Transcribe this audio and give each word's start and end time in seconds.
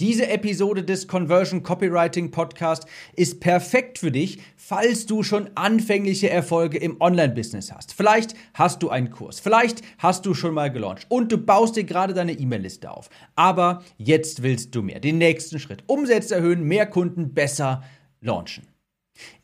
Diese 0.00 0.28
Episode 0.28 0.84
des 0.84 1.08
Conversion 1.08 1.64
Copywriting 1.64 2.30
Podcast 2.30 2.86
ist 3.16 3.40
perfekt 3.40 3.98
für 3.98 4.12
dich, 4.12 4.38
falls 4.56 5.06
du 5.06 5.24
schon 5.24 5.50
anfängliche 5.56 6.30
Erfolge 6.30 6.78
im 6.78 7.00
Online-Business 7.00 7.72
hast. 7.72 7.94
Vielleicht 7.94 8.34
hast 8.54 8.80
du 8.84 8.90
einen 8.90 9.10
Kurs, 9.10 9.40
vielleicht 9.40 9.82
hast 9.98 10.24
du 10.24 10.34
schon 10.34 10.54
mal 10.54 10.70
gelauncht 10.70 11.06
und 11.08 11.32
du 11.32 11.38
baust 11.38 11.74
dir 11.74 11.82
gerade 11.82 12.14
deine 12.14 12.30
E-Mail-Liste 12.30 12.92
auf. 12.92 13.10
Aber 13.34 13.82
jetzt 13.96 14.44
willst 14.44 14.72
du 14.76 14.82
mehr, 14.82 15.00
den 15.00 15.18
nächsten 15.18 15.58
Schritt. 15.58 15.82
Umsätze 15.88 16.36
erhöhen, 16.36 16.62
mehr 16.62 16.86
Kunden, 16.86 17.34
besser 17.34 17.82
launchen. 18.20 18.68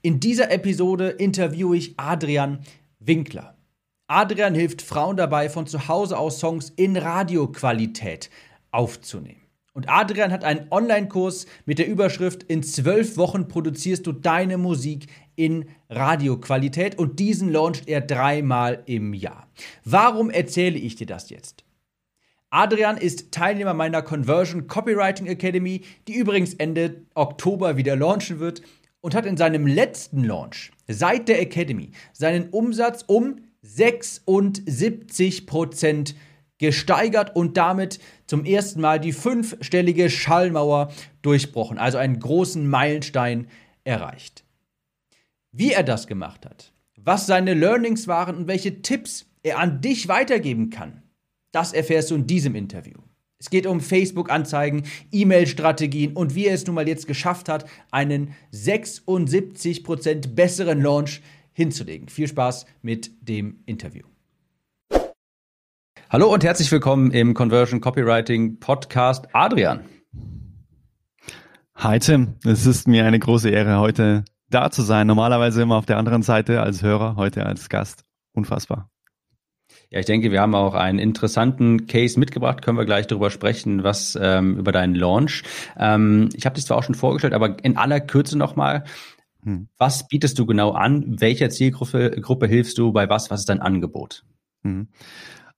In 0.02 0.20
dieser 0.20 0.52
Episode 0.52 1.08
interviewe 1.08 1.76
ich 1.76 1.94
Adrian 1.98 2.60
Winkler. 3.00 3.56
Adrian 4.06 4.54
hilft 4.54 4.82
Frauen 4.82 5.16
dabei, 5.16 5.48
von 5.48 5.66
zu 5.66 5.88
Hause 5.88 6.16
aus 6.16 6.38
Songs 6.38 6.72
in 6.76 6.96
Radioqualität 6.96 8.30
aufzunehmen. 8.70 9.43
Und 9.74 9.88
Adrian 9.88 10.30
hat 10.30 10.44
einen 10.44 10.68
Online-Kurs 10.70 11.46
mit 11.66 11.80
der 11.80 11.88
Überschrift 11.88 12.44
In 12.44 12.62
zwölf 12.62 13.16
Wochen 13.16 13.48
produzierst 13.48 14.06
du 14.06 14.12
deine 14.12 14.56
Musik 14.56 15.08
in 15.34 15.68
Radioqualität 15.90 16.96
und 16.96 17.18
diesen 17.18 17.50
launcht 17.50 17.88
er 17.88 18.00
dreimal 18.00 18.84
im 18.86 19.12
Jahr. 19.14 19.48
Warum 19.84 20.30
erzähle 20.30 20.78
ich 20.78 20.94
dir 20.94 21.08
das 21.08 21.28
jetzt? 21.28 21.64
Adrian 22.50 22.96
ist 22.96 23.32
Teilnehmer 23.32 23.74
meiner 23.74 24.00
Conversion 24.00 24.68
Copywriting 24.68 25.26
Academy, 25.26 25.80
die 26.06 26.14
übrigens 26.14 26.54
Ende 26.54 27.02
Oktober 27.14 27.76
wieder 27.76 27.96
launchen 27.96 28.38
wird 28.38 28.62
und 29.00 29.16
hat 29.16 29.26
in 29.26 29.36
seinem 29.36 29.66
letzten 29.66 30.22
Launch 30.22 30.70
seit 30.86 31.26
der 31.26 31.40
Academy 31.40 31.90
seinen 32.12 32.50
Umsatz 32.50 33.02
um 33.08 33.40
76 33.62 35.48
Prozent 35.48 36.14
gesteigert 36.58 37.34
und 37.34 37.56
damit 37.56 37.98
zum 38.26 38.44
ersten 38.44 38.80
Mal 38.80 39.00
die 39.00 39.12
fünfstellige 39.12 40.10
Schallmauer 40.10 40.92
durchbrochen, 41.22 41.78
also 41.78 41.98
einen 41.98 42.18
großen 42.18 42.68
Meilenstein 42.68 43.48
erreicht. 43.84 44.44
Wie 45.52 45.72
er 45.72 45.82
das 45.82 46.06
gemacht 46.06 46.46
hat, 46.46 46.72
was 46.96 47.26
seine 47.26 47.54
Learnings 47.54 48.08
waren 48.08 48.36
und 48.36 48.48
welche 48.48 48.82
Tipps 48.82 49.26
er 49.42 49.58
an 49.58 49.80
dich 49.80 50.08
weitergeben 50.08 50.70
kann, 50.70 51.02
das 51.52 51.72
erfährst 51.72 52.10
du 52.10 52.16
in 52.16 52.26
diesem 52.26 52.54
Interview. 52.54 52.98
Es 53.38 53.50
geht 53.50 53.66
um 53.66 53.80
Facebook-Anzeigen, 53.80 54.84
E-Mail-Strategien 55.12 56.14
und 56.14 56.34
wie 56.34 56.46
er 56.46 56.54
es 56.54 56.66
nun 56.66 56.76
mal 56.76 56.88
jetzt 56.88 57.06
geschafft 57.06 57.48
hat, 57.48 57.68
einen 57.90 58.34
76% 58.54 60.28
besseren 60.34 60.80
Launch 60.80 61.20
hinzulegen. 61.52 62.08
Viel 62.08 62.26
Spaß 62.26 62.64
mit 62.80 63.10
dem 63.20 63.60
Interview. 63.66 64.04
Hallo 66.14 66.32
und 66.32 66.44
herzlich 66.44 66.70
willkommen 66.70 67.10
im 67.10 67.34
Conversion 67.34 67.80
Copywriting 67.80 68.60
Podcast 68.60 69.26
Adrian. 69.32 69.80
Hi 71.74 71.98
Tim, 71.98 72.36
es 72.44 72.66
ist 72.66 72.86
mir 72.86 73.04
eine 73.04 73.18
große 73.18 73.50
Ehre, 73.50 73.80
heute 73.80 74.24
da 74.48 74.70
zu 74.70 74.82
sein. 74.82 75.08
Normalerweise 75.08 75.62
immer 75.62 75.74
auf 75.74 75.86
der 75.86 75.96
anderen 75.96 76.22
Seite 76.22 76.60
als 76.60 76.82
Hörer, 76.82 77.16
heute 77.16 77.44
als 77.44 77.68
Gast. 77.68 78.04
Unfassbar. 78.32 78.92
Ja, 79.90 79.98
ich 79.98 80.06
denke, 80.06 80.30
wir 80.30 80.40
haben 80.40 80.54
auch 80.54 80.74
einen 80.74 81.00
interessanten 81.00 81.88
Case 81.88 82.16
mitgebracht. 82.16 82.62
Können 82.62 82.78
wir 82.78 82.84
gleich 82.84 83.08
darüber 83.08 83.30
sprechen, 83.30 83.82
was 83.82 84.16
ähm, 84.22 84.56
über 84.56 84.70
deinen 84.70 84.94
Launch. 84.94 85.42
Ähm, 85.76 86.28
ich 86.34 86.46
habe 86.46 86.54
dich 86.54 86.64
zwar 86.64 86.76
auch 86.76 86.84
schon 86.84 86.94
vorgestellt, 86.94 87.34
aber 87.34 87.56
in 87.64 87.76
aller 87.76 87.98
Kürze 87.98 88.38
nochmal. 88.38 88.84
Hm. 89.42 89.66
Was 89.78 90.06
bietest 90.06 90.38
du 90.38 90.46
genau 90.46 90.70
an? 90.70 91.20
Welcher 91.20 91.50
Zielgruppe 91.50 92.12
Gruppe 92.20 92.46
hilfst 92.46 92.78
du? 92.78 92.92
Bei 92.92 93.08
was? 93.08 93.32
Was 93.32 93.40
ist 93.40 93.48
dein 93.48 93.60
Angebot? 93.60 94.22
Hm. 94.62 94.86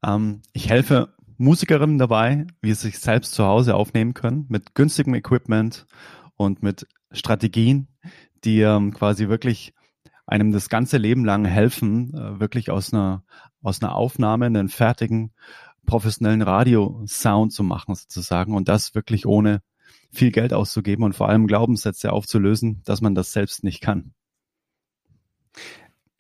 Ähm, 0.07 0.43
ich 0.53 0.71
helfe 0.71 1.15
Musikerinnen 1.37 1.99
dabei, 1.99 2.47
wie 2.63 2.73
sie 2.73 2.89
sich 2.89 2.99
selbst 2.99 3.33
zu 3.33 3.45
Hause 3.45 3.75
aufnehmen 3.75 4.15
können, 4.15 4.47
mit 4.49 4.75
günstigem 4.75 5.15
Equipment 5.15 5.87
und 6.37 6.63
mit 6.63 6.87
Strategien, 7.11 7.89
die 8.45 8.61
ähm, 8.61 8.95
quasi 8.95 9.29
wirklich 9.29 9.75
einem 10.27 10.53
das 10.53 10.69
ganze 10.69 10.97
Leben 10.99 11.25
lang 11.25 11.45
helfen, 11.45 12.15
äh, 12.15 12.41
wirklich 12.41 12.71
aus 12.71 12.93
einer, 12.93 13.25
aus 13.63 13.83
einer 13.83 13.95
Aufnahme 13.95 14.47
einen 14.47 14.69
fertigen, 14.69 15.33
professionellen 15.85 16.43
Radio-Sound 16.43 17.53
zu 17.53 17.63
machen, 17.63 17.95
sozusagen, 17.95 18.55
und 18.55 18.69
das 18.69 18.95
wirklich 18.95 19.27
ohne 19.27 19.63
viel 20.13 20.33
Geld 20.33 20.53
auszugeben 20.53 21.05
und 21.05 21.15
vor 21.15 21.29
allem 21.29 21.47
Glaubenssätze 21.47 22.13
aufzulösen, 22.13 22.83
dass 22.85 23.01
man 23.01 23.15
das 23.15 23.33
selbst 23.33 23.63
nicht 23.63 23.81
kann. 23.81 24.15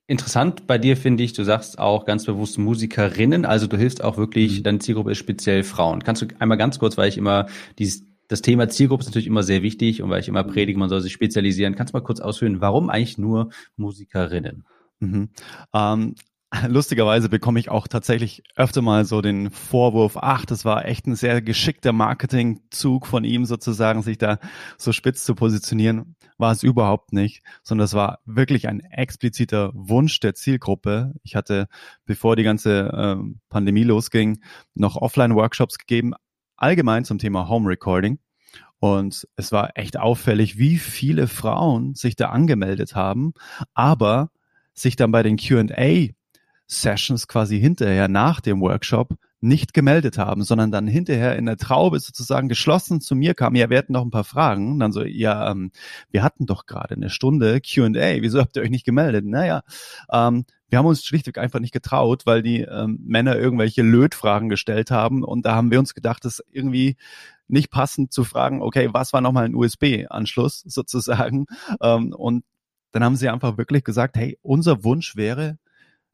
Interessant 0.09 0.67
bei 0.69 0.79
dir 0.79 0.97
finde 0.97 1.25
ich, 1.25 1.33
du 1.33 1.43
sagst 1.43 1.81
auch 1.81 2.05
ganz 2.05 2.25
bewusst 2.27 2.59
Musikerinnen, 2.59 3.45
also 3.45 3.67
du 3.67 3.77
hilfst 3.77 4.05
auch 4.05 4.17
wirklich, 4.17 4.61
mhm. 4.61 4.63
deine 4.63 4.79
Zielgruppe 4.79 5.11
ist 5.11 5.19
speziell 5.19 5.65
Frauen. 5.65 6.05
Kannst 6.05 6.23
du 6.23 6.27
einmal 6.39 6.59
ganz 6.59 6.79
kurz, 6.79 6.97
weil 6.97 7.09
ich 7.09 7.19
immer 7.19 7.47
dieses 7.79 8.05
das 8.29 8.43
Thema 8.43 8.69
Zielgruppe 8.69 9.03
ist 9.03 9.07
natürlich 9.07 9.29
immer 9.29 9.43
sehr 9.43 9.63
wichtig 9.63 10.03
und 10.03 10.11
weil 10.11 10.21
ich 10.21 10.29
immer 10.29 10.43
mhm. 10.43 10.51
predige, 10.51 10.79
man 10.79 10.89
soll 10.89 11.01
sich 11.01 11.13
spezialisieren. 11.13 11.75
Kannst 11.77 11.95
du 11.95 11.97
mal 11.97 12.05
kurz 12.05 12.21
ausführen, 12.21 12.61
warum 12.61 12.91
eigentlich 12.91 13.19
nur 13.19 13.51
Musikerinnen? 13.77 14.65
Mhm. 15.01 15.29
Ähm, 15.73 16.15
lustigerweise 16.69 17.29
bekomme 17.29 17.59
ich 17.59 17.71
auch 17.71 17.89
tatsächlich 17.89 18.43
öfter 18.55 18.83
mal 18.83 19.05
so 19.05 19.21
den 19.21 19.51
Vorwurf, 19.51 20.17
ach, 20.21 20.45
das 20.45 20.65
war 20.65 20.85
echt 20.85 21.07
ein 21.07 21.17
sehr 21.17 21.43
geschickter 21.43 21.93
Marketingzug 21.93 23.07
von 23.07 23.25
ihm 23.25 23.45
sozusagen, 23.45 24.03
sich 24.03 24.19
da 24.19 24.39
so 24.79 24.93
spitz 24.93 25.25
zu 25.25 25.35
positionieren. 25.35 26.17
War 26.39 26.53
es 26.53 26.63
überhaupt 26.63 27.13
nicht, 27.13 27.43
sondern 27.63 27.87
es 27.87 27.95
war 27.95 28.21
wirklich 28.27 28.69
ein 28.69 28.81
expliziter 28.81 29.71
Wunsch 29.75 30.21
der 30.21 30.35
Zielgruppe. 30.35 31.15
Ich 31.23 31.35
hatte, 31.35 31.69
bevor 32.05 32.37
die 32.37 32.45
ganze 32.45 32.89
äh, 32.93 33.17
Pandemie 33.49 33.85
losging, 33.85 34.41
noch 34.75 34.97
Offline-Workshops 34.97 35.79
gegeben, 35.79 36.13
allgemein 36.57 37.05
zum 37.05 37.19
Thema 37.19 37.49
Home 37.49 37.69
Recording. 37.69 38.19
Und 38.79 39.27
es 39.37 39.53
war 39.53 39.71
echt 39.75 39.99
auffällig, 39.99 40.59
wie 40.59 40.79
viele 40.79 41.27
Frauen 41.27 41.95
sich 41.95 42.15
da 42.15 42.29
angemeldet 42.29 42.95
haben, 42.95 43.33
aber 43.73 44.31
sich 44.75 44.97
dann 44.97 45.11
bei 45.11 45.23
den 45.23 45.39
Q&A 45.39 46.13
Sessions 46.67 47.29
quasi 47.29 47.61
hinterher 47.61 48.09
nach 48.09 48.41
dem 48.41 48.61
Workshop 48.61 49.15
nicht 49.41 49.75
gemeldet 49.75 50.19
haben, 50.19 50.43
sondern 50.43 50.73
dann 50.73 50.87
hinterher 50.87 51.37
in 51.37 51.47
der 51.47 51.57
Traube 51.57 52.01
sozusagen 52.01 52.49
geschlossen 52.49 53.01
zu 53.01 53.15
mir 53.15 53.35
kamen, 53.35 53.57
ja, 53.57 53.71
wir 53.71 53.77
hätten 53.77 53.93
noch 53.93 54.05
ein 54.05 54.11
paar 54.11 54.25
Fragen. 54.25 54.73
Und 54.73 54.81
dann 54.81 54.93
so, 54.93 55.05
ja, 55.05 55.51
ähm, 55.51 55.71
wir 56.11 56.23
hatten 56.23 56.47
doch 56.47 56.67
gerade 56.67 56.95
eine 56.95 57.11
Stunde 57.11 57.61
Q&A, 57.61 58.23
wieso 58.23 58.41
habt 58.41 58.57
ihr 58.57 58.63
euch 58.63 58.71
nicht 58.71 58.87
gemeldet? 58.87 59.25
Naja, 59.25 59.63
ähm, 60.11 60.45
wir 60.69 60.79
haben 60.79 60.87
uns 60.87 61.05
schlichtweg 61.05 61.39
einfach 61.39 61.61
nicht 61.61 61.73
getraut, 61.73 62.27
weil 62.27 62.43
die 62.43 62.63
ähm, 62.63 62.99
Männer 63.05 63.37
irgendwelche 63.37 63.83
Lötfragen 63.83 64.49
gestellt 64.49 64.91
haben 64.91 65.23
und 65.23 65.47
da 65.47 65.55
haben 65.55 65.71
wir 65.71 65.79
uns 65.79 65.95
gedacht, 65.95 66.25
das 66.25 66.43
irgendwie 66.51 66.97
nicht 67.47 67.71
passend 67.71 68.13
zu 68.13 68.25
fragen, 68.25 68.63
okay, 68.63 68.89
was 68.93 69.13
war 69.13 69.21
nochmal 69.21 69.45
ein 69.45 69.55
USB-Anschluss 69.55 70.63
sozusagen? 70.67 71.47
Ähm, 71.81 72.13
und 72.13 72.45
dann 72.91 73.05
haben 73.05 73.17
sie 73.17 73.29
einfach 73.29 73.59
wirklich 73.59 73.85
gesagt, 73.85 74.17
hey, 74.17 74.39
unser 74.43 74.83
Wunsch 74.83 75.15
wäre, 75.17 75.59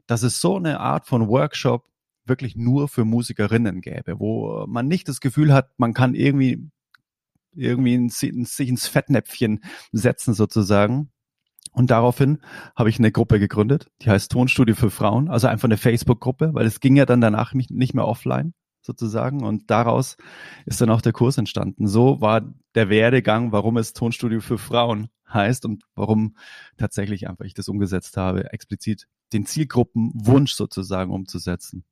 dass 0.07 0.23
es 0.23 0.39
so 0.39 0.57
eine 0.57 0.79
Art 0.79 1.07
von 1.07 1.27
Workshop 1.27 1.85
wirklich 2.25 2.55
nur 2.55 2.87
für 2.87 3.05
Musikerinnen 3.05 3.81
gäbe, 3.81 4.19
wo 4.19 4.65
man 4.67 4.87
nicht 4.87 5.07
das 5.07 5.19
Gefühl 5.19 5.53
hat, 5.53 5.71
man 5.77 5.93
kann 5.93 6.15
irgendwie 6.15 6.69
irgendwie 7.55 8.09
sich 8.09 8.67
ins 8.67 8.87
Fettnäpfchen 8.87 9.63
setzen 9.91 10.33
sozusagen. 10.33 11.11
Und 11.71 11.91
daraufhin 11.91 12.39
habe 12.75 12.89
ich 12.89 12.99
eine 12.99 13.11
Gruppe 13.11 13.39
gegründet, 13.39 13.91
die 14.01 14.09
heißt 14.09 14.31
Tonstudio 14.31 14.75
für 14.75 14.91
Frauen, 14.91 15.29
also 15.29 15.47
einfach 15.47 15.67
eine 15.67 15.77
Facebook-Gruppe, 15.77 16.53
weil 16.53 16.65
es 16.65 16.79
ging 16.79 16.95
ja 16.95 17.05
dann 17.05 17.21
danach 17.21 17.53
nicht 17.53 17.93
mehr 17.93 18.07
offline 18.07 18.53
sozusagen 18.85 19.43
und 19.43 19.69
daraus 19.69 20.17
ist 20.65 20.81
dann 20.81 20.89
auch 20.89 21.01
der 21.01 21.13
Kurs 21.13 21.37
entstanden. 21.37 21.87
So 21.87 22.21
war 22.21 22.41
der 22.75 22.89
Werdegang, 22.89 23.51
warum 23.51 23.77
es 23.77 23.93
Tonstudio 23.93 24.41
für 24.41 24.57
Frauen 24.57 25.09
heißt 25.33 25.65
und 25.65 25.83
warum 25.95 26.35
tatsächlich 26.77 27.27
einfach 27.27 27.45
ich 27.45 27.53
das 27.53 27.67
umgesetzt 27.67 28.17
habe, 28.17 28.51
explizit 28.53 29.07
den 29.33 29.45
Zielgruppenwunsch 29.45 30.53
sozusagen 30.53 31.11
umzusetzen. 31.11 31.83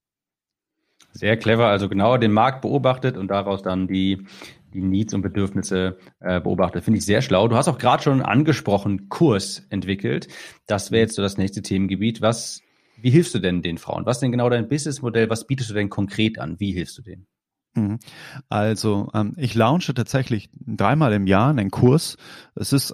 Sehr 1.14 1.38
clever, 1.38 1.68
also 1.68 1.90
genauer 1.90 2.20
den 2.20 2.32
Markt 2.32 2.62
beobachtet 2.62 3.18
und 3.18 3.30
daraus 3.30 3.62
dann 3.62 3.88
die, 3.88 4.26
die 4.74 4.82
Needs 4.82 5.14
und 5.14 5.22
Bedürfnisse 5.22 5.98
äh, 6.20 6.40
beobachtet. 6.40 6.84
Finde 6.84 7.00
ich 7.00 7.06
sehr 7.06 7.22
schlau. 7.22 7.48
Du 7.48 7.56
hast 7.56 7.68
auch 7.68 7.78
gerade 7.78 8.04
schon 8.04 8.22
angesprochen, 8.22 9.10
Kurs 9.10 9.66
entwickelt. 9.70 10.28
Das 10.68 10.92
wäre 10.92 11.02
jetzt 11.02 11.16
so 11.16 11.22
das 11.22 11.38
nächste 11.38 11.62
Themengebiet. 11.62 12.22
Was, 12.22 12.62
wie 13.02 13.10
hilfst 13.10 13.34
du 13.36 13.40
denn 13.40 13.62
den 13.62 13.78
Frauen? 13.78 14.06
Was 14.06 14.18
ist 14.18 14.22
denn 14.22 14.32
genau 14.32 14.50
dein 14.50 14.68
Businessmodell? 14.68 15.30
Was 15.30 15.48
bietest 15.48 15.70
du 15.70 15.74
denn 15.74 15.90
konkret 15.90 16.40
an? 16.40 16.60
Wie 16.60 16.72
hilfst 16.72 16.98
du 16.98 17.02
denen? 17.02 17.28
Mhm. 17.74 18.00
Also 18.50 19.10
ähm, 19.14 19.34
ich 19.38 19.56
launche 19.56 19.94
tatsächlich 19.94 20.50
dreimal 20.54 21.14
im 21.14 21.28
Jahr 21.28 21.50
einen 21.50 21.72
Kurs. 21.72 22.18
Es 22.56 22.74
ist 22.74 22.94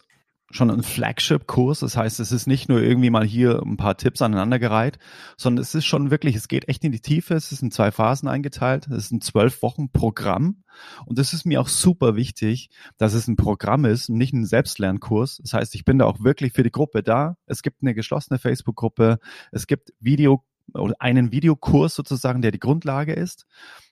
schon 0.49 0.71
ein 0.71 0.83
Flagship-Kurs. 0.83 1.81
Das 1.81 1.97
heißt, 1.97 2.19
es 2.19 2.31
ist 2.31 2.47
nicht 2.47 2.69
nur 2.69 2.81
irgendwie 2.81 3.09
mal 3.09 3.25
hier 3.25 3.61
ein 3.61 3.77
paar 3.77 3.97
Tipps 3.97 4.21
aneinandergereiht, 4.21 4.97
sondern 5.35 5.61
es 5.61 5.75
ist 5.75 5.85
schon 5.85 6.09
wirklich, 6.09 6.35
es 6.35 6.47
geht 6.47 6.69
echt 6.69 6.83
in 6.83 6.91
die 6.91 7.01
Tiefe. 7.01 7.33
Es 7.33 7.51
ist 7.51 7.61
in 7.61 7.71
zwei 7.71 7.91
Phasen 7.91 8.29
eingeteilt. 8.29 8.87
Es 8.87 9.05
ist 9.05 9.11
ein 9.11 9.21
zwölf 9.21 9.61
Wochen 9.61 9.91
Programm. 9.91 10.63
Und 11.05 11.19
es 11.19 11.33
ist 11.33 11.45
mir 11.45 11.59
auch 11.59 11.67
super 11.67 12.15
wichtig, 12.15 12.69
dass 12.97 13.13
es 13.13 13.27
ein 13.27 13.35
Programm 13.35 13.85
ist 13.85 14.09
und 14.09 14.17
nicht 14.17 14.33
ein 14.33 14.45
Selbstlernkurs. 14.45 15.39
Das 15.43 15.53
heißt, 15.53 15.75
ich 15.75 15.85
bin 15.85 15.99
da 15.99 16.05
auch 16.05 16.21
wirklich 16.21 16.53
für 16.53 16.63
die 16.63 16.71
Gruppe 16.71 17.03
da. 17.03 17.37
Es 17.45 17.61
gibt 17.61 17.81
eine 17.81 17.93
geschlossene 17.93 18.39
Facebook-Gruppe. 18.39 19.19
Es 19.51 19.67
gibt 19.67 19.93
Video 19.99 20.43
oder 20.73 20.95
einen 20.99 21.31
Videokurs 21.31 21.95
sozusagen, 21.95 22.41
der 22.41 22.51
die 22.51 22.59
Grundlage 22.59 23.13
ist. 23.13 23.45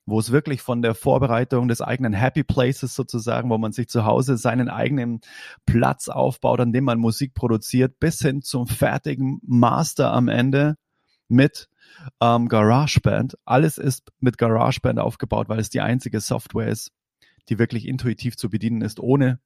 Wo 0.05 0.19
es 0.19 0.31
wirklich 0.31 0.61
von 0.61 0.81
der 0.81 0.93
Vorbereitung 0.93 1.67
des 1.67 1.81
eigenen 1.81 2.13
Happy 2.13 2.43
Places 2.43 2.93
sozusagen, 2.93 3.49
wo 3.49 3.57
man 3.57 3.71
sich 3.71 3.87
zu 3.87 4.05
Hause 4.05 4.37
seinen 4.37 4.69
eigenen 4.69 5.21
Platz 5.65 6.09
aufbaut, 6.09 6.59
an 6.59 6.73
dem 6.73 6.83
man 6.83 6.99
Musik 6.99 7.33
produziert, 7.33 7.99
bis 7.99 8.19
hin 8.19 8.41
zum 8.41 8.67
fertigen 8.67 9.39
Master 9.43 10.11
am 10.11 10.27
Ende 10.27 10.75
mit 11.27 11.69
ähm, 12.21 12.47
GarageBand. 12.47 13.37
Alles 13.45 13.77
ist 13.77 14.11
mit 14.19 14.37
GarageBand 14.37 14.99
aufgebaut, 14.99 15.49
weil 15.49 15.59
es 15.59 15.69
die 15.69 15.81
einzige 15.81 16.19
Software 16.19 16.67
ist, 16.67 16.91
die 17.49 17.57
wirklich 17.57 17.87
intuitiv 17.87 18.37
zu 18.37 18.49
bedienen 18.49 18.81
ist, 18.81 18.99
ohne 18.99 19.39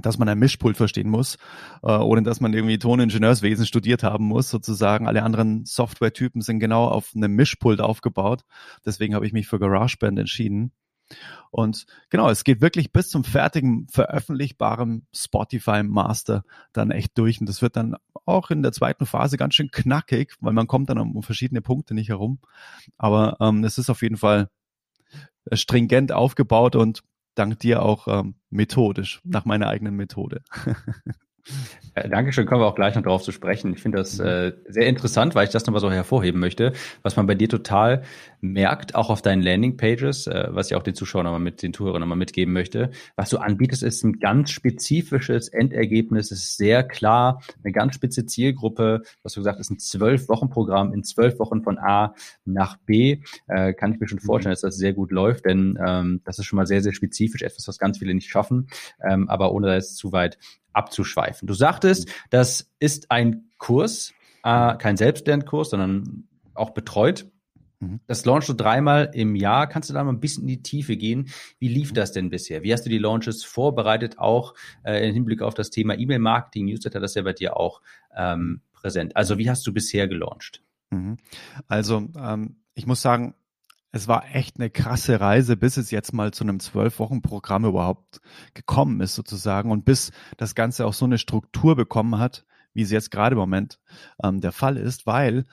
dass 0.00 0.18
man 0.18 0.28
ein 0.28 0.38
Mischpult 0.38 0.76
verstehen 0.76 1.08
muss, 1.08 1.36
äh, 1.82 1.92
ohne 1.92 2.22
dass 2.22 2.40
man 2.40 2.52
irgendwie 2.52 2.78
Toningenieurswesen 2.78 3.66
studiert 3.66 4.02
haben 4.02 4.24
muss, 4.24 4.50
sozusagen. 4.50 5.06
Alle 5.06 5.22
anderen 5.22 5.64
Softwaretypen 5.64 6.42
sind 6.42 6.60
genau 6.60 6.86
auf 6.88 7.12
einem 7.14 7.34
Mischpult 7.34 7.80
aufgebaut. 7.80 8.44
Deswegen 8.84 9.14
habe 9.14 9.26
ich 9.26 9.32
mich 9.32 9.46
für 9.46 9.58
GarageBand 9.58 10.18
entschieden. 10.18 10.72
Und 11.50 11.86
genau, 12.10 12.28
es 12.30 12.44
geht 12.44 12.60
wirklich 12.60 12.92
bis 12.92 13.08
zum 13.08 13.24
fertigen, 13.24 13.86
veröffentlichbaren 13.88 15.06
Spotify 15.14 15.82
Master 15.82 16.44
dann 16.72 16.90
echt 16.90 17.16
durch. 17.16 17.40
Und 17.40 17.48
das 17.48 17.62
wird 17.62 17.76
dann 17.76 17.96
auch 18.24 18.50
in 18.50 18.62
der 18.62 18.72
zweiten 18.72 19.06
Phase 19.06 19.36
ganz 19.36 19.54
schön 19.54 19.70
knackig, 19.70 20.34
weil 20.40 20.52
man 20.52 20.66
kommt 20.66 20.90
dann 20.90 20.98
um 20.98 21.22
verschiedene 21.22 21.62
Punkte 21.62 21.94
nicht 21.94 22.08
herum. 22.08 22.40
Aber 22.98 23.36
ähm, 23.40 23.62
es 23.64 23.78
ist 23.78 23.90
auf 23.90 24.02
jeden 24.02 24.16
Fall 24.16 24.50
stringent 25.52 26.12
aufgebaut 26.12 26.74
und 26.74 27.02
dank 27.36 27.60
dir 27.60 27.82
auch 27.82 28.08
ähm, 28.08 28.34
methodisch, 28.50 29.20
nach 29.24 29.44
meiner 29.44 29.68
eigenen 29.68 29.94
Methode. 29.94 30.42
Äh, 31.94 32.08
Dankeschön, 32.08 32.46
kommen 32.46 32.60
wir 32.60 32.66
auch 32.66 32.74
gleich 32.74 32.94
noch 32.94 33.02
darauf 33.02 33.22
zu 33.22 33.32
sprechen. 33.32 33.72
Ich 33.72 33.82
finde 33.82 33.98
das 33.98 34.18
mhm. 34.18 34.26
äh, 34.26 34.52
sehr 34.68 34.86
interessant, 34.86 35.34
weil 35.34 35.44
ich 35.44 35.50
das 35.50 35.66
nochmal 35.66 35.80
so 35.80 35.90
hervorheben 35.90 36.40
möchte, 36.40 36.72
was 37.02 37.16
man 37.16 37.26
bei 37.26 37.34
dir 37.34 37.48
total 37.48 38.02
merkt, 38.40 38.94
auch 38.94 39.08
auf 39.08 39.22
deinen 39.22 39.42
Landingpages, 39.42 40.26
äh, 40.26 40.48
was 40.50 40.70
ich 40.70 40.76
auch 40.76 40.82
den 40.82 40.94
Zuschauern 40.94 41.24
nochmal 41.24 41.40
mit, 41.40 41.62
den 41.62 41.72
Zuhörern 41.72 42.00
nochmal 42.00 42.18
mitgeben 42.18 42.52
möchte. 42.52 42.90
Was 43.16 43.30
du 43.30 43.38
anbietest, 43.38 43.82
ist 43.82 44.04
ein 44.04 44.18
ganz 44.18 44.50
spezifisches 44.50 45.48
Endergebnis, 45.48 46.30
es 46.30 46.38
ist 46.38 46.56
sehr 46.56 46.82
klar, 46.82 47.42
eine 47.62 47.72
ganz 47.72 47.94
spitze 47.94 48.26
Zielgruppe, 48.26 49.02
was 49.22 49.32
du 49.32 49.40
gesagt 49.40 49.58
hast, 49.58 49.70
ein 49.70 49.78
Zwölf-Wochen-Programm 49.78 50.92
in 50.92 51.02
zwölf 51.02 51.38
Wochen 51.38 51.62
von 51.62 51.78
A 51.78 52.14
nach 52.44 52.76
B. 52.76 53.22
Äh, 53.46 53.72
kann 53.72 53.92
ich 53.92 54.00
mir 54.00 54.08
schon 54.08 54.20
vorstellen, 54.20 54.50
mhm. 54.50 54.54
dass 54.54 54.60
das 54.60 54.76
sehr 54.76 54.92
gut 54.92 55.12
läuft, 55.12 55.46
denn 55.46 55.78
ähm, 55.84 56.20
das 56.24 56.38
ist 56.38 56.44
schon 56.44 56.56
mal 56.56 56.66
sehr, 56.66 56.82
sehr 56.82 56.92
spezifisch, 56.92 57.42
etwas, 57.42 57.66
was 57.68 57.78
ganz 57.78 57.98
viele 57.98 58.14
nicht 58.14 58.28
schaffen, 58.28 58.68
ähm, 59.02 59.28
aber 59.28 59.52
ohne 59.52 59.68
da 59.68 59.74
jetzt 59.74 59.96
zu 59.96 60.12
weit 60.12 60.38
abzuschweifen. 60.76 61.46
Du 61.46 61.54
sagtest, 61.54 62.08
das 62.30 62.70
ist 62.78 63.10
ein 63.10 63.50
Kurs, 63.58 64.12
äh, 64.44 64.76
kein 64.76 64.96
Selbstlernkurs, 64.96 65.70
sondern 65.70 66.28
auch 66.54 66.70
betreut. 66.70 67.26
Mhm. 67.80 68.00
Das 68.06 68.24
launchst 68.24 68.48
du 68.48 68.54
dreimal 68.54 69.10
im 69.12 69.36
Jahr. 69.36 69.66
Kannst 69.66 69.90
du 69.90 69.94
da 69.94 70.02
mal 70.02 70.12
ein 70.12 70.20
bisschen 70.20 70.44
in 70.44 70.48
die 70.48 70.62
Tiefe 70.62 70.96
gehen? 70.96 71.28
Wie 71.58 71.68
lief 71.68 71.92
das 71.92 72.12
denn 72.12 72.30
bisher? 72.30 72.62
Wie 72.62 72.72
hast 72.72 72.84
du 72.84 72.90
die 72.90 72.98
Launches 72.98 73.44
vorbereitet, 73.44 74.18
auch 74.18 74.54
äh, 74.84 75.06
im 75.06 75.14
Hinblick 75.14 75.42
auf 75.42 75.54
das 75.54 75.70
Thema 75.70 75.98
E-Mail-Marketing, 75.98 76.66
Newsletter, 76.66 77.00
das 77.00 77.12
ist 77.12 77.16
ja 77.16 77.22
bei 77.22 77.32
dir 77.32 77.56
auch 77.56 77.82
ähm, 78.16 78.62
präsent. 78.72 79.16
Also 79.16 79.38
wie 79.38 79.50
hast 79.50 79.66
du 79.66 79.72
bisher 79.72 80.08
gelauncht? 80.08 80.62
Mhm. 80.90 81.16
Also 81.68 82.08
ähm, 82.18 82.56
ich 82.74 82.86
muss 82.86 83.02
sagen, 83.02 83.34
es 83.96 84.08
war 84.08 84.34
echt 84.34 84.58
eine 84.58 84.70
krasse 84.70 85.20
Reise, 85.20 85.56
bis 85.56 85.76
es 85.76 85.90
jetzt 85.90 86.12
mal 86.12 86.32
zu 86.32 86.44
einem 86.44 86.60
zwölf 86.60 86.98
Wochen 86.98 87.22
Programm 87.22 87.64
überhaupt 87.64 88.20
gekommen 88.54 89.00
ist 89.00 89.14
sozusagen 89.14 89.70
und 89.70 89.84
bis 89.84 90.12
das 90.36 90.54
Ganze 90.54 90.86
auch 90.86 90.92
so 90.92 91.06
eine 91.06 91.18
Struktur 91.18 91.74
bekommen 91.74 92.18
hat, 92.18 92.44
wie 92.74 92.82
es 92.82 92.90
jetzt 92.90 93.10
gerade 93.10 93.34
im 93.34 93.38
Moment 93.38 93.80
ähm, 94.22 94.40
der 94.40 94.52
Fall 94.52 94.76
ist, 94.76 95.06
weil 95.06 95.44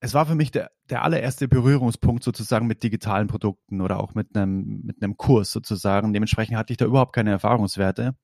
es 0.00 0.12
war 0.12 0.26
für 0.26 0.34
mich 0.34 0.50
der, 0.50 0.70
der 0.88 1.04
allererste 1.04 1.46
Berührungspunkt 1.46 2.24
sozusagen 2.24 2.66
mit 2.66 2.82
digitalen 2.82 3.28
Produkten 3.28 3.80
oder 3.80 4.00
auch 4.00 4.14
mit 4.14 4.34
einem, 4.34 4.80
mit 4.82 5.02
einem 5.02 5.16
Kurs 5.16 5.52
sozusagen. 5.52 6.12
Dementsprechend 6.12 6.56
hatte 6.56 6.72
ich 6.72 6.78
da 6.78 6.86
überhaupt 6.86 7.14
keine 7.14 7.30
Erfahrungswerte. 7.30 8.16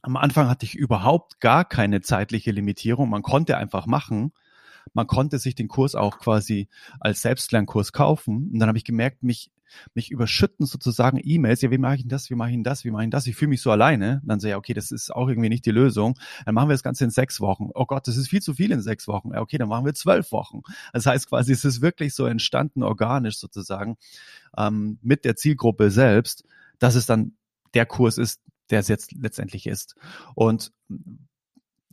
Am 0.00 0.16
Anfang 0.16 0.48
hatte 0.48 0.64
ich 0.64 0.74
überhaupt 0.74 1.40
gar 1.40 1.64
keine 1.64 2.00
zeitliche 2.00 2.50
Limitierung. 2.50 3.10
Man 3.10 3.22
konnte 3.22 3.56
einfach 3.56 3.86
machen. 3.86 4.32
Man 4.94 5.06
konnte 5.06 5.38
sich 5.38 5.54
den 5.54 5.68
Kurs 5.68 5.94
auch 5.94 6.18
quasi 6.18 6.68
als 7.00 7.22
Selbstlernkurs 7.22 7.92
kaufen. 7.92 8.50
Und 8.52 8.58
dann 8.58 8.68
habe 8.68 8.78
ich 8.78 8.84
gemerkt, 8.84 9.22
mich, 9.22 9.50
mich 9.94 10.10
überschütten 10.10 10.66
sozusagen 10.66 11.20
E-Mails. 11.22 11.62
Ja, 11.62 11.70
wie 11.70 11.78
mache 11.78 11.96
ich 11.96 12.00
denn 12.02 12.08
das? 12.08 12.30
Wie 12.30 12.34
mache 12.34 12.50
ich 12.50 12.56
denn 12.56 12.64
das? 12.64 12.84
Wie 12.84 12.90
mache 12.90 13.02
ich 13.02 13.06
denn 13.06 13.10
das? 13.10 13.26
Ich 13.26 13.36
fühle 13.36 13.50
mich 13.50 13.62
so 13.62 13.70
alleine. 13.70 14.20
Und 14.22 14.28
dann 14.28 14.40
sehe 14.40 14.50
ich, 14.50 14.56
okay, 14.56 14.74
das 14.74 14.90
ist 14.90 15.14
auch 15.14 15.28
irgendwie 15.28 15.48
nicht 15.48 15.64
die 15.66 15.70
Lösung. 15.70 16.18
Dann 16.44 16.54
machen 16.54 16.68
wir 16.68 16.74
das 16.74 16.82
Ganze 16.82 17.04
in 17.04 17.10
sechs 17.10 17.40
Wochen. 17.40 17.70
Oh 17.74 17.86
Gott, 17.86 18.06
das 18.06 18.16
ist 18.16 18.28
viel 18.28 18.42
zu 18.42 18.54
viel 18.54 18.70
in 18.70 18.80
sechs 18.80 19.08
Wochen. 19.08 19.32
Ja, 19.32 19.40
okay, 19.40 19.58
dann 19.58 19.68
machen 19.68 19.84
wir 19.84 19.94
zwölf 19.94 20.32
Wochen. 20.32 20.62
Das 20.92 21.06
heißt 21.06 21.28
quasi, 21.28 21.52
es 21.52 21.64
ist 21.64 21.80
wirklich 21.80 22.14
so 22.14 22.26
entstanden, 22.26 22.82
organisch 22.82 23.38
sozusagen, 23.38 23.96
ähm, 24.56 24.98
mit 25.02 25.24
der 25.24 25.36
Zielgruppe 25.36 25.90
selbst, 25.90 26.44
dass 26.78 26.94
es 26.94 27.06
dann 27.06 27.32
der 27.74 27.86
Kurs 27.86 28.18
ist, 28.18 28.40
der 28.70 28.80
es 28.80 28.88
jetzt 28.88 29.12
letztendlich 29.12 29.66
ist. 29.66 29.94
Und 30.34 30.72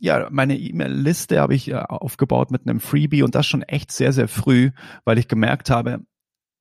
ja, 0.00 0.28
meine 0.30 0.56
E-Mail-Liste 0.56 1.40
habe 1.40 1.54
ich 1.54 1.68
äh, 1.68 1.74
aufgebaut 1.74 2.50
mit 2.50 2.66
einem 2.66 2.80
Freebie 2.80 3.22
und 3.22 3.34
das 3.34 3.46
schon 3.46 3.62
echt 3.62 3.92
sehr, 3.92 4.12
sehr 4.12 4.28
früh, 4.28 4.70
weil 5.04 5.18
ich 5.18 5.28
gemerkt 5.28 5.70
habe, 5.70 6.04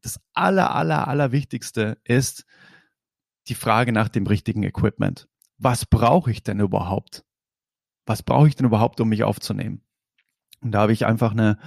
das 0.01 0.19
aller, 0.33 0.75
aller, 0.75 1.07
aller 1.07 1.31
Wichtigste 1.31 1.97
ist 2.03 2.45
die 3.47 3.55
Frage 3.55 3.91
nach 3.91 4.09
dem 4.09 4.27
richtigen 4.27 4.63
Equipment. 4.63 5.27
Was 5.57 5.85
brauche 5.85 6.31
ich 6.31 6.43
denn 6.43 6.59
überhaupt? 6.59 7.25
Was 8.05 8.23
brauche 8.23 8.47
ich 8.47 8.55
denn 8.55 8.65
überhaupt, 8.65 8.99
um 9.01 9.09
mich 9.09 9.23
aufzunehmen? 9.23 9.81
Und 10.61 10.71
da 10.71 10.81
habe 10.81 10.93
ich 10.93 11.05
einfach 11.05 11.31
eine, 11.31 11.57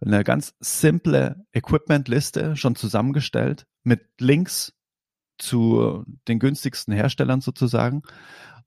eine 0.00 0.24
ganz 0.24 0.54
simple 0.60 1.46
Equipment-Liste 1.52 2.56
schon 2.56 2.74
zusammengestellt 2.74 3.66
mit 3.84 4.08
Links 4.18 4.74
zu 5.38 6.04
den 6.28 6.38
günstigsten 6.38 6.92
Herstellern 6.92 7.40
sozusagen 7.40 8.02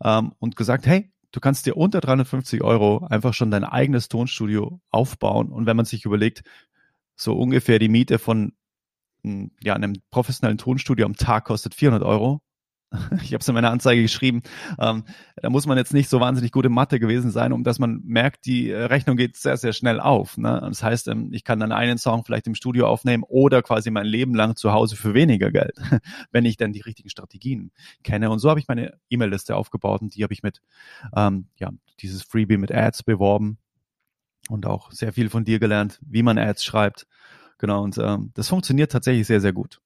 ähm, 0.04 0.34
und 0.40 0.56
gesagt, 0.56 0.86
hey, 0.86 1.13
Du 1.34 1.40
kannst 1.40 1.66
dir 1.66 1.76
unter 1.76 2.00
350 2.00 2.64
Euro 2.64 3.06
einfach 3.10 3.34
schon 3.34 3.52
dein 3.52 3.64
eigenes 3.64 4.08
Tonstudio 4.08 4.80
aufbauen. 4.92 5.52
Und 5.52 5.66
wenn 5.66 5.76
man 5.76 5.86
sich 5.86 6.06
überlegt, 6.06 6.44
so 7.16 7.36
ungefähr 7.36 7.80
die 7.80 7.90
Miete 7.90 8.20
von 8.20 8.54
hm, 9.24 9.52
ja, 9.62 9.74
einem 9.74 9.96
professionellen 10.12 10.60
Tonstudio 10.60 11.06
am 11.06 11.16
Tag 11.16 11.46
kostet 11.46 11.74
400 11.74 12.04
Euro, 12.04 12.42
ich 13.24 13.34
habe 13.34 13.42
es 13.42 13.48
in 13.48 13.56
meiner 13.56 13.72
Anzeige 13.72 14.02
geschrieben, 14.02 14.42
ähm, 14.80 15.04
da 15.36 15.50
muss 15.50 15.66
man 15.66 15.78
jetzt 15.78 15.94
nicht 15.94 16.10
so 16.10 16.20
wahnsinnig 16.20 16.52
gute 16.52 16.70
Mathe 16.70 17.00
gewesen 17.00 17.32
sein, 17.32 17.54
um 17.54 17.64
dass 17.64 17.80
man 17.80 18.02
merkt, 18.04 18.46
die 18.46 18.70
äh, 18.70 18.84
Rechnung 18.84 19.18
geht 19.18 19.36
sehr, 19.36 19.58
sehr 19.58 19.74
schnell 19.74 20.00
auf. 20.00 20.38
Ne? 20.38 20.62
Das 20.68 20.84
heißt, 20.84 21.08
ähm, 21.08 21.30
ich 21.32 21.44
kann 21.44 21.60
dann 21.60 21.72
einen 21.72 21.98
Song 21.98 22.24
vielleicht 22.24 22.48
im 22.48 22.56
Studio 22.56 22.88
aufnehmen 22.88 23.24
oder 23.28 23.62
quasi 23.62 23.90
mein 23.90 24.06
Leben 24.06 24.36
lang 24.36 24.56
zu 24.56 24.72
Hause 24.72 24.96
für 24.96 25.14
weniger 25.14 25.52
Geld, 25.52 25.78
wenn 26.32 26.46
ich 26.46 26.58
dann 26.58 26.74
die 26.74 26.82
richtigen 26.82 27.10
Strategien 27.10 27.72
kenne. 28.04 28.30
Und 28.30 28.40
so 28.40 28.50
habe 28.50 28.60
ich 28.60 28.68
meine 28.68 28.98
E-Mail-Liste 29.10 29.56
aufgebaut 29.56 30.02
und 30.02 30.16
die 30.16 30.24
habe 30.24 30.34
ich 30.34 30.44
mit, 30.44 30.62
ähm, 31.16 31.48
ja, 31.58 31.72
dieses 32.00 32.24
Freebie 32.24 32.58
mit 32.58 32.72
Ads 32.72 33.04
beworben 33.04 33.58
und 34.50 34.66
auch 34.66 34.92
sehr 34.92 35.14
viel 35.14 35.30
von 35.30 35.46
dir 35.46 35.60
gelernt, 35.60 36.00
wie 36.06 36.24
man 36.24 36.38
Ads 36.38 36.64
schreibt. 36.64 37.08
Genau, 37.58 37.84
und 37.84 37.98
ähm, 37.98 38.32
das 38.34 38.50
funktioniert 38.50 38.92
tatsächlich 38.92 39.26
sehr, 39.26 39.40
sehr 39.40 39.54
gut. 39.54 39.80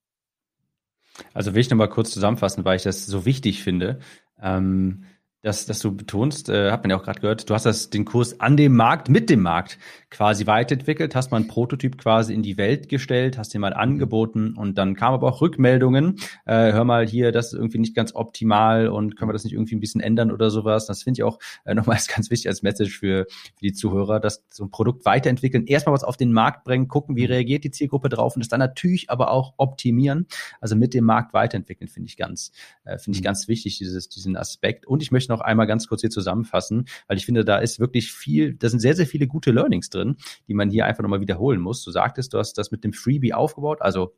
Also 1.33 1.53
will 1.53 1.61
ich 1.61 1.69
nochmal 1.69 1.89
kurz 1.89 2.11
zusammenfassen, 2.11 2.65
weil 2.65 2.77
ich 2.77 2.83
das 2.83 3.05
so 3.05 3.25
wichtig 3.25 3.63
finde. 3.63 3.99
Ähm, 4.41 5.03
dass, 5.43 5.65
dass 5.65 5.79
du 5.79 5.95
betonst, 5.95 6.49
äh, 6.49 6.71
hat 6.71 6.83
man 6.83 6.89
ja 6.89 6.97
auch 6.97 7.03
gerade 7.03 7.21
gehört, 7.21 7.49
du 7.49 7.53
hast 7.53 7.65
das, 7.65 7.89
den 7.89 8.05
Kurs 8.05 8.39
an 8.39 8.57
dem 8.57 8.75
Markt, 8.75 9.09
mit 9.09 9.29
dem 9.29 9.41
Markt 9.41 9.77
quasi 10.09 10.47
weiterentwickelt, 10.47 11.15
hast 11.15 11.31
mal 11.31 11.37
einen 11.37 11.47
Prototyp 11.47 11.97
quasi 11.97 12.33
in 12.33 12.41
die 12.41 12.57
Welt 12.57 12.89
gestellt, 12.89 13.37
hast 13.37 13.53
den 13.53 13.61
mal 13.61 13.73
angeboten 13.73 14.55
und 14.55 14.77
dann 14.77 14.95
kamen 14.95 15.13
aber 15.13 15.27
auch 15.27 15.41
Rückmeldungen, 15.41 16.17
äh, 16.45 16.71
hör 16.71 16.85
mal 16.85 17.07
hier, 17.07 17.31
das 17.31 17.47
ist 17.47 17.53
irgendwie 17.53 17.77
nicht 17.77 17.95
ganz 17.95 18.15
optimal 18.15 18.87
und 18.87 19.15
können 19.15 19.29
wir 19.29 19.33
das 19.33 19.43
nicht 19.43 19.53
irgendwie 19.53 19.75
ein 19.75 19.79
bisschen 19.79 20.01
ändern 20.01 20.31
oder 20.31 20.49
sowas. 20.49 20.87
Das 20.87 21.03
finde 21.03 21.19
ich 21.19 21.23
auch 21.23 21.39
äh, 21.65 21.73
nochmals 21.75 22.07
ganz 22.07 22.31
wichtig 22.31 22.47
als 22.47 22.63
Message 22.63 22.97
für, 22.97 23.27
für 23.29 23.61
die 23.61 23.73
Zuhörer, 23.73 24.19
dass 24.19 24.43
so 24.49 24.63
ein 24.63 24.71
Produkt 24.71 25.05
weiterentwickeln, 25.05 25.67
erstmal 25.67 25.93
was 25.93 26.03
auf 26.03 26.17
den 26.17 26.31
Markt 26.31 26.63
bringen, 26.63 26.87
gucken, 26.87 27.15
wie 27.15 27.25
reagiert 27.25 27.63
die 27.63 27.71
Zielgruppe 27.71 28.09
drauf 28.09 28.35
und 28.35 28.41
es 28.41 28.47
dann 28.47 28.59
natürlich 28.59 29.09
aber 29.09 29.31
auch 29.31 29.53
optimieren, 29.57 30.25
also 30.61 30.75
mit 30.75 30.93
dem 30.93 31.03
Markt 31.03 31.33
weiterentwickeln, 31.33 31.87
finde 31.89 32.07
ich 32.07 32.17
ganz, 32.17 32.51
äh, 32.85 32.97
finde 32.97 33.17
ich 33.17 33.21
mhm. 33.21 33.25
ganz 33.25 33.47
wichtig, 33.47 33.77
dieses, 33.77 34.09
diesen 34.09 34.35
Aspekt. 34.35 34.87
Und 34.87 35.03
ich 35.03 35.11
möchte 35.11 35.26
noch 35.29 35.41
einmal 35.41 35.67
ganz 35.67 35.87
kurz 35.87 36.01
hier 36.01 36.09
zusammenfassen, 36.09 36.85
weil 37.07 37.17
ich 37.17 37.25
finde, 37.25 37.45
da 37.45 37.57
ist 37.57 37.79
wirklich 37.79 38.11
viel, 38.11 38.55
da 38.55 38.69
sind 38.69 38.79
sehr, 38.79 38.95
sehr 38.95 39.07
viele 39.07 39.27
gute 39.27 39.51
Learnings 39.51 39.89
drin, 39.89 40.17
die 40.47 40.53
man 40.53 40.69
hier 40.69 40.85
einfach 40.85 41.03
nochmal 41.03 41.21
wiederholen 41.21 41.59
muss. 41.59 41.83
Du 41.83 41.91
sagtest, 41.91 42.33
du 42.33 42.37
hast 42.37 42.57
das 42.57 42.71
mit 42.71 42.83
dem 42.83 42.93
Freebie 42.93 43.33
aufgebaut, 43.33 43.81
also 43.81 44.13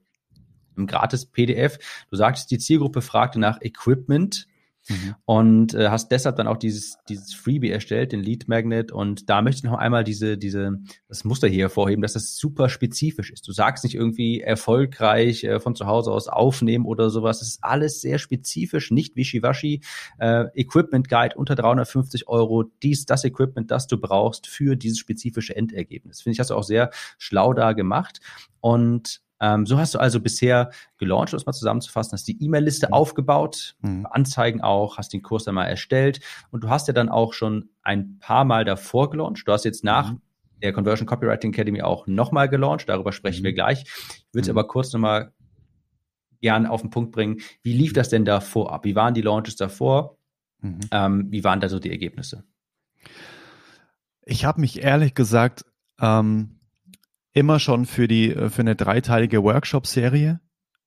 im 0.76 0.88
gratis 0.88 1.26
PDF. 1.26 1.78
Du 2.10 2.16
sagtest, 2.16 2.50
die 2.52 2.58
Zielgruppe 2.58 3.02
fragte 3.02 3.40
nach 3.40 3.62
Equipment 3.62 4.48
Mhm. 4.90 5.16
Und 5.26 5.74
äh, 5.76 5.90
hast 5.90 6.10
deshalb 6.10 6.36
dann 6.36 6.48
auch 6.48 6.58
dieses, 6.58 6.98
dieses 7.08 7.34
Freebie 7.34 7.70
erstellt, 7.70 8.12
den 8.12 8.22
Lead 8.22 8.48
Magnet. 8.48 8.92
Und 8.92 9.30
da 9.30 9.42
möchte 9.42 9.60
ich 9.60 9.64
noch 9.64 9.78
einmal 9.78 10.04
diese, 10.04 10.38
diese, 10.38 10.80
das 11.08 11.24
Muster 11.24 11.48
hier 11.48 11.66
hervorheben, 11.66 12.02
dass 12.02 12.14
das 12.14 12.36
super 12.38 12.70
spezifisch 12.70 13.32
ist. 13.32 13.48
Du 13.48 13.52
sagst 13.52 13.84
nicht 13.84 13.96
irgendwie 13.96 14.42
erfolgreich 14.42 15.44
äh, 15.44 15.60
von 15.60 15.76
zu 15.76 15.86
Hause 15.86 16.12
aus 16.12 16.28
aufnehmen 16.28 16.86
oder 16.86 17.10
sowas. 17.10 17.42
Es 17.42 17.50
ist 17.50 17.64
alles 17.64 18.02
sehr 18.02 18.20
spezifisch, 18.20 18.92
nicht 18.92 19.16
wischiwaschi. 19.16 19.82
Äh, 20.18 20.46
Equipment 20.56 21.08
Guide 21.08 21.36
unter 21.36 21.56
350 21.56 22.28
Euro. 22.28 22.64
Dies, 22.84 23.06
das 23.06 23.24
Equipment, 23.24 23.72
das 23.72 23.88
du 23.88 23.98
brauchst 23.98 24.48
für 24.48 24.76
dieses 24.76 25.00
spezifische 25.00 25.56
Endergebnis. 25.56 26.22
Finde 26.22 26.34
ich, 26.34 26.40
hast 26.40 26.50
du 26.50 26.56
auch 26.56 26.64
sehr 26.64 26.90
schlau 27.18 27.54
da 27.54 27.74
gemacht. 27.74 28.20
Und 28.62 29.22
Ähm, 29.42 29.66
so 29.66 29.78
hast 29.78 29.96
du 29.96 30.00
also 30.00 30.20
bisher 30.20 30.72
gelauncht, 30.98 31.34
um 31.34 31.38
es 31.38 31.46
mal 31.46 31.54
zusammenzufassen, 31.54 32.14
hast 32.14 32.28
die 32.28 32.42
E-Mail-Liste 32.44 32.88
mhm. 32.88 32.94
aufgebaut, 32.94 33.76
mhm. 33.82 34.06
Anzeigen 34.10 34.62
auch, 34.62 34.98
hast 34.98 35.14
den 35.14 35.22
Kurs 35.22 35.46
dann 35.46 35.56
mal 35.56 35.66
erstellt 35.66 36.20
und 36.52 36.64
du 36.64 36.70
hast 36.70 36.88
ja 36.88 36.94
dann 36.94 37.10
auch 37.10 37.34
schon 37.34 37.70
ein 37.82 38.20
paar 38.20 38.46
Mal 38.46 38.66
davor 38.66 39.10
gelauncht. 39.10 39.48
Du 39.48 39.52
hast 39.52 39.66
jetzt 39.66 39.84
nach 39.84 40.12
mhm. 40.12 40.22
der 40.62 40.74
Conversion 40.74 41.08
Copywriting 41.08 41.54
Academy 41.54 41.82
auch 41.82 42.08
nochmal 42.08 42.50
gelauncht, 42.50 42.90
darüber 42.90 43.12
sprechen 43.12 43.44
wir 43.44 43.52
mhm. 43.52 43.56
gleich. 43.56 43.84
Ich 43.84 44.34
würde 44.34 44.42
es 44.42 44.48
mhm. 44.48 44.58
aber 44.58 44.68
kurz 44.68 44.92
nochmal 44.94 45.32
gern 46.42 46.66
auf 46.66 46.82
den 46.82 46.90
Punkt 46.90 47.12
bringen. 47.12 47.40
Wie 47.64 47.74
lief 47.74 47.94
das 47.94 48.10
denn 48.10 48.26
davor 48.26 48.72
ab? 48.72 48.86
Wie 48.86 48.96
waren 48.96 49.14
die 49.14 49.22
Launches 49.22 49.56
davor? 49.56 50.18
Mhm. 50.62 50.80
Ähm, 50.92 51.28
wie 51.30 51.44
waren 51.44 51.60
da 51.62 51.70
so 51.70 51.80
die 51.80 51.92
Ergebnisse? 51.92 52.44
Ich 54.26 54.46
habe 54.46 54.62
mich 54.62 54.84
ehrlich 54.84 55.16
gesagt 55.16 55.66
ähm, 56.00 56.59
immer 57.34 57.60
schon 57.60 57.86
für 57.86 58.08
die 58.08 58.34
äh, 58.34 58.50
für 58.50 58.62
eine 58.62 58.76
dreiteilige 58.76 59.44
Workshop-Serie 59.44 60.40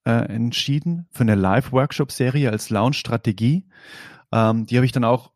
äh, 0.05 0.11
entschieden, 0.11 1.07
für 1.11 1.23
eine 1.23 1.35
Live-Workshop-Serie 1.35 2.51
als 2.51 2.71
Launch-Strategie. 2.71 3.69
Ähm, 4.33 4.67
die 4.67 4.77
habe 4.77 4.87
ich 4.87 4.93
dann 4.93 5.05
auch 5.05 5.33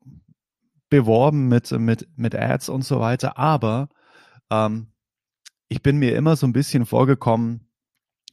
beworben 0.88 1.48
mit 1.48 1.70
mit 1.72 2.08
mit 2.16 2.34
Ads 2.34 2.68
und 2.68 2.82
so 2.82 3.00
weiter. 3.00 3.38
Aber 3.38 3.88
ähm, 4.50 4.88
ich 5.68 5.82
bin 5.82 5.98
mir 5.98 6.16
immer 6.16 6.36
so 6.36 6.46
ein 6.46 6.52
bisschen 6.52 6.86
vorgekommen 6.86 7.68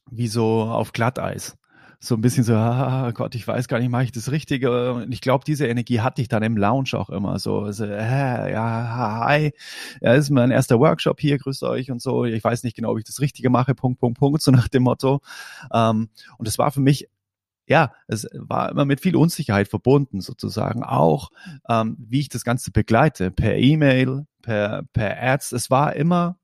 wie 0.09 0.27
so 0.27 0.63
auf 0.63 0.91
Glatteis 0.93 1.57
so 2.03 2.15
ein 2.15 2.21
bisschen 2.21 2.43
so, 2.43 2.53
ah, 2.53 3.11
Gott, 3.11 3.33
ich 3.33 3.47
weiß 3.47 3.69
gar 3.69 3.79
nicht, 3.79 3.89
mache 3.89 4.03
ich 4.03 4.11
das 4.11 4.29
Richtige? 4.29 4.93
Und 4.93 5.13
ich 5.13 5.21
glaube, 5.21 5.45
diese 5.45 5.67
Energie 5.67 6.01
hatte 6.01 6.21
ich 6.21 6.27
dann 6.27 6.43
im 6.43 6.57
Lounge 6.57 6.89
auch 6.95 7.09
immer 7.09 7.39
so, 7.39 7.71
so 7.71 7.85
äh, 7.85 8.51
ja, 8.51 9.21
hi, 9.25 9.53
ja, 10.01 10.13
ist 10.13 10.29
mein 10.29 10.51
erster 10.51 10.79
Workshop 10.79 11.21
hier, 11.21 11.37
grüßt 11.37 11.63
euch 11.63 11.91
und 11.91 12.01
so. 12.01 12.25
Ich 12.25 12.43
weiß 12.43 12.63
nicht 12.63 12.75
genau, 12.75 12.91
ob 12.91 12.97
ich 12.97 13.05
das 13.05 13.21
Richtige 13.21 13.49
mache, 13.49 13.73
Punkt, 13.73 14.01
Punkt, 14.01 14.19
Punkt, 14.19 14.41
so 14.41 14.51
nach 14.51 14.67
dem 14.67 14.83
Motto. 14.83 15.21
Ähm, 15.73 16.09
und 16.37 16.47
es 16.47 16.57
war 16.57 16.71
für 16.71 16.81
mich 16.81 17.07
ja, 17.65 17.93
es 18.09 18.27
war 18.33 18.69
immer 18.69 18.83
mit 18.83 18.99
viel 18.99 19.15
Unsicherheit 19.15 19.69
verbunden, 19.69 20.19
sozusagen. 20.19 20.83
Auch 20.83 21.31
ähm, 21.69 21.95
wie 21.97 22.19
ich 22.19 22.27
das 22.27 22.43
Ganze 22.43 22.71
begleite, 22.71 23.31
per 23.31 23.55
E-Mail, 23.55 24.25
per, 24.41 24.83
per 24.91 25.23
Ads. 25.23 25.53
Es 25.53 25.71
war 25.71 25.95
immer 25.95 26.37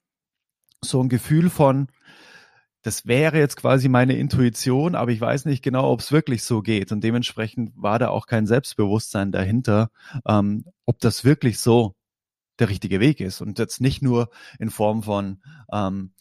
so 0.82 1.04
ein 1.04 1.10
Gefühl 1.10 1.50
von, 1.50 1.90
das 2.82 3.06
wäre 3.06 3.38
jetzt 3.38 3.58
quasi 3.58 3.90
meine 3.90 4.16
Intuition, 4.16 4.96
aber 4.96 5.12
ich 5.12 5.20
weiß 5.20 5.46
nicht 5.46 5.62
genau, 5.62 5.92
ob 5.92 6.00
es 6.00 6.12
wirklich 6.12 6.44
so 6.44 6.62
geht. 6.62 6.92
Und 6.92 7.04
dementsprechend 7.04 7.74
war 7.76 8.00
da 8.00 8.10
auch 8.10 8.26
kein 8.26 8.48
Selbstbewusstsein 8.48 9.32
dahinter, 9.32 9.92
ähm, 10.26 10.66
ob 10.86 11.00
das 11.00 11.26
wirklich 11.26 11.60
so 11.60 11.96
der 12.60 12.70
richtige 12.70 13.00
Weg 13.00 13.20
ist. 13.20 13.42
Und 13.42 13.60
jetzt 13.60 13.82
nicht 13.82 14.02
nur 14.02 14.30
in 14.60 14.70
Form 14.70 15.04
von, 15.04 15.42
ähm, 15.72 16.14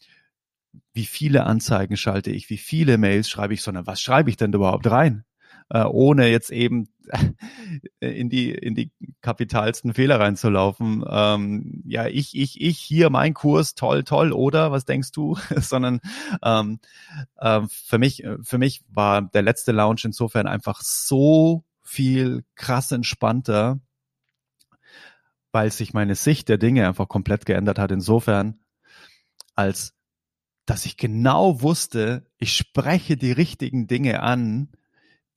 wie 0.93 1.05
viele 1.05 1.45
Anzeigen 1.45 1.97
schalte 1.97 2.31
ich, 2.31 2.49
wie 2.49 2.57
viele 2.57 2.97
Mails 2.97 3.29
schreibe 3.29 3.53
ich, 3.53 3.61
sondern 3.61 3.87
was 3.87 4.01
schreibe 4.01 4.29
ich 4.29 4.37
denn 4.37 4.53
überhaupt 4.53 4.89
rein? 4.89 5.23
Äh, 5.69 5.83
ohne 5.83 6.27
jetzt 6.27 6.51
eben 6.51 6.89
in 7.99 8.29
die 8.29 8.51
in 8.51 8.75
die 8.75 8.91
kapitalsten 9.21 9.93
Fehler 9.93 10.19
reinzulaufen. 10.19 11.03
Ähm, 11.07 11.83
ja, 11.85 12.07
ich 12.07 12.35
ich 12.37 12.61
ich 12.61 12.79
hier 12.79 13.09
mein 13.09 13.33
Kurs 13.33 13.75
toll 13.75 14.03
toll 14.03 14.31
oder 14.31 14.71
was 14.71 14.85
denkst 14.85 15.11
du? 15.11 15.37
Sondern 15.55 15.99
ähm, 16.43 16.79
äh, 17.37 17.61
für 17.69 17.97
mich 17.97 18.23
für 18.41 18.57
mich 18.57 18.83
war 18.89 19.21
der 19.21 19.41
letzte 19.41 19.71
Lounge 19.71 20.01
insofern 20.05 20.47
einfach 20.47 20.81
so 20.81 21.63
viel 21.81 22.43
krass 22.55 22.91
entspannter, 22.91 23.79
weil 25.51 25.71
sich 25.71 25.93
meine 25.93 26.15
Sicht 26.15 26.49
der 26.49 26.57
Dinge 26.57 26.87
einfach 26.87 27.07
komplett 27.07 27.45
geändert 27.45 27.79
hat. 27.79 27.91
Insofern 27.91 28.59
als 29.55 29.93
dass 30.65 30.85
ich 30.85 30.97
genau 30.97 31.61
wusste, 31.63 32.27
ich 32.37 32.53
spreche 32.53 33.17
die 33.17 33.31
richtigen 33.31 33.87
Dinge 33.87 34.21
an, 34.21 34.69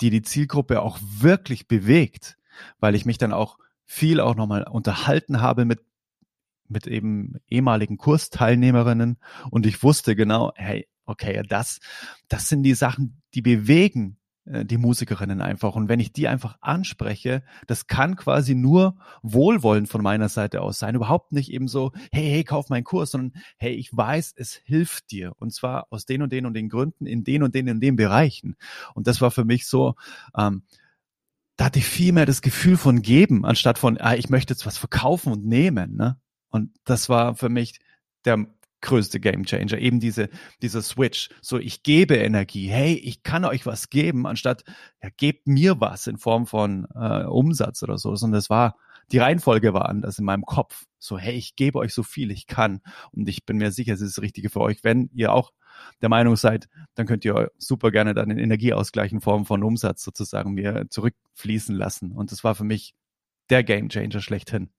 die 0.03 0.11
die 0.11 0.23
Zielgruppe 0.23 0.83
auch 0.83 0.99
wirklich 1.01 1.69
bewegt, 1.69 2.37
weil 2.81 2.95
ich 2.95 3.07
mich 3.07 3.19
dann 3.19 3.33
auch 3.33 3.59
viel 3.85 4.21
auch 4.21 4.35
nochmal 4.35 4.65
unterhalten 4.65 5.41
habe 5.41 5.65
mit 5.65 5.81
mit 6.69 6.87
eben 6.87 7.35
ehemaligen 7.49 7.99
Kursteilnehmerinnen. 7.99 9.19
Und 9.51 9.67
ich 9.67 9.83
wusste 9.83 10.17
genau, 10.17 10.53
hey, 10.55 10.89
okay, 11.05 11.43
das, 11.47 11.81
das 12.29 12.49
sind 12.49 12.63
die 12.63 12.75
Sachen, 12.75 13.23
die 13.35 13.43
bewegen 13.43 14.17
die 14.45 14.77
Musikerinnen 14.77 15.41
einfach. 15.41 15.77
Und 15.77 15.89
wenn 15.89 16.01
ich 16.01 16.13
die 16.13 16.27
einfach 16.27 16.59
anspreche, 16.61 17.45
das 17.67 17.87
kann 17.87 18.17
quasi 18.17 18.55
nur 18.55 18.97
Wohlwollen 19.23 19.87
von 19.87 20.03
meiner 20.03 20.29
Seite 20.29 20.63
aus 20.63 20.79
sein. 20.79 20.97
Überhaupt 20.97 21.33
nicht 21.33 21.53
eben 21.53 21.69
so, 21.69 21.93
hey, 22.11 22.29
hey, 22.29 22.45
kauf 22.45 22.69
meinen 22.69 22.85
Kurs, 22.85 23.13
sondern 23.13 23.41
hey, 23.57 23.75
ich 23.75 23.97
weiß, 23.97 24.35
es 24.37 24.55
hilft 24.65 25.13
dir. 25.13 25.33
Und 25.39 25.53
zwar 25.53 25.87
aus 25.91 26.07
den 26.07 26.23
und 26.23 26.33
den 26.33 26.47
und 26.47 26.55
den 26.55 26.69
Gründen, 26.69 27.07
in 27.07 27.23
den 27.23 27.45
und 27.45 27.55
den 27.55 27.69
und 27.69 27.81
den 27.81 27.95
Bereichen. 27.95 28.57
Und 28.95 29.07
das 29.07 29.21
war 29.21 29.31
für 29.31 29.45
mich 29.45 29.67
so, 29.67 29.95
ähm, 30.37 30.63
da 31.57 31.67
hatte 31.67 31.79
ich 31.79 31.87
viel 31.87 32.13
mehr 32.13 32.27
das 32.27 32.43
Gefühl 32.43 32.77
von 32.77 33.03
geben, 33.03 33.45
anstatt 33.45 33.79
von, 33.79 33.99
ah, 33.99 34.15
ich 34.15 34.29
möchte 34.29 34.55
jetzt 34.55 34.67
was 34.67 34.79
verkaufen 34.79 35.33
und 35.33 35.47
nehmen. 35.47 35.95
Ne? 35.95 36.19
Und 36.49 36.71
das 36.85 37.09
war 37.09 37.37
für 37.37 37.49
mich 37.49 37.79
der 38.25 38.47
größte 38.83 39.21
Gamechanger. 39.21 39.79
Eben 39.79 40.01
diese, 40.01 40.29
dieser 40.61 40.83
Switch. 40.83 41.31
So, 41.41 41.59
ich 41.59 41.83
gebe 41.83 42.17
Energie. 42.17 42.69
Hey, 42.69 42.95
ich 42.95 43.23
kann 43.23 43.45
euch 43.45 43.65
was 43.65 43.89
geben, 43.89 44.27
anstatt, 44.27 44.65
ja, 45.03 45.09
gebt 45.17 45.47
mir 45.47 45.81
was 45.81 46.07
in 46.07 46.19
Form 46.19 46.47
von 46.47 46.87
äh, 46.95 47.25
Umsatz 47.25 47.83
oder 47.83 47.97
so. 47.97 48.15
Sondern 48.15 48.39
es 48.39 48.51
war, 48.51 48.77
die 49.11 49.19
Reihenfolge 49.19 49.73
war 49.73 49.89
anders 49.89 50.19
in 50.19 50.25
meinem 50.25 50.45
Kopf. 50.45 50.85
So, 50.99 51.19
hey, 51.19 51.35
ich 51.35 51.57
gebe 51.57 51.79
euch 51.79 51.95
so 51.95 52.03
viel 52.03 52.31
ich 52.31 52.47
kann. 52.47 52.81
Und 53.13 53.29
ich 53.29 53.47
bin 53.47 53.57
mir 53.57 53.73
sicher, 53.73 53.95
es 53.95 54.01
ist 54.01 54.19
das 54.19 54.23
Richtige 54.23 54.51
für 54.51 54.61
euch. 54.61 54.85
Wenn 54.85 55.09
ihr 55.15 55.33
auch 55.33 55.53
der 56.01 56.09
Meinung 56.09 56.37
seid, 56.37 56.69
dann 56.95 57.07
könnt 57.07 57.25
ihr 57.25 57.51
super 57.59 57.91
gerne 57.91 58.15
dann 58.15 58.29
den 58.29 58.39
Energieausgleich 58.39 59.13
in 59.13 59.21
Form 59.21 59.47
von 59.47 59.63
Umsatz 59.63 60.05
sozusagen 60.05 60.53
mir 60.53 60.87
zurückfließen 60.91 61.75
lassen. 61.75 62.13
Und 62.13 62.31
das 62.31 62.45
war 62.45 62.55
für 62.55 62.65
mich 62.65 62.95
der 63.51 63.65
Gamechanger 63.65 64.21
schlechthin. 64.21 64.71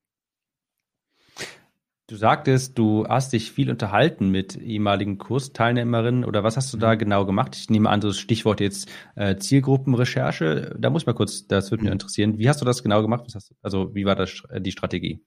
Du 2.08 2.18
sagtest, 2.18 2.78
du 2.78 3.08
hast 3.08 3.32
dich 3.32 3.54
viel 3.54 3.70
unterhalten 3.70 4.30
mit 4.30 4.58
ehemaligen 4.58 5.18
Kursteilnehmerinnen 5.18 6.26
oder 6.26 6.44
was 6.44 6.58
hast 6.58 6.74
du 6.74 6.78
da 6.78 6.94
mhm. 6.94 7.00
genau 7.00 7.26
gemacht? 7.26 7.56
Ich 7.56 7.70
nehme 7.70 7.90
an, 7.90 8.02
das 8.02 8.18
Stichwort 8.18 8.60
jetzt 8.60 8.92
äh, 9.16 9.38
Zielgruppenrecherche. 9.38 10.76
Da 10.78 10.90
muss 10.90 11.04
ich 11.04 11.08
mal 11.08 11.14
kurz, 11.14 11.48
das 11.48 11.72
würde 11.72 11.84
mich 11.84 11.92
mhm. 11.92 11.94
interessieren. 11.94 12.38
Wie 12.38 12.50
hast 12.50 12.60
du 12.60 12.66
das 12.66 12.84
genau 12.84 13.02
gemacht? 13.02 13.24
Was 13.26 13.36
hast 13.36 13.52
du, 13.52 13.56
also 13.62 13.96
wie 13.96 14.04
war 14.06 14.16
das 14.16 14.44
äh, 14.50 14.60
die 14.60 14.74
Strategie? 14.74 15.24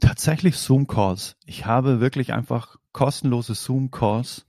Tatsächlich 0.00 0.56
Zoom-Calls. 0.56 1.36
Ich 1.46 1.66
habe 1.66 2.00
wirklich 2.00 2.32
einfach 2.32 2.76
kostenlose 2.92 3.54
Zoom-Calls 3.54 4.44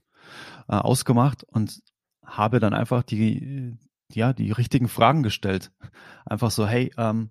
äh, 0.68 0.74
ausgemacht 0.74 1.44
und 1.44 1.78
habe 2.26 2.58
dann 2.58 2.74
einfach 2.74 3.04
die, 3.04 3.78
ja, 4.12 4.32
die 4.32 4.50
richtigen 4.50 4.88
Fragen 4.88 5.22
gestellt. 5.22 5.70
Einfach 6.26 6.50
so, 6.50 6.66
hey, 6.66 6.92
ähm, 6.98 7.30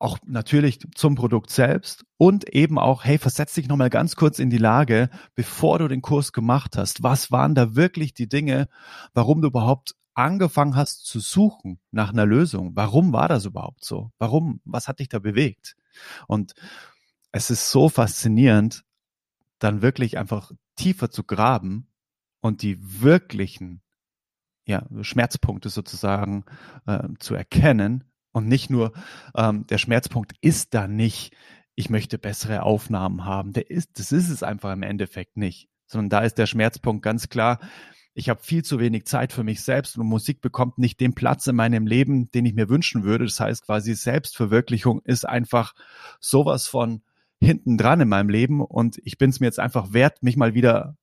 auch 0.00 0.18
natürlich 0.24 0.80
zum 0.94 1.14
Produkt 1.14 1.50
selbst 1.50 2.04
und 2.16 2.48
eben 2.48 2.78
auch, 2.78 3.04
hey, 3.04 3.18
versetz 3.18 3.54
dich 3.54 3.68
nochmal 3.68 3.90
ganz 3.90 4.16
kurz 4.16 4.38
in 4.38 4.48
die 4.48 4.58
Lage, 4.58 5.10
bevor 5.34 5.78
du 5.78 5.88
den 5.88 6.00
Kurs 6.00 6.32
gemacht 6.32 6.76
hast. 6.78 7.02
Was 7.02 7.30
waren 7.30 7.54
da 7.54 7.76
wirklich 7.76 8.14
die 8.14 8.28
Dinge, 8.28 8.68
warum 9.12 9.42
du 9.42 9.48
überhaupt 9.48 9.94
angefangen 10.14 10.74
hast 10.74 11.04
zu 11.04 11.20
suchen 11.20 11.80
nach 11.90 12.12
einer 12.12 12.24
Lösung? 12.24 12.74
Warum 12.74 13.12
war 13.12 13.28
das 13.28 13.44
überhaupt 13.44 13.84
so? 13.84 14.10
Warum? 14.18 14.60
Was 14.64 14.88
hat 14.88 15.00
dich 15.00 15.10
da 15.10 15.18
bewegt? 15.18 15.76
Und 16.26 16.54
es 17.30 17.50
ist 17.50 17.70
so 17.70 17.90
faszinierend, 17.90 18.84
dann 19.58 19.82
wirklich 19.82 20.16
einfach 20.16 20.50
tiefer 20.76 21.10
zu 21.10 21.24
graben 21.24 21.88
und 22.40 22.62
die 22.62 22.78
wirklichen 23.02 23.82
ja, 24.64 24.86
Schmerzpunkte 25.02 25.68
sozusagen 25.68 26.44
äh, 26.86 27.08
zu 27.18 27.34
erkennen 27.34 28.09
und 28.32 28.48
nicht 28.48 28.70
nur, 28.70 28.92
ähm, 29.36 29.66
der 29.66 29.78
Schmerzpunkt 29.78 30.32
ist 30.40 30.74
da 30.74 30.86
nicht, 30.86 31.34
ich 31.74 31.90
möchte 31.90 32.18
bessere 32.18 32.62
Aufnahmen 32.62 33.24
haben. 33.24 33.52
Der 33.52 33.70
ist, 33.70 33.98
das 33.98 34.12
ist 34.12 34.28
es 34.28 34.42
einfach 34.42 34.72
im 34.72 34.82
Endeffekt 34.82 35.36
nicht. 35.36 35.68
Sondern 35.86 36.10
da 36.10 36.20
ist 36.20 36.38
der 36.38 36.46
Schmerzpunkt 36.46 37.02
ganz 37.02 37.28
klar, 37.28 37.58
ich 38.12 38.28
habe 38.28 38.42
viel 38.42 38.62
zu 38.64 38.80
wenig 38.80 39.06
Zeit 39.06 39.32
für 39.32 39.44
mich 39.44 39.62
selbst 39.62 39.96
und 39.96 40.06
Musik 40.06 40.40
bekommt 40.40 40.78
nicht 40.78 41.00
den 41.00 41.14
Platz 41.14 41.46
in 41.46 41.56
meinem 41.56 41.86
Leben, 41.86 42.30
den 42.32 42.44
ich 42.44 42.54
mir 42.54 42.68
wünschen 42.68 43.04
würde. 43.04 43.24
Das 43.24 43.40
heißt 43.40 43.64
quasi 43.64 43.94
Selbstverwirklichung 43.94 45.00
ist 45.04 45.28
einfach 45.28 45.74
sowas 46.18 46.66
von 46.66 47.02
hinten 47.40 47.78
dran 47.78 48.00
in 48.00 48.08
meinem 48.08 48.28
Leben 48.28 48.60
und 48.60 49.00
ich 49.04 49.16
bin 49.16 49.30
es 49.30 49.40
mir 49.40 49.46
jetzt 49.46 49.60
einfach 49.60 49.92
wert, 49.92 50.22
mich 50.22 50.36
mal 50.36 50.54
wieder 50.54 50.96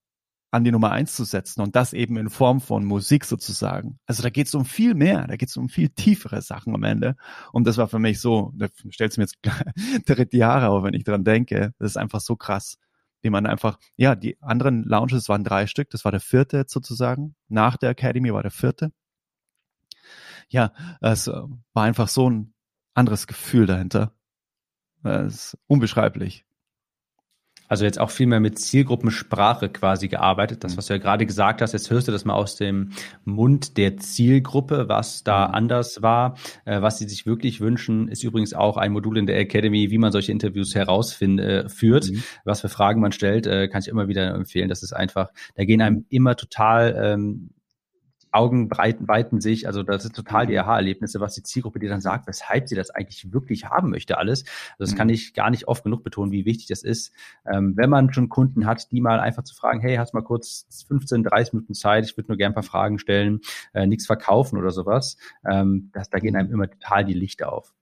an 0.58 0.64
die 0.64 0.72
Nummer 0.72 0.92
eins 0.92 1.16
zu 1.16 1.24
setzen 1.24 1.62
und 1.62 1.76
das 1.76 1.94
eben 1.94 2.18
in 2.18 2.30
Form 2.30 2.60
von 2.60 2.84
Musik 2.84 3.26
sozusagen. 3.26 4.00
Also 4.06 4.24
da 4.24 4.30
geht 4.30 4.48
es 4.48 4.56
um 4.56 4.66
viel 4.66 4.94
mehr, 4.94 5.28
da 5.28 5.38
geht 5.38 5.50
es 5.50 5.58
um 5.58 5.70
viel 5.70 5.90
tiefere 5.90 6.42
Sachen 6.42 6.76
am 6.76 6.84
Ende. 6.84 7.16
Und 7.54 7.66
das 7.66 7.78
war 7.78 7.88
für 7.88 8.00
mich 8.00 8.20
so, 8.20 8.52
da 8.56 8.68
stellt 8.90 9.18
mir 9.18 9.24
jetzt 9.24 9.38
dritte 10.06 10.38
Jahre 10.38 10.70
auf, 10.70 10.84
wenn 10.84 10.94
ich 10.94 11.04
dran 11.04 11.24
denke. 11.24 11.74
Das 11.80 11.92
ist 11.92 11.98
einfach 11.98 12.20
so 12.20 12.36
krass, 12.36 12.78
wie 13.22 13.30
man 13.30 13.46
einfach, 13.46 13.80
ja, 13.96 14.16
die 14.16 14.42
anderen 14.42 14.84
Lounges 14.84 15.30
waren 15.30 15.44
drei 15.44 15.68
Stück, 15.68 15.90
das 15.92 16.04
war 16.04 16.12
der 16.12 16.22
vierte 16.22 16.58
jetzt 16.58 16.74
sozusagen. 16.74 17.36
Nach 17.48 17.78
der 17.78 17.92
Academy 17.92 18.34
war 18.34 18.42
der 18.42 18.52
vierte. 18.52 18.92
Ja, 20.50 20.74
es 21.02 21.28
war 21.28 21.84
einfach 21.84 22.08
so 22.08 22.30
ein 22.30 22.54
anderes 22.94 23.28
Gefühl 23.28 23.66
dahinter. 23.68 24.14
Es 25.04 25.54
ist 25.54 25.58
unbeschreiblich. 25.68 26.47
Also 27.68 27.86
jetzt 27.86 28.00
auch 28.00 28.10
viel 28.10 28.28
mehr 28.28 28.40
mit 28.40 28.60
Zielgruppensprache 28.60 29.70
quasi 29.70 30.08
gearbeitet. 30.08 30.64
Das, 30.64 30.74
mhm. 30.74 30.78
was 30.78 30.88
du 30.88 30.94
ja 30.94 31.00
gerade 31.00 31.26
gesagt 31.26 31.62
hast, 31.62 31.74
jetzt 31.74 31.90
hörst 31.90 32.08
du 32.08 32.12
das 32.12 32.26
mal 32.26 32.34
aus 32.34 32.56
dem 32.56 32.92
Mund 33.26 33.78
der 33.78 33.98
Zielgruppe, 33.98 34.88
was 34.88 35.24
da 35.24 35.48
mhm. 35.48 35.54
anders 35.56 36.02
war. 36.02 36.38
Äh, 36.66 36.82
was 36.82 36.98
sie 36.98 37.08
sich 37.08 37.26
wirklich 37.26 37.62
wünschen, 37.62 38.08
ist 38.08 38.24
übrigens 38.24 38.54
auch 38.54 38.78
ein 38.78 38.92
Modul 38.92 39.18
in 39.18 39.26
der 39.26 39.40
Academy, 39.40 39.92
wie 39.92 39.98
man 39.98 40.12
solche 40.12 40.32
Interviews 40.32 40.76
herausführt, 40.76 42.10
äh, 42.10 42.12
mhm. 42.12 42.24
was 42.46 42.62
für 42.62 42.70
Fragen 42.70 43.02
man 43.02 43.12
stellt, 43.12 43.48
äh, 43.48 43.68
kann 43.68 43.82
ich 43.82 43.88
immer 43.88 44.08
wieder 44.08 44.34
empfehlen. 44.34 44.70
Das 44.70 44.84
ist 44.84 44.94
einfach, 44.94 45.32
da 45.56 45.66
gehen 45.66 45.82
einem 45.82 46.06
immer 46.10 46.36
total 46.36 46.96
ähm, 47.02 47.50
Augen 48.38 48.70
breiten, 48.70 49.08
weiten 49.08 49.42
sich. 49.42 49.68
Also 49.68 49.84
das 49.84 50.06
ist 50.06 50.16
total 50.16 50.46
die 50.46 50.54
mhm. 50.54 50.60
Aha-Erlebnisse, 50.60 51.20
was 51.20 51.34
die 51.34 51.44
Zielgruppe 51.44 51.80
dir 51.80 51.90
dann 51.90 52.02
sagt, 52.02 52.28
weshalb 52.28 52.70
sie 52.70 52.76
das 52.76 52.92
eigentlich 52.92 53.34
wirklich 53.34 53.66
haben 53.66 53.90
möchte 53.90 54.18
alles. 54.18 54.46
Also 54.78 54.92
das 54.92 54.96
kann 54.96 55.08
mhm. 55.08 55.14
ich 55.14 55.34
gar 55.34 55.50
nicht 55.50 55.68
oft 55.68 55.84
genug 55.84 56.04
betonen, 56.04 56.32
wie 56.32 56.46
wichtig 56.46 56.68
das 56.68 56.84
ist. 56.84 57.12
Ähm, 57.52 57.74
wenn 57.76 57.90
man 57.90 58.14
schon 58.14 58.30
Kunden 58.30 58.66
hat, 58.66 58.92
die 58.92 59.02
mal 59.02 59.20
einfach 59.20 59.44
zu 59.44 59.56
fragen, 59.56 59.82
hey, 59.82 59.96
hast 59.96 60.14
mal 60.14 60.22
kurz 60.22 60.68
15, 60.88 61.24
30 61.24 61.54
Minuten 61.54 61.74
Zeit, 61.74 62.06
ich 62.06 62.16
würde 62.16 62.30
nur 62.30 62.38
gerne 62.38 62.54
ein 62.54 62.56
paar 62.56 62.64
Fragen 62.64 63.00
stellen, 63.00 63.42
äh, 63.74 63.88
nichts 63.88 64.06
verkaufen 64.06 64.58
oder 64.58 64.72
sowas. 64.72 65.18
Ähm, 65.50 65.90
das, 65.94 66.10
da 66.10 66.20
gehen 66.20 66.36
einem 66.36 66.52
immer 66.52 66.70
total 66.70 67.06
die 67.06 67.14
Lichter 67.14 67.52
auf. 67.52 67.74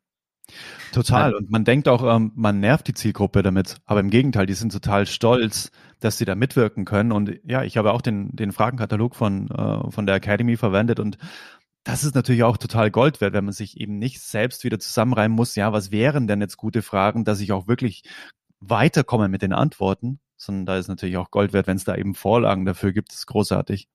Total. 0.91 1.33
Und 1.33 1.49
man 1.49 1.65
denkt 1.65 1.87
auch, 1.87 2.15
ähm, 2.15 2.31
man 2.35 2.59
nervt 2.59 2.87
die 2.87 2.93
Zielgruppe 2.93 3.43
damit. 3.43 3.77
Aber 3.85 3.99
im 3.99 4.09
Gegenteil, 4.09 4.45
die 4.45 4.53
sind 4.53 4.71
total 4.71 5.05
stolz, 5.05 5.71
dass 5.99 6.17
sie 6.17 6.25
da 6.25 6.35
mitwirken 6.35 6.85
können. 6.85 7.11
Und 7.11 7.39
ja, 7.43 7.63
ich 7.63 7.77
habe 7.77 7.93
auch 7.93 8.01
den, 8.01 8.35
den 8.35 8.51
Fragenkatalog 8.51 9.15
von, 9.15 9.49
äh, 9.49 9.91
von 9.91 10.05
der 10.05 10.15
Academy 10.15 10.57
verwendet 10.57 10.99
und 10.99 11.17
das 11.85 12.03
ist 12.03 12.15
natürlich 12.15 12.43
auch 12.43 12.57
total 12.57 12.89
Gold 12.89 13.21
wert, 13.21 13.33
wenn 13.33 13.45
man 13.45 13.53
sich 13.53 13.79
eben 13.79 13.99
nicht 13.99 14.19
selbst 14.19 14.63
wieder 14.63 14.79
zusammenreimen 14.79 15.35
muss, 15.35 15.55
ja, 15.55 15.71
was 15.71 15.91
wären 15.91 16.25
denn 16.25 16.41
jetzt 16.41 16.57
gute 16.57 16.81
Fragen, 16.81 17.25
dass 17.25 17.39
ich 17.39 17.51
auch 17.51 17.67
wirklich 17.67 18.01
weiterkomme 18.59 19.29
mit 19.29 19.43
den 19.43 19.53
Antworten, 19.53 20.19
sondern 20.35 20.65
da 20.65 20.77
ist 20.77 20.87
natürlich 20.87 21.17
auch 21.17 21.29
Gold 21.29 21.53
wert, 21.53 21.67
wenn 21.67 21.77
es 21.77 21.83
da 21.83 21.95
eben 21.95 22.15
Vorlagen 22.15 22.65
dafür 22.65 22.91
gibt, 22.91 23.11
das 23.11 23.19
ist 23.19 23.27
großartig. 23.27 23.87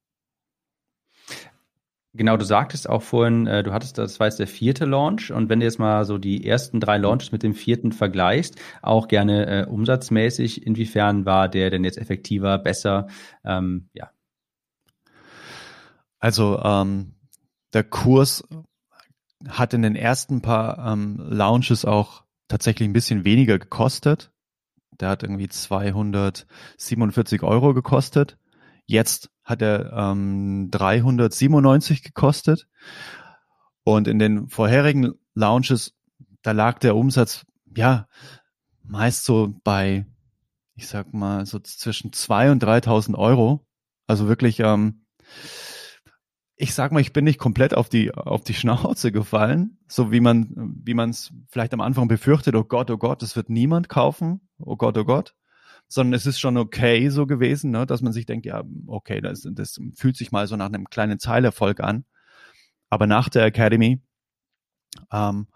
Genau, 2.12 2.36
du 2.36 2.44
sagtest 2.44 2.88
auch 2.88 3.02
vorhin, 3.02 3.46
äh, 3.46 3.62
du 3.62 3.72
hattest, 3.72 3.96
das 3.96 4.18
war 4.18 4.26
jetzt 4.26 4.40
der 4.40 4.48
vierte 4.48 4.84
Launch 4.84 5.30
und 5.30 5.48
wenn 5.48 5.60
du 5.60 5.66
jetzt 5.66 5.78
mal 5.78 6.04
so 6.04 6.18
die 6.18 6.44
ersten 6.44 6.80
drei 6.80 6.98
Launches 6.98 7.30
mit 7.30 7.44
dem 7.44 7.54
vierten 7.54 7.92
vergleichst, 7.92 8.56
auch 8.82 9.06
gerne 9.06 9.46
äh, 9.46 9.66
umsatzmäßig, 9.66 10.66
inwiefern 10.66 11.24
war 11.24 11.48
der 11.48 11.70
denn 11.70 11.84
jetzt 11.84 11.98
effektiver, 11.98 12.58
besser? 12.58 13.06
Ähm, 13.44 13.88
ja. 13.94 14.10
Also 16.18 16.60
ähm, 16.62 17.14
der 17.72 17.84
Kurs 17.84 18.44
hat 19.48 19.72
in 19.72 19.82
den 19.82 19.94
ersten 19.94 20.42
paar 20.42 20.92
ähm, 20.92 21.16
Launches 21.28 21.84
auch 21.84 22.24
tatsächlich 22.48 22.88
ein 22.88 22.92
bisschen 22.92 23.24
weniger 23.24 23.60
gekostet. 23.60 24.32
Der 25.00 25.10
hat 25.10 25.22
irgendwie 25.22 25.48
247 25.48 27.44
Euro 27.44 27.72
gekostet. 27.72 28.36
Jetzt 28.90 29.30
hat 29.44 29.62
er 29.62 29.92
ähm, 29.92 30.68
397 30.72 32.02
gekostet. 32.02 32.66
Und 33.84 34.08
in 34.08 34.18
den 34.18 34.48
vorherigen 34.48 35.12
Launches, 35.32 35.94
da 36.42 36.50
lag 36.50 36.80
der 36.80 36.96
Umsatz, 36.96 37.46
ja, 37.76 38.08
meist 38.82 39.24
so 39.24 39.54
bei, 39.62 40.06
ich 40.74 40.88
sag 40.88 41.14
mal, 41.14 41.46
so 41.46 41.60
zwischen 41.60 42.10
2.000 42.10 42.50
und 42.50 42.64
3.000 42.64 43.14
Euro. 43.14 43.64
Also 44.08 44.26
wirklich, 44.26 44.58
ähm, 44.58 45.04
ich 46.56 46.74
sag 46.74 46.90
mal, 46.90 46.98
ich 46.98 47.12
bin 47.12 47.24
nicht 47.24 47.38
komplett 47.38 47.74
auf 47.74 47.88
die, 47.88 48.12
auf 48.12 48.42
die 48.42 48.54
Schnauze 48.54 49.12
gefallen, 49.12 49.78
so 49.86 50.10
wie 50.10 50.20
man, 50.20 50.74
wie 50.82 50.94
man 50.94 51.10
es 51.10 51.32
vielleicht 51.48 51.74
am 51.74 51.80
Anfang 51.80 52.08
befürchtet, 52.08 52.56
oh 52.56 52.64
Gott, 52.64 52.90
oh 52.90 52.98
Gott, 52.98 53.22
das 53.22 53.36
wird 53.36 53.50
niemand 53.50 53.88
kaufen, 53.88 54.40
oh 54.58 54.74
Gott, 54.74 54.98
oh 54.98 55.04
Gott 55.04 55.36
sondern 55.92 56.14
es 56.14 56.24
ist 56.24 56.38
schon 56.38 56.56
okay 56.56 57.08
so 57.08 57.26
gewesen, 57.26 57.72
ne, 57.72 57.84
dass 57.84 58.00
man 58.00 58.12
sich 58.12 58.24
denkt, 58.24 58.46
ja, 58.46 58.62
okay, 58.86 59.20
das, 59.20 59.46
das 59.50 59.80
fühlt 59.96 60.16
sich 60.16 60.30
mal 60.30 60.46
so 60.46 60.56
nach 60.56 60.66
einem 60.66 60.88
kleinen 60.88 61.18
Zeilerfolg 61.18 61.80
an. 61.80 62.04
Aber 62.90 63.08
nach 63.08 63.28
der 63.28 63.44
Academy 63.44 64.00
ähm, 65.12 65.48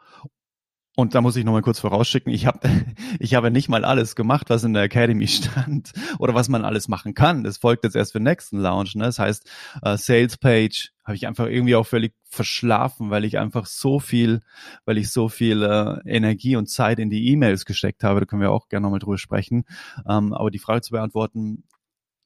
und 0.96 1.14
da 1.14 1.20
muss 1.20 1.34
ich 1.34 1.44
nochmal 1.44 1.62
kurz 1.62 1.80
vorausschicken, 1.80 2.32
ich 2.32 2.46
habe 2.46 2.60
ich 3.18 3.34
habe 3.34 3.50
nicht 3.50 3.68
mal 3.68 3.84
alles 3.84 4.14
gemacht, 4.14 4.50
was 4.50 4.64
in 4.64 4.74
der 4.74 4.84
Academy 4.84 5.26
stand 5.28 5.92
oder 6.18 6.34
was 6.34 6.48
man 6.48 6.64
alles 6.64 6.88
machen 6.88 7.14
kann. 7.14 7.44
Das 7.44 7.58
folgt 7.58 7.84
jetzt 7.84 7.96
erst 7.96 8.12
für 8.12 8.18
den 8.18 8.24
nächsten 8.24 8.58
Launch. 8.58 8.94
Ne? 8.94 9.04
Das 9.04 9.18
heißt, 9.18 9.50
äh, 9.82 9.96
Sales 9.96 10.36
Page 10.36 10.92
habe 11.04 11.16
ich 11.16 11.26
einfach 11.26 11.46
irgendwie 11.46 11.74
auch 11.74 11.86
völlig 11.86 12.14
verschlafen, 12.24 13.10
weil 13.10 13.24
ich 13.24 13.38
einfach 13.38 13.66
so 13.66 13.98
viel, 13.98 14.40
weil 14.84 14.98
ich 14.98 15.10
so 15.10 15.28
viel 15.28 15.62
äh, 15.62 15.98
Energie 16.08 16.56
und 16.56 16.68
Zeit 16.68 16.98
in 16.98 17.10
die 17.10 17.28
E-Mails 17.28 17.64
gesteckt 17.64 18.04
habe. 18.04 18.20
Da 18.20 18.26
können 18.26 18.42
wir 18.42 18.52
auch 18.52 18.68
gerne 18.68 18.84
nochmal 18.84 19.00
drüber 19.00 19.18
sprechen. 19.18 19.64
Ähm, 20.08 20.32
aber 20.32 20.50
die 20.50 20.58
Frage 20.58 20.82
zu 20.82 20.92
beantworten, 20.92 21.64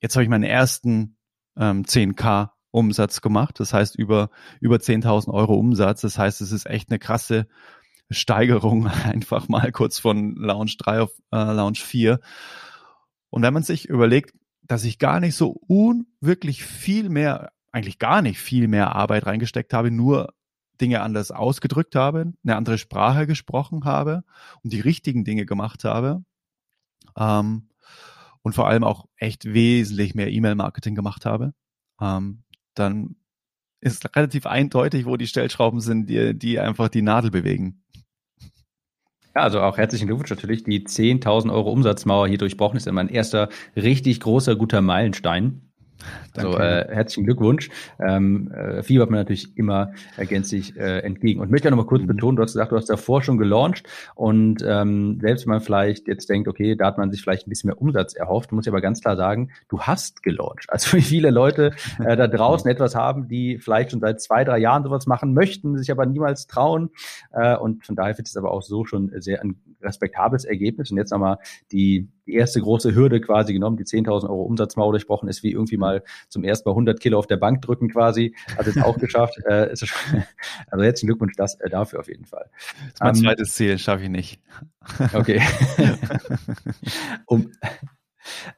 jetzt 0.01 0.15
habe 0.15 0.23
ich 0.23 0.29
meinen 0.29 0.45
ersten 0.45 1.17
ähm, 1.57 1.85
10k 1.85 2.51
Umsatz 2.71 3.21
gemacht. 3.21 3.59
Das 3.61 3.73
heißt 3.73 3.97
über, 3.97 4.31
über 4.61 4.77
10.000 4.77 5.33
Euro 5.33 5.55
Umsatz. 5.55 6.03
Das 6.03 6.19
heißt, 6.19 6.41
es 6.41 6.53
ist 6.53 6.67
echt 6.67 6.91
eine 6.91 6.99
krasse 6.99 7.49
Steigerung 8.11 8.87
einfach 9.05 9.49
mal 9.49 9.73
kurz 9.73 9.99
von 9.99 10.37
Launch 10.37 10.77
3 10.79 11.03
auf 11.03 11.11
äh, 11.33 11.53
Launch 11.53 11.83
4. 11.83 12.21
Und 13.31 13.43
wenn 13.43 13.55
man 13.55 13.63
sich 13.63 13.89
überlegt, 13.89 14.35
dass 14.63 14.85
ich 14.85 14.99
gar 14.99 15.21
nicht 15.21 15.35
so 15.35 15.51
unwirklich 15.67 16.65
viel 16.65 17.09
mehr, 17.09 17.53
eigentlich 17.73 17.99
gar 17.99 18.23
nicht 18.23 18.39
viel 18.39 18.69
mehr 18.69 18.95
Arbeit 18.95 19.27
reingesteckt 19.27 19.73
habe, 19.73 19.91
nur 19.91 20.35
Dinge 20.81 21.01
anders 21.03 21.31
ausgedrückt 21.31 21.95
habe, 21.95 22.33
eine 22.45 22.57
andere 22.57 22.79
Sprache 22.79 23.27
gesprochen 23.27 23.85
habe 23.85 24.25
und 24.63 24.73
die 24.73 24.81
richtigen 24.81 25.25
Dinge 25.25 25.47
gemacht 25.47 25.85
habe. 25.85 26.25
Ähm, 27.17 27.69
und 28.43 28.55
vor 28.55 28.69
allem 28.69 28.85
auch 28.85 29.07
echt 29.17 29.45
wesentlich 29.45 30.15
mehr 30.15 30.31
E-Mail-Marketing 30.31 30.95
gemacht 30.95 31.27
habe, 31.27 31.53
ähm, 32.01 32.45
dann 32.75 33.17
ist 33.81 34.17
relativ 34.17 34.47
eindeutig, 34.47 35.07
wo 35.07 35.17
die 35.17 35.27
Stellschrauben 35.27 35.81
sind, 35.81 36.09
die, 36.09 36.37
die 36.39 36.59
einfach 36.59 36.89
die 36.89 37.03
Nadel 37.03 37.31
bewegen. 37.31 37.83
Ja, 39.39 39.45
also 39.45 39.61
auch 39.61 39.79
herzlichen 39.79 40.09
Glückwunsch 40.09 40.31
natürlich. 40.31 40.65
Die 40.65 40.85
10.000 40.85 41.53
Euro 41.53 41.71
Umsatzmauer 41.71 42.27
hier 42.27 42.39
durchbrochen 42.39 42.77
ist 42.77 42.89
immer 42.89 43.03
ein 43.03 43.09
erster 43.09 43.51
richtig 43.77 44.19
großer, 44.19 44.57
guter 44.57 44.81
Meilenstein. 44.81 45.68
Also 46.37 46.57
äh, 46.59 46.87
herzlichen 46.89 47.25
Glückwunsch. 47.25 47.71
Ähm, 48.01 48.51
äh, 48.53 48.83
fiebert 48.83 49.11
man 49.11 49.21
natürlich 49.21 49.57
immer 49.57 49.93
ergänzlich 50.17 50.77
äh, 50.77 51.01
entgegen. 51.01 51.41
Und 51.41 51.51
möchte 51.51 51.67
ja 51.67 51.71
noch 51.71 51.79
mal 51.79 51.87
kurz 51.87 52.03
mhm. 52.03 52.09
betonen, 52.09 52.37
du 52.37 52.43
hast 52.43 52.53
gesagt, 52.53 52.73
du 52.73 52.77
hast 52.77 52.89
davor 52.89 53.23
schon 53.23 53.39
gelauncht 53.39 53.85
und 54.15 54.65
ähm, 54.67 55.19
selbst 55.21 55.47
wenn 55.47 55.55
man 55.55 55.61
vielleicht 55.61 56.07
jetzt 56.09 56.29
denkt, 56.29 56.49
okay, 56.49 56.77
da 56.77 56.87
hat 56.87 56.99
man 56.99 57.11
sich 57.11 57.23
vielleicht 57.23 57.47
ein 57.47 57.51
bisschen 57.51 57.69
mehr 57.69 57.81
Umsatz 57.81 58.15
erhofft, 58.15 58.53
muss 58.53 58.67
ich 58.67 58.73
aber 58.73 58.81
ganz 58.81 59.01
klar 59.01 59.17
sagen, 59.17 59.51
du 59.69 59.81
hast 59.81 60.23
gelauncht. 60.23 60.67
Also 60.79 60.97
wie 60.97 61.03
viele 61.03 61.31
Leute 61.31 61.73
äh, 61.99 62.17
da 62.17 62.29
draußen 62.29 62.71
etwas 62.71 62.95
haben, 62.95 63.27
die 63.27 63.59
vielleicht 63.59 63.91
schon 63.91 63.99
seit 63.99 64.21
zwei, 64.21 64.45
drei 64.45 64.59
Jahren 64.59 64.85
sowas 64.85 65.07
machen 65.07 65.35
möchten, 65.35 65.77
sich 65.77 65.91
aber 65.91 66.07
niemals 66.07 66.47
trauen. 66.47 66.91
Äh, 67.33 67.57
und 67.57 67.85
von 67.85 67.97
daher 67.97 68.15
finde 68.15 68.29
ich 68.29 68.33
es 68.33 68.37
aber 68.37 68.53
auch 68.53 68.63
so 68.63 68.85
schon 68.85 69.11
sehr 69.21 69.43
ein 69.43 69.57
respektables 69.81 70.45
Ergebnis. 70.45 70.91
Und 70.91 70.97
jetzt 70.97 71.11
nochmal 71.11 71.39
die 71.73 72.09
die 72.29 72.35
erste 72.35 72.61
große 72.61 72.95
Hürde 72.95 73.21
quasi 73.21 73.55
genommen, 73.55 73.79
die 73.79 73.85
10.000 73.85 74.29
Euro 74.29 74.43
Umsatzmauer 74.43 74.93
durchbrochen 74.93 75.29
ist, 75.29 75.43
wie 75.43 75.53
irgendwie 75.53 75.79
mal 75.79 76.05
zum 76.29 76.45
ersten 76.45 76.69
Mal 76.69 76.73
100 76.73 77.01
Kilo 77.01 77.19
auf 77.19 77.27
der 77.27 77.39
Bank 77.39 77.63
drücken 77.63 77.89
quasi, 77.89 78.37
hat 78.57 78.67
es 78.67 78.77
auch 78.77 78.99
geschafft. 78.99 79.37
Äh, 79.49 79.73
ist, 79.73 79.83
also 80.67 80.85
herzlichen 80.85 81.07
Glückwunsch 81.07 81.35
das, 81.37 81.59
äh, 81.61 81.71
dafür 81.71 82.01
auf 82.01 82.09
jeden 82.09 82.27
Fall. 82.27 82.51
Das 82.77 82.95
ist 82.95 83.01
mein 83.01 83.15
um, 83.15 83.23
zweites 83.23 83.55
Ziel, 83.55 83.79
schaffe 83.79 84.03
ich 84.03 84.11
nicht. 84.11 84.43
Okay. 85.15 85.41
um, 87.27 87.51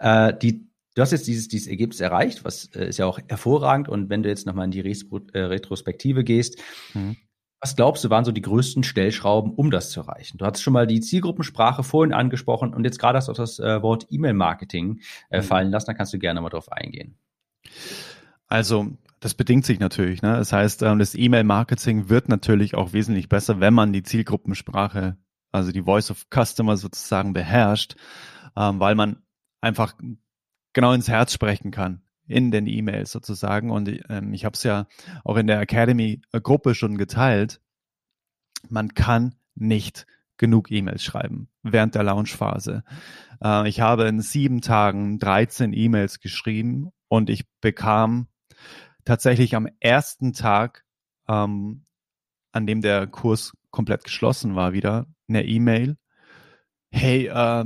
äh, 0.01 0.33
die, 0.43 0.67
Du 0.97 1.03
hast 1.03 1.13
jetzt 1.13 1.29
dieses, 1.29 1.47
dieses 1.47 1.69
Ergebnis 1.69 2.01
erreicht, 2.01 2.45
was 2.45 2.67
äh, 2.75 2.89
ist 2.89 2.99
ja 2.99 3.07
auch 3.07 3.21
hervorragend. 3.29 3.89
Und 3.89 4.11
wenn 4.11 4.25
du 4.25 4.29
jetzt 4.29 4.47
nochmal 4.47 4.65
in 4.65 4.73
die 4.73 4.81
äh, 4.81 5.39
Retrospektive 5.39 6.25
gehst, 6.25 6.59
mhm. 6.95 7.17
Was 7.61 7.77
glaubst 7.77 8.03
du, 8.05 8.11
waren 8.11 8.25
so 8.25 8.33
die 8.33 8.41
größten 8.41 8.83
Stellschrauben, 8.83 9.53
um 9.53 9.71
das 9.71 9.91
zu 9.91 10.01
erreichen? 10.01 10.39
Du 10.39 10.47
hattest 10.47 10.63
schon 10.63 10.73
mal 10.73 10.87
die 10.87 11.01
Zielgruppensprache 11.01 11.83
vorhin 11.83 12.15
angesprochen 12.15 12.73
und 12.73 12.85
jetzt 12.85 12.99
gerade 12.99 13.19
hast 13.19 13.29
du 13.29 13.33
auch 13.33 13.37
das 13.37 13.59
äh, 13.59 13.83
Wort 13.83 14.07
E-Mail-Marketing 14.09 15.01
äh, 15.29 15.39
mhm. 15.39 15.43
fallen 15.43 15.71
lassen. 15.71 15.87
Da 15.87 15.95
kannst 15.95 16.15
du 16.15 16.19
gerne 16.19 16.41
mal 16.41 16.49
drauf 16.49 16.73
eingehen. 16.73 17.19
Also, 18.47 18.89
das 19.21 19.35
bedingt 19.35 19.67
sich 19.67 19.79
natürlich. 19.79 20.23
Ne? 20.23 20.37
Das 20.39 20.55
heißt, 20.55 20.83
ähm, 20.83 20.99
das 20.99 21.15
E-Mail-Marketing 21.15 22.09
wird 22.09 22.31
natürlich 22.31 22.75
auch 22.75 22.95
wesentlich 22.95 23.29
besser, 23.29 23.61
wenn 23.61 23.75
man 23.75 23.93
die 23.93 24.03
Zielgruppensprache, 24.03 25.19
also 25.53 25.71
die 25.71 25.83
Voice 25.83 26.11
of 26.11 26.27
Customer 26.35 26.79
sozusagen 26.79 27.35
beherrscht, 27.35 27.95
ähm, 28.57 28.81
weil 28.81 28.95
man 28.95 29.23
einfach 29.61 29.95
genau 30.73 30.95
ins 30.95 31.09
Herz 31.09 31.35
sprechen 31.35 31.71
kann 31.71 32.01
in 32.31 32.51
den 32.51 32.67
E-Mails 32.67 33.11
sozusagen. 33.13 33.71
Und 33.71 34.01
ähm, 34.09 34.33
ich 34.33 34.45
habe 34.45 34.55
es 34.55 34.63
ja 34.63 34.87
auch 35.25 35.37
in 35.37 35.47
der 35.47 35.61
Academy-Gruppe 35.61 36.75
schon 36.75 36.99
geteilt. 36.99 37.61
Man 38.69 38.95
kann 38.95 39.35
nicht 39.55 40.07
genug 40.37 40.71
E-Mails 40.71 41.03
schreiben 41.03 41.49
während 41.63 41.95
der 41.95 42.03
Launchphase. 42.03 42.83
Äh, 43.43 43.69
ich 43.69 43.81
habe 43.81 44.05
in 44.05 44.21
sieben 44.21 44.63
Tagen 44.63 45.19
13 45.19 45.73
E-Mails 45.73 46.21
geschrieben 46.21 46.91
und 47.09 47.31
ich 47.31 47.45
bekam 47.61 48.29
tatsächlich 49.05 49.55
am 49.55 49.69
ersten 49.81 50.33
Tag, 50.33 50.85
ähm, 51.29 51.85
an 52.53 52.67
dem 52.67 52.81
der 52.81 53.07
Kurs 53.07 53.53
komplett 53.71 54.05
geschlossen 54.05 54.55
war, 54.55 54.73
wieder 54.73 55.07
eine 55.29 55.45
E-Mail. 55.45 55.97
Hey, 56.91 57.27
äh, 57.27 57.65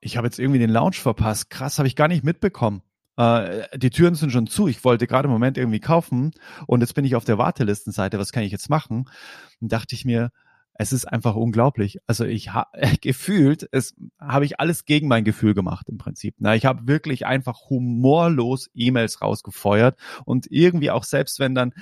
ich 0.00 0.16
habe 0.16 0.26
jetzt 0.26 0.38
irgendwie 0.38 0.60
den 0.60 0.70
Launch 0.70 1.00
verpasst. 1.00 1.50
Krass, 1.50 1.78
habe 1.78 1.88
ich 1.88 1.96
gar 1.96 2.08
nicht 2.08 2.24
mitbekommen. 2.24 2.82
Äh, 3.16 3.78
die 3.78 3.90
Türen 3.90 4.14
sind 4.14 4.30
schon 4.30 4.46
zu. 4.46 4.68
Ich 4.68 4.84
wollte 4.84 5.06
gerade 5.06 5.26
im 5.26 5.32
Moment 5.32 5.58
irgendwie 5.58 5.80
kaufen 5.80 6.32
und 6.66 6.80
jetzt 6.80 6.94
bin 6.94 7.04
ich 7.04 7.16
auf 7.16 7.24
der 7.24 7.38
Wartelistenseite. 7.38 8.18
Was 8.18 8.32
kann 8.32 8.42
ich 8.42 8.52
jetzt 8.52 8.70
machen? 8.70 9.08
Und 9.60 9.72
dachte 9.72 9.94
ich 9.94 10.04
mir, 10.04 10.30
es 10.80 10.94
ist 10.94 11.04
einfach 11.04 11.34
unglaublich. 11.34 11.98
Also 12.06 12.24
ich 12.24 12.54
habe 12.54 12.70
gefühlt, 13.02 13.68
es 13.70 13.94
habe 14.18 14.46
ich 14.46 14.60
alles 14.60 14.86
gegen 14.86 15.08
mein 15.08 15.24
Gefühl 15.24 15.52
gemacht 15.52 15.90
im 15.90 15.98
Prinzip. 15.98 16.36
Na, 16.38 16.54
ich 16.54 16.64
habe 16.64 16.88
wirklich 16.88 17.26
einfach 17.26 17.68
humorlos 17.68 18.70
E-Mails 18.72 19.20
rausgefeuert 19.20 19.98
und 20.24 20.46
irgendwie 20.48 20.90
auch 20.90 21.04
selbst 21.04 21.38
wenn 21.38 21.54
dann 21.54 21.74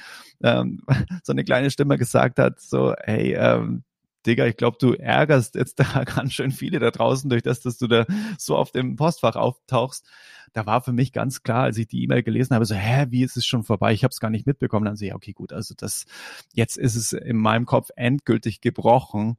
ähm, 0.42 0.82
so 1.22 1.30
eine 1.30 1.44
kleine 1.44 1.70
Stimme 1.70 1.96
gesagt 1.96 2.40
hat, 2.40 2.60
so 2.60 2.92
hey, 3.04 3.34
ähm, 3.34 3.84
Digga, 4.28 4.46
ich 4.46 4.56
glaube, 4.56 4.76
du 4.80 4.92
ärgerst 4.92 5.54
jetzt 5.54 5.80
da 5.80 6.04
ganz 6.04 6.34
schön 6.34 6.50
viele 6.50 6.78
da 6.78 6.90
draußen 6.90 7.28
durch 7.28 7.42
das, 7.42 7.60
dass 7.60 7.78
du 7.78 7.86
da 7.86 8.06
so 8.38 8.56
auf 8.56 8.70
dem 8.70 8.96
Postfach 8.96 9.36
auftauchst. 9.36 10.06
Da 10.52 10.66
war 10.66 10.80
für 10.80 10.92
mich 10.92 11.12
ganz 11.12 11.42
klar, 11.42 11.64
als 11.64 11.78
ich 11.78 11.88
die 11.88 12.02
E-Mail 12.04 12.22
gelesen 12.22 12.54
habe, 12.54 12.64
so, 12.64 12.74
hä, 12.74 13.06
wie 13.10 13.22
ist 13.22 13.36
es 13.36 13.46
schon 13.46 13.64
vorbei? 13.64 13.92
Ich 13.92 14.04
habe 14.04 14.12
es 14.12 14.20
gar 14.20 14.30
nicht 14.30 14.46
mitbekommen. 14.46 14.86
Dann 14.86 14.96
sehe 14.96 15.08
ich, 15.08 15.14
okay, 15.14 15.32
gut, 15.32 15.52
also 15.52 15.74
das, 15.76 16.06
jetzt 16.52 16.78
ist 16.78 16.94
es 16.94 17.12
in 17.12 17.36
meinem 17.36 17.66
Kopf 17.66 17.90
endgültig 17.96 18.60
gebrochen. 18.60 19.36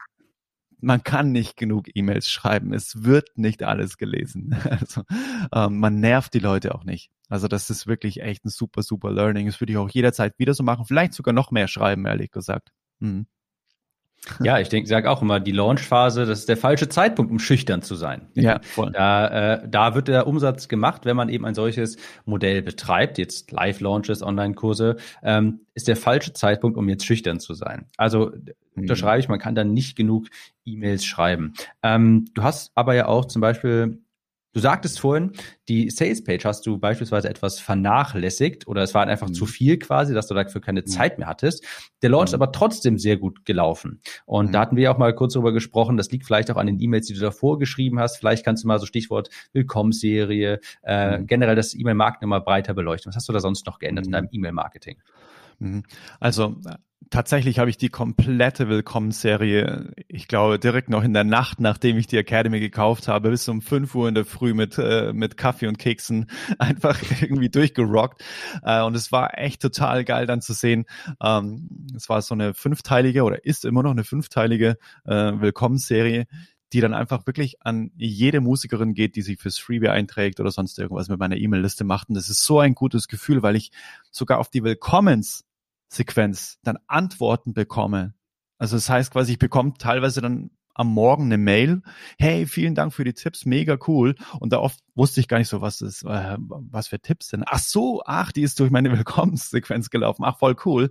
Man 0.82 1.04
kann 1.04 1.32
nicht 1.32 1.58
genug 1.58 1.88
E-Mails 1.93 2.30
schreiben. 2.30 2.73
Es 2.73 3.04
wird 3.04 3.38
nicht 3.38 3.63
alles 3.63 3.97
gelesen. 3.97 4.56
Also 4.69 5.04
ähm, 5.54 5.80
man 5.80 5.99
nervt 5.99 6.34
die 6.34 6.39
Leute 6.39 6.73
auch 6.75 6.84
nicht. 6.84 7.12
Also 7.28 7.47
das 7.47 7.69
ist 7.69 7.86
wirklich 7.86 8.21
echt 8.21 8.45
ein 8.45 8.49
super, 8.49 8.82
super 8.82 9.12
Learning. 9.12 9.45
Das 9.45 9.60
würde 9.62 9.73
ich 9.73 9.78
auch 9.78 9.89
jederzeit 9.89 10.38
wieder 10.39 10.54
so 10.54 10.63
machen. 10.63 10.86
Vielleicht 10.86 11.13
sogar 11.13 11.34
noch 11.34 11.52
mehr 11.52 11.67
schreiben, 11.67 12.06
ehrlich 12.06 12.32
gesagt. 12.32 12.71
Mhm. 12.99 13.28
Ja, 14.43 14.60
ich 14.60 14.69
denke, 14.69 14.88
sage 14.88 15.10
auch 15.10 15.21
immer, 15.21 15.39
die 15.39 15.51
Launchphase, 15.51 16.25
das 16.25 16.39
ist 16.39 16.49
der 16.49 16.58
falsche 16.58 16.89
Zeitpunkt, 16.89 17.32
um 17.32 17.39
schüchtern 17.39 17.82
zu 17.82 17.95
sein. 17.95 18.27
Ja, 18.34 18.60
voll. 18.62 18.91
Da, 18.91 19.55
äh, 19.55 19.67
da 19.67 19.95
wird 19.95 20.08
der 20.08 20.27
Umsatz 20.27 20.67
gemacht, 20.67 21.05
wenn 21.05 21.15
man 21.15 21.29
eben 21.29 21.45
ein 21.45 21.55
solches 21.55 21.97
Modell 22.25 22.62
betreibt, 22.62 23.17
jetzt 23.17 23.51
Live-Launches, 23.51 24.21
Online-Kurse, 24.21 24.97
ähm, 25.23 25.62
ist 25.73 25.88
der 25.88 25.95
falsche 25.95 26.34
Zeitpunkt, 26.34 26.77
um 26.77 26.88
jetzt 26.89 27.05
schüchtern 27.05 27.39
zu 27.39 27.53
sein. 27.53 27.86
Also 27.97 28.32
mhm. 28.75 28.82
unterschreibe 28.84 29.19
ich, 29.19 29.29
man 29.29 29.39
kann 29.39 29.55
dann 29.55 29.73
nicht 29.73 29.95
genug 29.95 30.27
E-Mails 30.65 31.05
schreiben. 31.05 31.53
Ähm, 31.84 32.25
du 32.34 32.43
hast 32.43 32.71
aber 32.75 32.95
ja 32.95 33.08
auch 33.08 33.25
zum 33.25 33.41
Beispiel 33.41 33.99
Du 34.51 34.59
sagtest 34.59 34.99
vorhin, 34.99 35.33
die 35.67 35.91
Sales-Page 35.91 36.43
hast 36.45 36.65
du 36.65 36.79
beispielsweise 36.79 37.29
etwas 37.29 37.59
vernachlässigt 37.59 38.67
oder 38.67 38.81
es 38.81 38.95
war 38.95 39.05
einfach 39.05 39.29
mhm. 39.29 39.33
zu 39.33 39.45
viel 39.45 39.77
quasi, 39.77 40.13
dass 40.13 40.27
du 40.27 40.33
dafür 40.33 40.59
keine 40.59 40.81
mhm. 40.81 40.88
Zeit 40.88 41.19
mehr 41.19 41.27
hattest. 41.27 41.63
Der 42.01 42.09
Launch 42.09 42.29
mhm. 42.29 42.29
ist 42.29 42.33
aber 42.33 42.51
trotzdem 42.51 42.97
sehr 42.97 43.17
gut 43.17 43.45
gelaufen. 43.45 44.01
Und 44.25 44.47
mhm. 44.47 44.51
da 44.53 44.62
hatten 44.62 44.75
wir 44.75 44.91
auch 44.91 44.97
mal 44.97 45.13
kurz 45.13 45.33
darüber 45.33 45.53
gesprochen, 45.53 45.97
das 45.97 46.09
liegt 46.09 46.25
vielleicht 46.25 46.49
auch 46.49 46.57
an 46.57 46.65
den 46.65 46.79
E-Mails, 46.79 47.05
die 47.05 47.13
du 47.13 47.19
davor 47.19 47.59
geschrieben 47.59 47.99
hast. 47.99 48.17
Vielleicht 48.17 48.43
kannst 48.43 48.63
du 48.63 48.67
mal 48.67 48.79
so 48.79 48.88
Stichwort 48.88 49.29
Willkommensserie, 49.53 50.59
äh, 50.83 51.19
mhm. 51.19 51.27
generell 51.27 51.55
das 51.55 51.75
E-Mail-Marketing 51.75 52.27
immer 52.27 52.41
breiter 52.41 52.73
beleuchten. 52.73 53.12
Was 53.12 53.17
hast 53.17 53.29
du 53.29 53.33
da 53.33 53.39
sonst 53.39 53.67
noch 53.67 53.77
geändert 53.77 54.05
in 54.05 54.09
mhm. 54.09 54.13
deinem 54.13 54.29
E-Mail-Marketing? 54.31 54.97
Also 56.19 56.55
tatsächlich 57.09 57.59
habe 57.59 57.69
ich 57.69 57.77
die 57.77 57.89
komplette 57.89 58.69
Willkommensserie, 58.69 59.91
ich 60.07 60.27
glaube, 60.27 60.59
direkt 60.59 60.89
noch 60.89 61.03
in 61.03 61.13
der 61.13 61.23
Nacht, 61.23 61.59
nachdem 61.59 61.97
ich 61.97 62.07
die 62.07 62.17
Academy 62.17 62.59
gekauft 62.59 63.07
habe, 63.07 63.31
bis 63.31 63.47
um 63.47 63.62
5 63.62 63.95
Uhr 63.95 64.07
in 64.07 64.15
der 64.15 64.25
Früh 64.25 64.53
mit, 64.53 64.77
äh, 64.77 65.13
mit 65.13 65.38
Kaffee 65.38 65.67
und 65.67 65.79
Keksen 65.79 66.29
einfach 66.59 66.99
irgendwie 67.21 67.49
durchgerockt. 67.49 68.23
Äh, 68.63 68.83
und 68.83 68.95
es 68.95 69.12
war 69.12 69.38
echt 69.38 69.62
total 69.62 70.03
geil 70.03 70.25
dann 70.25 70.41
zu 70.41 70.53
sehen. 70.53 70.85
Ähm, 71.21 71.69
es 71.95 72.09
war 72.09 72.21
so 72.21 72.35
eine 72.35 72.53
fünfteilige 72.53 73.23
oder 73.23 73.43
ist 73.43 73.65
immer 73.65 73.83
noch 73.83 73.91
eine 73.91 74.03
fünfteilige 74.03 74.77
äh, 75.05 75.12
Willkommensserie, 75.13 76.27
die 76.73 76.81
dann 76.81 76.93
einfach 76.93 77.25
wirklich 77.25 77.65
an 77.65 77.91
jede 77.95 78.41
Musikerin 78.41 78.93
geht, 78.93 79.15
die 79.15 79.23
sich 79.23 79.39
fürs 79.39 79.57
Freebie 79.57 79.89
einträgt 79.89 80.39
oder 80.39 80.51
sonst 80.51 80.77
irgendwas 80.77 81.09
mit 81.09 81.19
meiner 81.19 81.38
E-Mail-Liste 81.38 81.83
macht. 81.83 82.09
Und 82.09 82.15
das 82.15 82.29
ist 82.29 82.43
so 82.43 82.59
ein 82.59 82.75
gutes 82.75 83.07
Gefühl, 83.07 83.41
weil 83.41 83.55
ich 83.55 83.71
sogar 84.12 84.38
auf 84.38 84.49
die 84.49 84.63
Willkommens 84.63 85.45
Sequenz 85.89 86.60
dann 86.63 86.78
Antworten 86.88 87.54
bekomme. 87.54 88.13
Also 88.58 88.78
das 88.78 88.89
heißt 88.89 89.12
quasi, 89.12 89.34
ich 89.34 89.39
bekomme 89.39 89.73
teilweise 89.78 90.21
dann 90.21 90.52
am 90.80 90.88
Morgen 90.88 91.25
eine 91.25 91.38
Mail, 91.38 91.82
hey, 92.17 92.45
vielen 92.45 92.73
Dank 92.73 92.93
für 92.93 93.04
die 93.04 93.13
Tipps, 93.13 93.45
mega 93.45 93.78
cool. 93.88 94.15
Und 94.39 94.54
da 94.54 94.60
oft 94.60 94.80
wusste 94.95 95.19
ich 95.19 95.28
gar 95.28 95.38
nicht 95.38 95.49
so, 95.49 95.60
was 95.60 95.82
ist, 95.82 96.04
äh, 96.04 96.38
was 96.39 96.88
für 96.88 97.02
Tipps 97.02 97.28
denn? 97.28 97.43
Ach 97.45 97.60
so, 97.60 98.02
ach, 98.06 98.32
die 98.32 98.43
ist 98.43 98.62
durch 98.62 98.71
meine 98.71 98.89
Willkommenssequenz 98.97 99.89
gelaufen. 99.89 100.23
Ach, 100.23 100.39
voll 100.39 100.56
cool. 100.63 100.89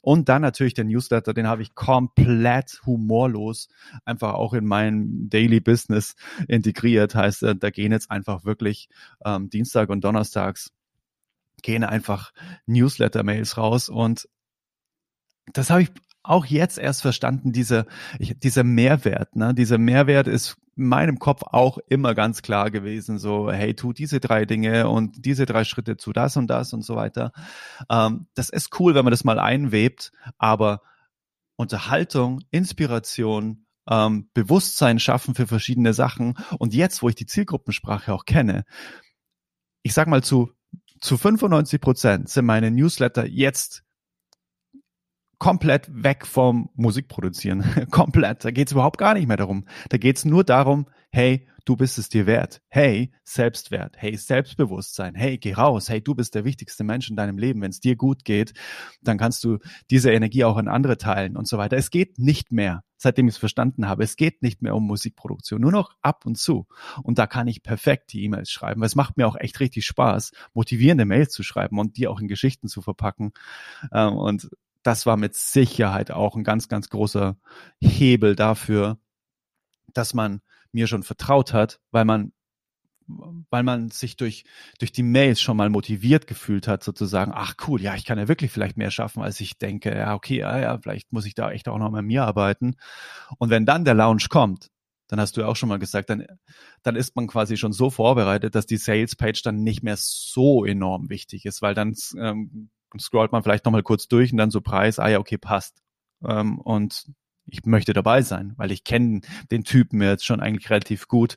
Und 0.00 0.28
dann 0.28 0.42
natürlich 0.42 0.74
der 0.74 0.84
Newsletter, 0.84 1.34
den 1.34 1.48
habe 1.48 1.62
ich 1.62 1.74
komplett 1.74 2.80
humorlos 2.86 3.68
einfach 4.04 4.34
auch 4.34 4.52
in 4.52 4.66
mein 4.66 5.28
Daily 5.30 5.58
Business 5.58 6.14
integriert. 6.46 7.16
Heißt, 7.16 7.42
äh, 7.42 7.56
da 7.56 7.70
gehen 7.70 7.90
jetzt 7.90 8.12
einfach 8.12 8.44
wirklich 8.44 8.88
ähm, 9.24 9.50
Dienstag 9.50 9.88
und 9.88 10.04
Donnerstags 10.04 10.70
gehen 11.62 11.82
einfach 11.82 12.32
Newsletter-Mails 12.66 13.56
raus 13.56 13.88
und 13.88 14.28
das 15.52 15.70
habe 15.70 15.82
ich 15.82 15.90
auch 16.22 16.46
jetzt 16.46 16.78
erst 16.78 17.02
verstanden, 17.02 17.52
diese, 17.52 17.86
dieser 18.18 18.64
Mehrwert. 18.64 19.36
Ne? 19.36 19.54
Dieser 19.54 19.78
Mehrwert 19.78 20.26
ist 20.26 20.56
in 20.76 20.86
meinem 20.86 21.18
Kopf 21.18 21.42
auch 21.42 21.78
immer 21.88 22.14
ganz 22.14 22.42
klar 22.42 22.70
gewesen, 22.70 23.18
so, 23.18 23.52
hey, 23.52 23.74
tu 23.74 23.92
diese 23.92 24.20
drei 24.20 24.44
Dinge 24.46 24.88
und 24.88 25.24
diese 25.24 25.46
drei 25.46 25.64
Schritte 25.64 25.96
zu 25.96 26.12
das 26.12 26.36
und 26.36 26.48
das 26.48 26.72
und 26.72 26.82
so 26.82 26.96
weiter. 26.96 27.32
Ähm, 27.90 28.26
das 28.34 28.48
ist 28.48 28.80
cool, 28.80 28.94
wenn 28.94 29.04
man 29.04 29.12
das 29.12 29.22
mal 29.22 29.38
einwebt, 29.38 30.12
aber 30.38 30.80
Unterhaltung, 31.56 32.40
Inspiration, 32.50 33.66
ähm, 33.88 34.30
Bewusstsein 34.32 34.98
schaffen 34.98 35.34
für 35.34 35.46
verschiedene 35.46 35.92
Sachen 35.92 36.36
und 36.58 36.74
jetzt, 36.74 37.02
wo 37.02 37.08
ich 37.08 37.14
die 37.14 37.26
Zielgruppensprache 37.26 38.12
auch 38.12 38.24
kenne, 38.24 38.64
ich 39.82 39.92
sag 39.92 40.08
mal 40.08 40.22
zu 40.22 40.52
zu 41.00 41.18
95 41.18 41.82
Prozent 41.82 42.28
sind 42.30 42.46
meine 42.46 42.70
Newsletter 42.70 43.26
jetzt 43.26 43.84
komplett 45.38 45.90
weg 45.92 46.26
vom 46.26 46.70
Musikproduzieren. 46.74 47.64
komplett. 47.90 48.44
Da 48.44 48.50
geht 48.50 48.68
es 48.68 48.72
überhaupt 48.72 48.98
gar 48.98 49.14
nicht 49.14 49.28
mehr 49.28 49.36
darum. 49.36 49.66
Da 49.88 49.98
geht 49.98 50.16
es 50.16 50.24
nur 50.24 50.44
darum, 50.44 50.86
hey, 51.10 51.46
du 51.64 51.76
bist 51.76 51.98
es 51.98 52.08
dir 52.08 52.26
wert. 52.26 52.60
Hey, 52.68 53.12
Selbstwert. 53.24 53.96
Hey, 53.96 54.16
Selbstbewusstsein. 54.16 55.14
Hey, 55.14 55.38
geh 55.38 55.54
raus. 55.54 55.88
Hey, 55.88 56.02
du 56.02 56.14
bist 56.14 56.34
der 56.34 56.44
wichtigste 56.44 56.84
Mensch 56.84 57.08
in 57.08 57.16
deinem 57.16 57.38
Leben. 57.38 57.62
Wenn 57.62 57.70
es 57.70 57.80
dir 57.80 57.96
gut 57.96 58.24
geht, 58.24 58.52
dann 59.02 59.18
kannst 59.18 59.42
du 59.44 59.58
diese 59.90 60.12
Energie 60.12 60.44
auch 60.44 60.56
an 60.56 60.68
andere 60.68 60.98
teilen 60.98 61.36
und 61.36 61.48
so 61.48 61.56
weiter. 61.58 61.76
Es 61.76 61.90
geht 61.90 62.18
nicht 62.18 62.52
mehr, 62.52 62.84
seitdem 62.96 63.28
ich 63.28 63.34
es 63.34 63.38
verstanden 63.38 63.88
habe, 63.88 64.04
es 64.04 64.16
geht 64.16 64.42
nicht 64.42 64.62
mehr 64.62 64.74
um 64.74 64.86
Musikproduktion, 64.86 65.60
nur 65.60 65.72
noch 65.72 65.94
ab 66.02 66.26
und 66.26 66.36
zu. 66.36 66.66
Und 67.02 67.18
da 67.18 67.26
kann 67.26 67.48
ich 67.48 67.62
perfekt 67.62 68.12
die 68.12 68.24
E-Mails 68.24 68.50
schreiben. 68.50 68.80
Weil 68.80 68.86
es 68.86 68.96
macht 68.96 69.16
mir 69.16 69.26
auch 69.26 69.36
echt 69.36 69.60
richtig 69.60 69.86
Spaß, 69.86 70.32
motivierende 70.52 71.04
Mails 71.04 71.32
zu 71.32 71.42
schreiben 71.42 71.78
und 71.78 71.96
die 71.96 72.08
auch 72.08 72.20
in 72.20 72.28
Geschichten 72.28 72.68
zu 72.68 72.82
verpacken. 72.82 73.32
Ähm, 73.92 74.14
und 74.14 74.48
das 74.84 75.06
war 75.06 75.16
mit 75.16 75.34
Sicherheit 75.34 76.12
auch 76.12 76.36
ein 76.36 76.44
ganz, 76.44 76.68
ganz 76.68 76.88
großer 76.90 77.36
Hebel 77.80 78.36
dafür, 78.36 78.98
dass 79.92 80.14
man 80.14 80.40
mir 80.72 80.86
schon 80.86 81.02
vertraut 81.02 81.52
hat, 81.52 81.80
weil 81.90 82.04
man 82.04 82.32
weil 83.06 83.62
man 83.62 83.90
sich 83.90 84.16
durch, 84.16 84.44
durch 84.78 84.92
die 84.92 85.02
Mails 85.02 85.40
schon 85.40 85.56
mal 85.56 85.68
motiviert 85.68 86.26
gefühlt 86.26 86.66
hat, 86.66 86.82
sozusagen, 86.82 87.32
ach 87.34 87.54
cool, 87.66 87.80
ja, 87.80 87.94
ich 87.96 88.04
kann 88.04 88.18
ja 88.18 88.28
wirklich 88.28 88.50
vielleicht 88.50 88.76
mehr 88.76 88.90
schaffen, 88.90 89.22
als 89.22 89.40
ich 89.40 89.58
denke, 89.58 89.94
ja, 89.94 90.14
okay, 90.14 90.38
ja, 90.38 90.58
ja, 90.58 90.78
vielleicht 90.78 91.12
muss 91.12 91.26
ich 91.26 91.34
da 91.34 91.50
echt 91.50 91.68
auch 91.68 91.78
noch 91.78 91.90
mal 91.90 92.02
mir 92.02 92.24
arbeiten. 92.24 92.76
Und 93.38 93.50
wenn 93.50 93.66
dann 93.66 93.84
der 93.84 93.94
Lounge 93.94 94.26
kommt, 94.30 94.70
dann 95.08 95.20
hast 95.20 95.36
du 95.36 95.42
ja 95.42 95.48
auch 95.48 95.56
schon 95.56 95.68
mal 95.68 95.78
gesagt, 95.78 96.08
dann, 96.08 96.26
dann 96.82 96.96
ist 96.96 97.14
man 97.14 97.26
quasi 97.26 97.56
schon 97.56 97.72
so 97.72 97.90
vorbereitet, 97.90 98.54
dass 98.54 98.64
die 98.66 98.78
Sales 98.78 99.16
Page 99.16 99.42
dann 99.42 99.62
nicht 99.62 99.82
mehr 99.82 99.96
so 99.98 100.64
enorm 100.64 101.10
wichtig 101.10 101.44
ist, 101.44 101.60
weil 101.60 101.74
dann 101.74 101.94
ähm, 102.18 102.70
scrollt 103.00 103.32
man 103.32 103.42
vielleicht 103.42 103.64
nochmal 103.64 103.82
kurz 103.82 104.08
durch 104.08 104.32
und 104.32 104.38
dann 104.38 104.50
so 104.50 104.60
Preis, 104.60 104.98
ah 104.98 105.08
ja, 105.08 105.18
okay, 105.18 105.38
passt. 105.38 105.82
Ähm, 106.24 106.58
und 106.58 107.06
ich 107.46 107.64
möchte 107.66 107.92
dabei 107.92 108.22
sein, 108.22 108.54
weil 108.56 108.72
ich 108.72 108.84
kenne 108.84 109.20
den 109.50 109.64
Typen 109.64 110.00
jetzt 110.00 110.24
schon 110.24 110.40
eigentlich 110.40 110.70
relativ 110.70 111.08
gut. 111.08 111.36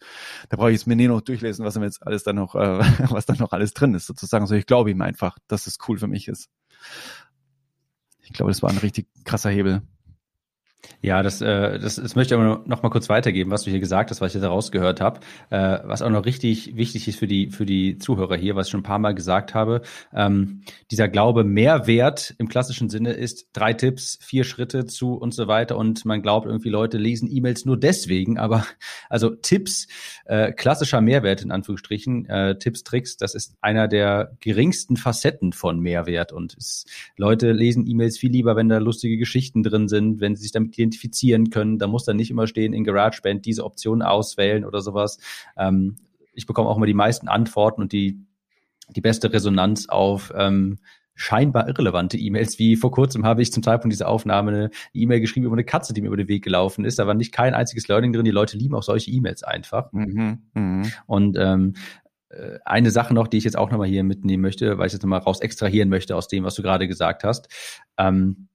Da 0.50 0.58
brauche 0.58 0.70
ich 0.70 0.78
jetzt 0.78 0.88
mir 0.88 0.96
nie 0.96 1.08
noch 1.08 1.22
durchlesen, 1.22 1.65
was 1.65 1.76
jetzt 1.76 2.06
alles 2.06 2.24
da 2.24 2.34
noch, 2.34 2.56
äh, 2.56 2.80
was 3.12 3.26
da 3.26 3.34
noch 3.36 3.52
alles 3.52 3.74
drin 3.74 3.93
ist, 3.93 4.08
sozusagen. 4.08 4.43
Also 4.43 4.56
ich 4.56 4.65
glaube 4.65 4.91
ihm 4.91 5.02
einfach, 5.02 5.38
dass 5.48 5.67
es 5.67 5.78
cool 5.88 5.98
für 5.98 6.08
mich 6.08 6.28
ist. 6.28 6.50
Ich 8.20 8.34
glaube, 8.34 8.52
das 8.52 8.62
war 8.62 8.70
ein 8.70 8.78
richtig 8.78 9.08
krasser 9.26 9.50
Hebel. 9.50 9.82
Ja, 11.02 11.22
das, 11.22 11.42
äh, 11.42 11.80
das, 11.80 11.96
das 11.96 12.16
möchte 12.16 12.34
ich 12.34 12.42
aber 12.42 12.63
noch 12.66 12.84
mal 12.84 12.90
kurz 12.90 13.10
weitergeben, 13.10 13.52
was 13.52 13.63
du 13.63 13.70
hier 13.72 13.80
gesagt 13.80 14.10
hast, 14.10 14.22
was 14.22 14.34
ich 14.34 14.42
jetzt 14.42 14.50
rausgehört 14.50 15.02
habe. 15.02 15.20
Äh, 15.50 15.80
was 15.84 16.02
auch 16.02 16.10
noch 16.10 16.26
richtig 16.26 16.76
wichtig 16.76 17.08
ist 17.08 17.20
für 17.20 17.28
die, 17.28 17.50
für 17.50 17.66
die 17.66 17.98
Zuhörer 17.98 18.36
hier, 18.36 18.56
was 18.56 18.68
ich 18.68 18.72
schon 18.72 18.82
ein 18.82 18.84
paar 18.84 19.00
Mal 19.00 19.13
gesagt 19.13 19.54
habe. 19.54 19.82
Ähm, 20.13 20.63
dieser 20.92 21.08
Glaube, 21.08 21.44
Mehrwert 21.44 22.36
im 22.40 22.48
klassischen 22.48 22.90
Sinne 22.90 23.13
ist 23.13 23.50
drei 23.54 23.74
Tipps, 23.74 24.20
vier 24.22 24.44
Schritte 24.44 24.86
zu 24.86 25.13
und 25.13 25.34
so 25.34 25.48
weiter. 25.48 25.78
Und 25.78 26.06
man 26.06 26.22
glaubt 26.22 26.48
irgendwie, 26.48 26.70
Leute 26.70 26.98
lesen 26.98 27.30
E-Mails 27.32 27.66
nur 27.66 27.78
deswegen. 27.78 28.38
Aber 28.48 28.66
also 29.10 29.30
Tipps, 29.30 29.88
äh, 30.26 30.52
klassischer 30.52 31.02
Mehrwert 31.02 31.42
in 31.42 31.52
Anführungsstrichen, 31.52 32.26
äh, 32.26 32.58
Tipps, 32.58 32.84
Tricks, 32.84 33.18
das 33.18 33.36
ist 33.36 33.56
einer 33.62 33.88
der 33.88 34.36
geringsten 34.40 34.98
Facetten 34.98 35.54
von 35.54 35.80
Mehrwert. 35.80 36.34
Und 36.34 36.56
es, 36.58 36.86
Leute 37.18 37.52
lesen 37.52 37.88
E-Mails 37.88 38.18
viel 38.18 38.32
lieber, 38.32 38.56
wenn 38.56 38.70
da 38.70 38.78
lustige 38.78 39.18
Geschichten 39.18 39.63
drin 39.63 39.88
sind, 39.88 40.22
wenn 40.22 40.36
sie 40.36 40.44
sich 40.44 40.52
damit 40.52 40.66
identifizieren 40.67 41.49
können. 41.49 41.80
Da 41.80 41.88
muss 41.88 42.06
dann 42.06 42.17
nicht 42.17 42.32
immer 42.32 42.47
stehen 42.47 42.73
in 42.73 42.84
GarageBand 42.84 43.45
diese 43.45 43.63
Option 43.63 44.01
auswählen 44.01 44.65
oder 44.65 44.82
sowas. 44.82 45.19
Ähm, 45.58 45.97
ich 46.34 46.45
bekomme 46.45 46.69
auch 46.69 46.77
immer 46.77 46.86
die 46.86 46.93
meisten 46.93 47.27
Antworten 47.27 47.82
und 47.82 47.91
die, 47.91 48.19
die 48.89 49.01
beste 49.01 49.34
Resonanz 49.34 49.89
auf 49.89 50.32
ähm, 50.36 50.77
scheinbar 51.17 51.67
irrelevante 51.67 52.17
E-Mails, 52.17 52.60
wie 52.60 52.75
vor 52.75 52.91
kurzem 52.91 53.25
habe 53.25 53.41
ich 53.41 53.51
zum 53.51 53.63
Zeitpunkt 53.63 53.91
dieser 53.91 54.08
Aufnahme 54.08 54.51
eine 54.51 54.69
E-Mail 54.93 55.19
geschrieben 55.19 55.47
über 55.47 55.56
eine 55.56 55.63
Katze, 55.63 55.93
die 55.93 56.01
mir 56.01 56.08
über 56.08 56.17
den 56.17 56.27
Weg 56.27 56.43
gelaufen 56.43 56.86
ist. 56.86 56.99
Da 56.99 57.08
war 57.08 57.15
nicht 57.15 57.32
kein 57.32 57.56
einziges 57.56 57.88
Learning 57.88 58.13
drin. 58.13 58.23
Die 58.23 58.32
Leute 58.32 58.56
lieben 58.56 58.75
auch 58.75 58.84
solche 58.84 59.10
E-Mails 59.10 59.43
einfach. 59.43 59.91
Mhm, 59.91 60.43
mh. 60.53 60.88
Und 61.08 61.36
ähm, 61.39 61.73
äh, 62.30 62.60
eine 62.65 62.91
Sache 62.91 63.15
noch, 63.15 63.27
die 63.27 63.38
ich 63.38 63.43
jetzt 63.43 63.58
auch 63.58 63.71
nochmal 63.71 63.88
hier 63.88 64.03
mitnehmen 64.03 64.43
möchte, 64.43 64.77
weil 64.77 64.88
ich 64.88 64.93
jetzt 64.93 65.01
nochmal 65.01 65.19
raus 65.19 65.41
extrahieren 65.41 65.89
möchte 65.89 66.15
aus 66.15 66.27
dem, 66.27 66.43
was 66.43 66.53
du 66.53 66.62
gerade 66.62 66.88
gesagt 66.88 67.23
hast. 67.23 67.49
Ähm, 67.97 68.47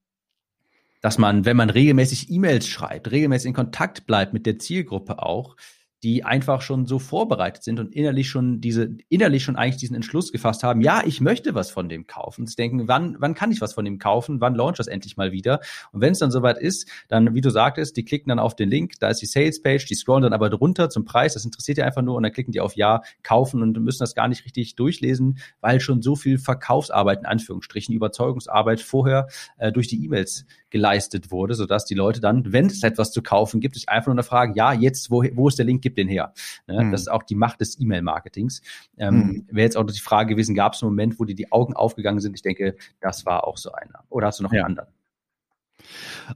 dass 1.02 1.18
man, 1.18 1.44
wenn 1.44 1.56
man 1.56 1.68
regelmäßig 1.68 2.30
E-Mails 2.30 2.66
schreibt, 2.66 3.10
regelmäßig 3.10 3.48
in 3.48 3.54
Kontakt 3.54 4.06
bleibt 4.06 4.32
mit 4.32 4.46
der 4.46 4.58
Zielgruppe 4.58 5.22
auch, 5.22 5.56
die 6.02 6.24
einfach 6.24 6.62
schon 6.62 6.86
so 6.86 6.98
vorbereitet 6.98 7.62
sind 7.62 7.78
und 7.78 7.94
innerlich 7.94 8.28
schon 8.28 8.60
diese, 8.60 8.96
innerlich 9.08 9.44
schon 9.44 9.54
eigentlich 9.54 9.76
diesen 9.76 9.94
Entschluss 9.94 10.32
gefasst 10.32 10.64
haben, 10.64 10.80
ja, 10.80 11.02
ich 11.06 11.20
möchte 11.20 11.54
was 11.54 11.70
von 11.70 11.88
dem 11.88 12.08
kaufen. 12.08 12.46
Sie 12.46 12.56
denken, 12.56 12.88
wann, 12.88 13.16
wann 13.20 13.34
kann 13.34 13.52
ich 13.52 13.60
was 13.60 13.74
von 13.74 13.84
dem 13.84 14.00
kaufen? 14.00 14.40
Wann 14.40 14.56
launcht 14.56 14.80
das 14.80 14.88
endlich 14.88 15.16
mal 15.16 15.30
wieder? 15.30 15.60
Und 15.92 16.00
wenn 16.00 16.12
es 16.12 16.18
dann 16.18 16.32
soweit 16.32 16.58
ist, 16.58 16.88
dann, 17.06 17.34
wie 17.34 17.40
du 17.40 17.50
sagtest, 17.50 17.96
die 17.96 18.04
klicken 18.04 18.30
dann 18.30 18.40
auf 18.40 18.56
den 18.56 18.68
Link, 18.68 18.94
da 18.98 19.10
ist 19.10 19.22
die 19.22 19.26
Sales 19.26 19.62
Page, 19.62 19.84
die 19.84 19.94
scrollen 19.94 20.24
dann 20.24 20.32
aber 20.32 20.50
drunter 20.50 20.90
zum 20.90 21.04
Preis, 21.04 21.34
das 21.34 21.44
interessiert 21.44 21.78
die 21.78 21.82
einfach 21.82 22.02
nur 22.02 22.16
und 22.16 22.24
dann 22.24 22.32
klicken 22.32 22.52
die 22.52 22.60
auf 22.60 22.74
Ja, 22.74 23.02
kaufen 23.22 23.62
und 23.62 23.78
müssen 23.80 24.00
das 24.00 24.16
gar 24.16 24.26
nicht 24.26 24.44
richtig 24.44 24.74
durchlesen, 24.74 25.38
weil 25.60 25.78
schon 25.80 26.02
so 26.02 26.16
viel 26.16 26.38
Verkaufsarbeit 26.38 27.20
in 27.20 27.26
Anführungsstrichen, 27.26 27.94
Überzeugungsarbeit 27.94 28.80
vorher 28.80 29.28
äh, 29.58 29.70
durch 29.70 29.86
die 29.86 30.04
E-Mails 30.04 30.46
geleistet 30.72 31.30
wurde, 31.30 31.54
sodass 31.54 31.84
die 31.84 31.94
Leute 31.94 32.20
dann, 32.20 32.52
wenn 32.52 32.66
es 32.66 32.82
etwas 32.82 33.12
zu 33.12 33.22
kaufen 33.22 33.60
gibt, 33.60 33.76
sich 33.76 33.88
einfach 33.88 34.08
nur 34.08 34.14
eine 34.14 34.22
Frage, 34.24 34.54
ja, 34.56 34.72
jetzt, 34.72 35.10
wo, 35.10 35.22
wo 35.34 35.46
ist 35.46 35.58
der 35.58 35.66
Link, 35.66 35.82
gib 35.82 35.94
den 35.94 36.08
her. 36.08 36.32
Ne? 36.66 36.82
Mhm. 36.82 36.90
Das 36.90 37.02
ist 37.02 37.08
auch 37.08 37.22
die 37.22 37.34
Macht 37.34 37.60
des 37.60 37.78
E-Mail-Marketings. 37.78 38.62
Ähm, 38.96 39.14
mhm. 39.14 39.46
Wäre 39.48 39.66
jetzt 39.66 39.76
auch 39.76 39.84
die 39.84 40.00
Frage 40.00 40.30
gewesen, 40.30 40.54
gab 40.54 40.72
es 40.72 40.82
einen 40.82 40.90
Moment, 40.90 41.20
wo 41.20 41.24
dir 41.24 41.36
die 41.36 41.52
Augen 41.52 41.74
aufgegangen 41.74 42.20
sind? 42.20 42.34
Ich 42.34 42.42
denke, 42.42 42.76
das 43.00 43.24
war 43.26 43.46
auch 43.46 43.58
so 43.58 43.70
einer. 43.72 44.04
Oder 44.08 44.28
hast 44.28 44.40
du 44.40 44.42
noch 44.42 44.52
ja. 44.52 44.64
einen 44.64 44.78
anderen? 44.78 44.94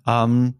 Ähm, 0.06 0.54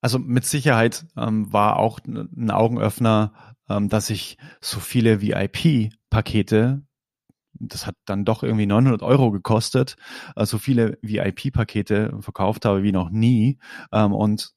also 0.00 0.18
mit 0.18 0.46
Sicherheit 0.46 1.04
ähm, 1.16 1.52
war 1.52 1.78
auch 1.78 2.00
ein 2.06 2.50
Augenöffner, 2.50 3.32
ähm, 3.68 3.88
dass 3.90 4.10
ich 4.10 4.38
so 4.60 4.80
viele 4.80 5.20
VIP-Pakete 5.20 6.82
das 7.60 7.86
hat 7.86 7.94
dann 8.06 8.24
doch 8.24 8.42
irgendwie 8.42 8.66
900 8.66 9.02
Euro 9.02 9.30
gekostet, 9.30 9.96
also 10.34 10.58
viele 10.58 10.98
VIP-Pakete 11.02 12.18
verkauft 12.20 12.64
habe 12.64 12.82
wie 12.82 12.92
noch 12.92 13.10
nie. 13.10 13.58
Ähm, 13.92 14.12
und 14.12 14.52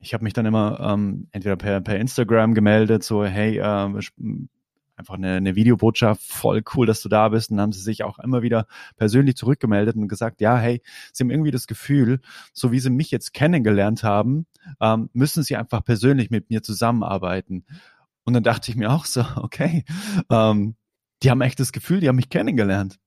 ich 0.00 0.14
habe 0.14 0.24
mich 0.24 0.32
dann 0.32 0.46
immer 0.46 0.80
ähm, 0.80 1.28
entweder 1.32 1.56
per, 1.56 1.80
per 1.80 1.98
Instagram 1.98 2.54
gemeldet, 2.54 3.02
so 3.02 3.24
hey, 3.24 3.58
äh, 3.58 4.00
einfach 4.98 5.14
eine, 5.14 5.34
eine 5.34 5.54
Videobotschaft, 5.54 6.22
voll 6.22 6.62
cool, 6.74 6.86
dass 6.86 7.02
du 7.02 7.08
da 7.08 7.28
bist. 7.28 7.50
Und 7.50 7.56
dann 7.56 7.64
haben 7.64 7.72
sie 7.72 7.82
sich 7.82 8.02
auch 8.02 8.18
immer 8.18 8.42
wieder 8.42 8.66
persönlich 8.96 9.36
zurückgemeldet 9.36 9.96
und 9.96 10.08
gesagt, 10.08 10.40
ja, 10.40 10.58
hey, 10.58 10.82
sie 11.12 11.22
haben 11.22 11.30
irgendwie 11.30 11.52
das 11.52 11.66
Gefühl, 11.66 12.20
so 12.52 12.72
wie 12.72 12.80
sie 12.80 12.90
mich 12.90 13.10
jetzt 13.10 13.32
kennengelernt 13.32 14.02
haben, 14.02 14.46
ähm, 14.80 15.08
müssen 15.12 15.42
sie 15.42 15.56
einfach 15.56 15.84
persönlich 15.84 16.30
mit 16.30 16.50
mir 16.50 16.62
zusammenarbeiten. 16.62 17.64
Und 18.24 18.34
dann 18.34 18.42
dachte 18.42 18.70
ich 18.70 18.76
mir 18.76 18.90
auch 18.90 19.04
so, 19.04 19.24
okay, 19.36 19.84
ähm, 20.30 20.74
die 21.22 21.30
haben 21.30 21.40
echt 21.40 21.60
das 21.60 21.72
Gefühl, 21.72 22.00
die 22.00 22.08
haben 22.08 22.16
mich 22.16 22.30
kennengelernt. 22.30 22.98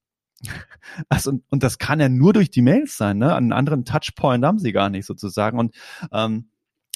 Also, 1.07 1.39
und 1.49 1.63
das 1.63 1.77
kann 1.77 1.99
ja 1.99 2.09
nur 2.09 2.33
durch 2.33 2.49
die 2.49 2.63
Mails 2.63 2.97
sein, 2.97 3.19
ne? 3.19 3.33
Einen 3.35 3.53
anderen 3.53 3.85
Touchpoint 3.85 4.43
haben 4.43 4.57
sie 4.57 4.71
gar 4.71 4.89
nicht 4.89 5.05
sozusagen. 5.05 5.59
Und 5.59 5.75
ähm, 6.11 6.49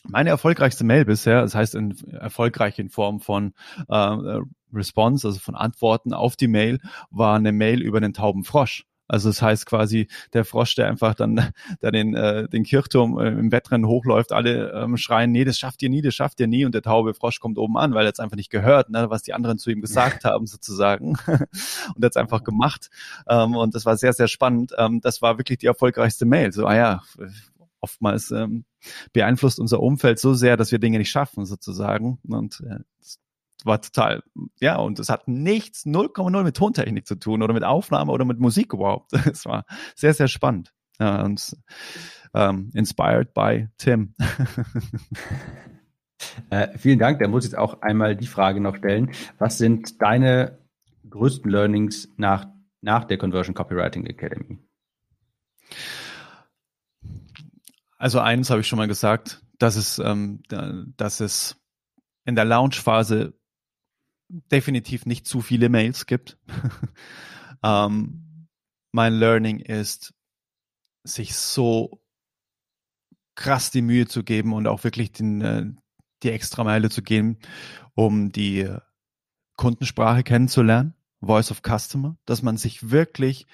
meine 0.03 0.29
erfolgreichste 0.29 0.83
Mail 0.83 1.05
bisher, 1.05 1.41
das 1.41 1.55
heißt 1.55 1.75
in, 1.75 1.95
erfolgreich 2.11 2.79
in 2.79 2.89
Form 2.89 3.21
von 3.21 3.53
äh, 3.87 4.39
Response, 4.73 5.27
also 5.27 5.39
von 5.39 5.55
Antworten 5.55 6.13
auf 6.13 6.35
die 6.35 6.47
Mail, 6.47 6.79
war 7.11 7.35
eine 7.35 7.51
Mail 7.51 7.81
über 7.81 8.01
den 8.01 8.13
tauben 8.13 8.43
Frosch. 8.43 8.85
Also 9.07 9.29
das 9.29 9.41
heißt 9.41 9.65
quasi, 9.65 10.07
der 10.33 10.45
Frosch, 10.45 10.75
der 10.75 10.87
einfach 10.87 11.15
dann 11.15 11.51
da 11.79 11.91
den, 11.91 12.15
äh, 12.15 12.47
den 12.49 12.63
Kirchturm 12.63 13.19
äh, 13.19 13.27
im 13.29 13.51
Wettrennen 13.51 13.87
hochläuft, 13.87 14.31
alle 14.31 14.71
ähm, 14.71 14.97
schreien, 14.97 15.31
nee, 15.31 15.43
das 15.43 15.57
schafft 15.57 15.83
ihr 15.83 15.89
nie, 15.89 16.01
das 16.01 16.15
schafft 16.15 16.39
ihr 16.39 16.47
nie. 16.47 16.65
Und 16.65 16.73
der 16.73 16.81
taube 16.81 17.13
Frosch 17.13 17.39
kommt 17.39 17.57
oben 17.57 17.77
an, 17.77 17.93
weil 17.93 18.05
er 18.05 18.09
jetzt 18.09 18.19
einfach 18.19 18.37
nicht 18.37 18.49
gehört, 18.49 18.89
ne, 18.89 19.09
was 19.09 19.21
die 19.21 19.33
anderen 19.33 19.57
zu 19.57 19.69
ihm 19.69 19.81
gesagt 19.81 20.23
haben, 20.25 20.47
sozusagen. 20.47 21.17
und 21.27 22.03
er 22.03 22.05
hat 22.05 22.17
einfach 22.17 22.43
gemacht. 22.43 22.89
Ähm, 23.27 23.55
und 23.55 23.75
das 23.75 23.85
war 23.85 23.97
sehr, 23.97 24.13
sehr 24.13 24.27
spannend. 24.27 24.73
Ähm, 24.77 25.01
das 25.01 25.21
war 25.21 25.37
wirklich 25.37 25.59
die 25.59 25.67
erfolgreichste 25.67 26.25
Mail. 26.25 26.51
So, 26.51 26.65
ah 26.65 26.75
ja, 26.75 27.01
oftmals 27.81 28.31
ähm, 28.31 28.65
beeinflusst 29.13 29.59
unser 29.59 29.79
Umfeld 29.79 30.19
so 30.19 30.33
sehr, 30.33 30.57
dass 30.57 30.71
wir 30.71 30.79
Dinge 30.79 30.97
nicht 30.97 31.11
schaffen, 31.11 31.45
sozusagen. 31.45 32.19
Und 32.27 32.63
äh, 32.67 32.79
war 33.65 33.81
total, 33.81 34.23
ja, 34.59 34.77
und 34.77 34.99
es 34.99 35.09
hat 35.09 35.27
nichts, 35.27 35.85
0,0 35.85 36.43
mit 36.43 36.55
Tontechnik 36.55 37.07
zu 37.07 37.15
tun 37.15 37.41
oder 37.41 37.53
mit 37.53 37.63
Aufnahme 37.63 38.11
oder 38.11 38.25
mit 38.25 38.39
Musik 38.39 38.73
überhaupt. 38.73 39.11
Es 39.25 39.45
war 39.45 39.65
sehr, 39.95 40.13
sehr 40.13 40.27
spannend. 40.27 40.73
Ja, 40.99 41.23
und 41.23 41.57
ähm, 42.33 42.69
inspired 42.73 43.33
by 43.33 43.67
Tim. 43.77 44.15
äh, 46.49 46.77
vielen 46.77 46.99
Dank. 46.99 47.19
Da 47.19 47.27
muss 47.27 47.43
ich 47.43 47.51
jetzt 47.51 47.57
auch 47.57 47.81
einmal 47.81 48.15
die 48.15 48.27
Frage 48.27 48.61
noch 48.61 48.77
stellen. 48.77 49.11
Was 49.37 49.57
sind 49.57 50.01
deine 50.01 50.59
größten 51.09 51.49
Learnings 51.49 52.09
nach, 52.17 52.45
nach 52.81 53.05
der 53.05 53.17
Conversion 53.17 53.55
Copywriting 53.55 54.05
Academy? 54.05 54.59
Also 57.97 58.19
eins 58.19 58.49
habe 58.49 58.61
ich 58.61 58.67
schon 58.67 58.77
mal 58.77 58.87
gesagt, 58.87 59.41
dass 59.57 59.75
es, 59.75 59.99
ähm, 59.99 60.43
dass 60.97 61.19
es 61.19 61.57
in 62.25 62.35
der 62.35 62.45
Launch-Phase 62.45 63.33
definitiv 64.29 65.05
nicht 65.05 65.27
zu 65.27 65.41
viele 65.41 65.69
Mails 65.69 66.05
gibt. 66.05 66.37
ähm, 67.63 68.47
mein 68.91 69.13
Learning 69.13 69.59
ist, 69.59 70.13
sich 71.03 71.35
so 71.35 72.01
krass 73.35 73.69
die 73.69 73.81
Mühe 73.81 74.07
zu 74.07 74.23
geben 74.23 74.53
und 74.53 74.67
auch 74.67 74.83
wirklich 74.83 75.11
den, 75.11 75.41
äh, 75.41 75.65
die 76.23 76.31
extra 76.31 76.63
Meile 76.63 76.89
zu 76.89 77.03
gehen, 77.03 77.37
um 77.93 78.31
die 78.31 78.69
Kundensprache 79.57 80.23
kennenzulernen, 80.23 80.95
Voice 81.21 81.51
of 81.51 81.61
Customer, 81.61 82.17
dass 82.25 82.41
man 82.41 82.57
sich 82.57 82.89
wirklich 82.91 83.47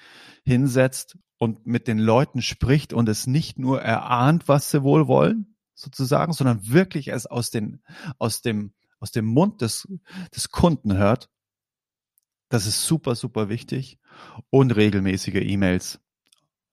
hinsetzt 0.44 1.18
und 1.38 1.66
mit 1.66 1.88
den 1.88 1.98
Leuten 1.98 2.42
spricht 2.42 2.92
und 2.92 3.08
es 3.08 3.26
nicht 3.26 3.58
nur 3.58 3.82
erahnt, 3.82 4.48
was 4.48 4.70
sie 4.70 4.82
wohl 4.82 5.08
wollen, 5.08 5.56
sozusagen, 5.74 6.32
sondern 6.32 6.68
wirklich 6.68 7.08
es 7.08 7.26
aus, 7.26 7.50
den, 7.50 7.82
aus, 8.18 8.42
dem, 8.42 8.72
aus 9.02 9.10
dem 9.10 9.26
Mund 9.26 9.60
des, 9.60 9.88
des 10.34 10.50
Kunden 10.50 10.96
hört. 10.96 11.28
Das 12.48 12.66
ist 12.66 12.86
super, 12.86 13.14
super 13.14 13.48
wichtig. 13.48 13.98
Und 14.48 14.76
regelmäßige 14.76 15.42
E-Mails. 15.42 16.00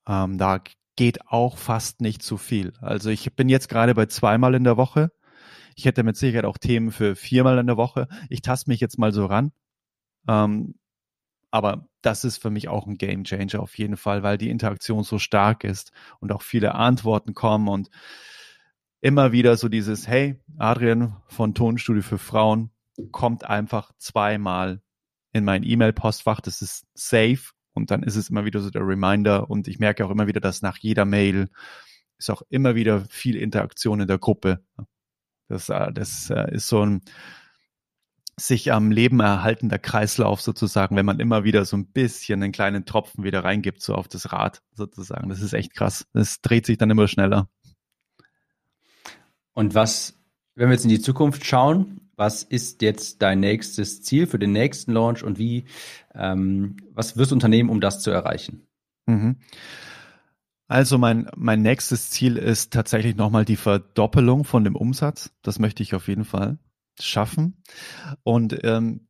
Ähm, 0.07 0.37
da 0.37 0.61
geht 0.95 1.27
auch 1.27 1.57
fast 1.57 2.01
nicht 2.01 2.21
zu 2.21 2.37
viel. 2.37 2.73
Also 2.81 3.09
ich 3.09 3.35
bin 3.35 3.49
jetzt 3.49 3.69
gerade 3.69 3.95
bei 3.95 4.05
zweimal 4.05 4.53
in 4.53 4.63
der 4.63 4.77
Woche. 4.77 5.11
Ich 5.75 5.85
hätte 5.85 6.03
mit 6.03 6.17
Sicherheit 6.17 6.45
auch 6.45 6.57
Themen 6.57 6.91
für 6.91 7.15
viermal 7.15 7.57
in 7.57 7.67
der 7.67 7.77
Woche. 7.77 8.07
Ich 8.29 8.41
taste 8.41 8.69
mich 8.69 8.79
jetzt 8.79 8.99
mal 8.99 9.13
so 9.13 9.25
ran. 9.25 9.51
Ähm, 10.27 10.75
aber 11.51 11.87
das 12.01 12.25
ist 12.25 12.37
für 12.37 12.51
mich 12.51 12.67
auch 12.67 12.85
ein 12.85 12.97
Game 12.97 13.23
Changer 13.23 13.61
auf 13.61 13.77
jeden 13.77 13.97
Fall, 13.97 14.21
weil 14.21 14.37
die 14.37 14.51
Interaktion 14.51 15.03
so 15.03 15.17
stark 15.17 15.63
ist 15.63 15.91
und 16.19 16.31
auch 16.31 16.43
viele 16.43 16.75
Antworten 16.75 17.33
kommen 17.33 17.69
und 17.69 17.89
immer 19.01 19.31
wieder 19.31 19.55
so 19.57 19.69
dieses, 19.69 20.07
hey, 20.07 20.39
Adrian 20.57 21.15
von 21.27 21.53
Tonstudio 21.53 22.01
für 22.01 22.17
Frauen 22.17 22.71
kommt 23.11 23.45
einfach 23.45 23.91
zweimal 23.97 24.81
in 25.31 25.45
mein 25.45 25.63
E-Mail-Postfach. 25.63 26.41
Das 26.41 26.61
ist 26.61 26.85
safe 26.93 27.51
und 27.73 27.91
dann 27.91 28.03
ist 28.03 28.15
es 28.15 28.29
immer 28.29 28.45
wieder 28.45 28.59
so 28.59 28.69
der 28.69 28.85
Reminder 28.85 29.49
und 29.49 29.67
ich 29.67 29.79
merke 29.79 30.05
auch 30.05 30.11
immer 30.11 30.27
wieder, 30.27 30.41
dass 30.41 30.61
nach 30.61 30.77
jeder 30.77 31.05
Mail 31.05 31.49
ist 32.17 32.29
auch 32.29 32.41
immer 32.49 32.75
wieder 32.75 33.05
viel 33.09 33.37
Interaktion 33.37 34.01
in 34.01 34.07
der 34.07 34.17
Gruppe. 34.17 34.63
Das, 35.47 35.69
äh, 35.69 35.91
das 35.93 36.29
äh, 36.29 36.53
ist 36.53 36.67
so 36.67 36.85
ein 36.85 37.01
sich 38.39 38.71
am 38.71 38.91
Leben 38.91 39.19
erhaltender 39.19 39.77
Kreislauf 39.77 40.41
sozusagen, 40.41 40.95
wenn 40.95 41.05
man 41.05 41.19
immer 41.19 41.43
wieder 41.43 41.65
so 41.65 41.75
ein 41.75 41.87
bisschen 41.87 42.41
einen 42.41 42.53
kleinen 42.53 42.85
Tropfen 42.85 43.23
wieder 43.23 43.43
reingibt, 43.43 43.81
so 43.81 43.95
auf 43.95 44.07
das 44.07 44.31
Rad 44.31 44.61
sozusagen. 44.71 45.29
Das 45.29 45.41
ist 45.41 45.53
echt 45.53 45.73
krass. 45.73 46.07
Das 46.13 46.39
dreht 46.41 46.65
sich 46.65 46.77
dann 46.77 46.89
immer 46.89 47.09
schneller. 47.09 47.49
Und 49.59 49.75
was, 49.75 50.17
wenn 50.55 50.69
wir 50.69 50.75
jetzt 50.75 50.85
in 50.85 50.89
die 50.89 51.01
Zukunft 51.01 51.45
schauen, 51.45 51.99
was 52.15 52.43
ist 52.43 52.81
jetzt 52.81 53.21
dein 53.21 53.41
nächstes 53.41 54.01
Ziel 54.03 54.25
für 54.25 54.39
den 54.39 54.53
nächsten 54.53 54.93
Launch 54.93 55.21
und 55.21 55.37
wie, 55.37 55.65
ähm, 56.15 56.77
was 56.93 57.17
wirst 57.17 57.31
du 57.31 57.35
unternehmen, 57.35 57.69
um 57.69 57.81
das 57.81 58.01
zu 58.01 58.09
erreichen? 58.09 58.69
Mhm. 59.05 59.35
Also 60.69 60.97
mein, 60.97 61.29
mein 61.35 61.61
nächstes 61.61 62.09
Ziel 62.09 62.37
ist 62.37 62.71
tatsächlich 62.71 63.17
nochmal 63.17 63.43
die 63.43 63.57
Verdoppelung 63.57 64.45
von 64.45 64.63
dem 64.63 64.77
Umsatz. 64.77 65.35
Das 65.41 65.59
möchte 65.59 65.83
ich 65.83 65.93
auf 65.93 66.07
jeden 66.07 66.23
Fall 66.23 66.57
schaffen. 66.97 67.61
Und 68.23 68.63
ähm, 68.63 69.09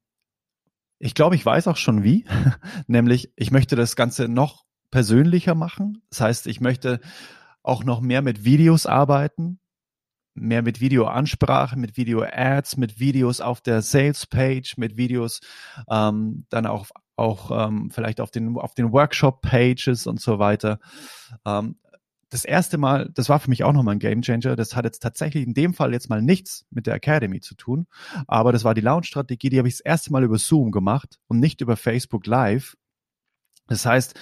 ich 0.98 1.14
glaube, 1.14 1.36
ich 1.36 1.46
weiß 1.46 1.68
auch 1.68 1.78
schon 1.78 2.04
wie. 2.04 2.26
Nämlich, 2.88 3.32
ich 3.36 3.52
möchte 3.52 3.76
das 3.76 3.96
Ganze 3.96 4.28
noch 4.28 4.66
persönlicher 4.90 5.54
machen. 5.54 6.02
Das 6.10 6.22
heißt, 6.22 6.48
ich 6.48 6.60
möchte 6.60 7.02
auch 7.62 7.84
noch 7.84 8.02
mehr 8.02 8.24
mit 8.24 8.46
Videos 8.46 8.88
arbeiten. 8.88 9.60
Mehr 10.40 10.62
mit 10.62 10.82
Videoansprache, 10.82 11.78
mit 11.78 11.98
Video-Ads, 11.98 12.78
mit 12.78 13.00
Videos 13.00 13.42
auf 13.42 13.62
der 13.62 13.82
Sales-Page, 13.82 14.78
mit 14.78 14.98
Videos 14.98 15.42
ähm, 15.90 16.46
dann 16.50 16.66
auch 16.66 16.88
auch 17.16 17.52
ähm, 17.68 17.92
vielleicht 17.92 18.22
auf 18.22 18.32
den 18.32 18.58
auf 18.58 18.74
den 18.74 18.92
Workshop-Pages 18.94 20.08
und 20.08 20.22
so 20.22 20.40
weiter. 20.40 20.80
Ähm, 21.46 21.76
das 22.30 22.46
erste 22.46 22.78
Mal, 22.78 23.10
das 23.14 23.28
war 23.28 23.40
für 23.40 23.50
mich 23.50 23.64
auch 23.64 23.74
nochmal 23.74 23.96
ein 23.96 24.00
Gamechanger. 24.00 24.56
Das 24.56 24.76
hat 24.76 24.86
jetzt 24.86 25.02
tatsächlich 25.02 25.46
in 25.46 25.54
dem 25.54 25.74
Fall 25.74 25.94
jetzt 25.94 26.10
mal 26.10 26.22
nichts 26.22 26.66
mit 26.70 26.86
der 26.88 26.94
Academy 26.94 27.40
zu 27.42 27.56
tun, 27.56 27.88
aber 28.28 28.52
das 28.52 28.64
war 28.64 28.74
die 28.74 28.82
Launch-Strategie, 28.82 29.50
die 29.50 29.58
habe 29.58 29.68
ich 29.68 29.76
das 29.76 29.82
erste 29.82 30.12
Mal 30.12 30.24
über 30.24 30.38
Zoom 30.38 30.72
gemacht 30.72 31.20
und 31.28 31.40
nicht 31.40 31.62
über 31.62 31.76
Facebook 31.76 32.26
Live. 32.26 32.78
Das 33.68 33.86
heißt, 33.86 34.20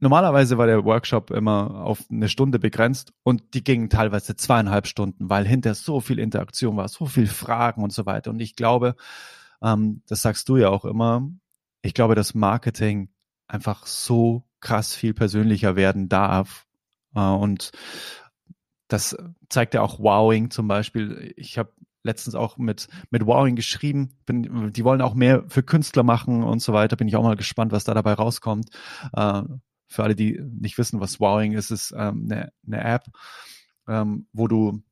Normalerweise 0.00 0.56
war 0.56 0.66
der 0.66 0.84
Workshop 0.84 1.30
immer 1.30 1.84
auf 1.84 2.04
eine 2.10 2.28
Stunde 2.30 2.58
begrenzt 2.58 3.12
und 3.22 3.54
die 3.54 3.62
gingen 3.62 3.90
teilweise 3.90 4.34
zweieinhalb 4.34 4.86
Stunden, 4.86 5.28
weil 5.28 5.46
hinter 5.46 5.74
so 5.74 6.00
viel 6.00 6.18
Interaktion 6.18 6.76
war, 6.76 6.88
so 6.88 7.04
viel 7.06 7.26
Fragen 7.26 7.82
und 7.82 7.92
so 7.92 8.06
weiter. 8.06 8.30
Und 8.30 8.40
ich 8.40 8.56
glaube, 8.56 8.96
ähm, 9.62 10.02
das 10.08 10.22
sagst 10.22 10.48
du 10.48 10.56
ja 10.56 10.70
auch 10.70 10.86
immer, 10.86 11.28
ich 11.82 11.92
glaube, 11.92 12.14
dass 12.14 12.34
Marketing 12.34 13.10
einfach 13.46 13.86
so 13.86 14.44
krass 14.60 14.94
viel 14.94 15.14
persönlicher 15.14 15.76
werden 15.76 16.08
darf. 16.08 16.66
Äh, 17.14 17.20
und 17.20 17.72
das 18.88 19.16
zeigt 19.48 19.74
ja 19.74 19.82
auch 19.82 20.00
Wowing 20.00 20.50
zum 20.50 20.66
Beispiel. 20.66 21.32
Ich 21.36 21.58
habe 21.58 21.72
letztens 22.02 22.34
auch 22.34 22.56
mit, 22.56 22.88
mit 23.10 23.26
Wowing 23.26 23.56
geschrieben. 23.56 24.16
Bin, 24.24 24.72
die 24.72 24.84
wollen 24.84 25.02
auch 25.02 25.14
mehr 25.14 25.44
für 25.48 25.62
Künstler 25.62 26.02
machen 26.02 26.42
und 26.42 26.60
so 26.60 26.72
weiter. 26.72 26.96
Bin 26.96 27.08
ich 27.08 27.16
auch 27.16 27.22
mal 27.22 27.36
gespannt, 27.36 27.72
was 27.72 27.84
da 27.84 27.94
dabei 27.94 28.14
rauskommt. 28.14 28.70
Äh, 29.12 29.42
für 29.90 30.04
alle, 30.04 30.14
die 30.14 30.40
nicht 30.40 30.78
wissen, 30.78 31.00
was 31.00 31.20
Wowing 31.20 31.52
ist, 31.52 31.70
ist 31.70 31.92
ähm, 31.96 32.28
eine, 32.30 32.52
eine 32.66 32.84
App, 32.84 33.06
ähm, 33.88 34.26
wo 34.32 34.46
du 34.48 34.82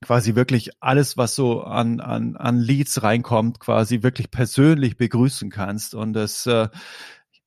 quasi 0.00 0.36
wirklich 0.36 0.70
alles, 0.80 1.16
was 1.16 1.34
so 1.34 1.62
an, 1.62 2.00
an, 2.00 2.36
an 2.36 2.60
Leads 2.60 3.02
reinkommt, 3.02 3.58
quasi 3.58 4.02
wirklich 4.02 4.30
persönlich 4.30 4.96
begrüßen 4.96 5.50
kannst. 5.50 5.94
Und 5.94 6.16
es, 6.16 6.46
äh, 6.46 6.68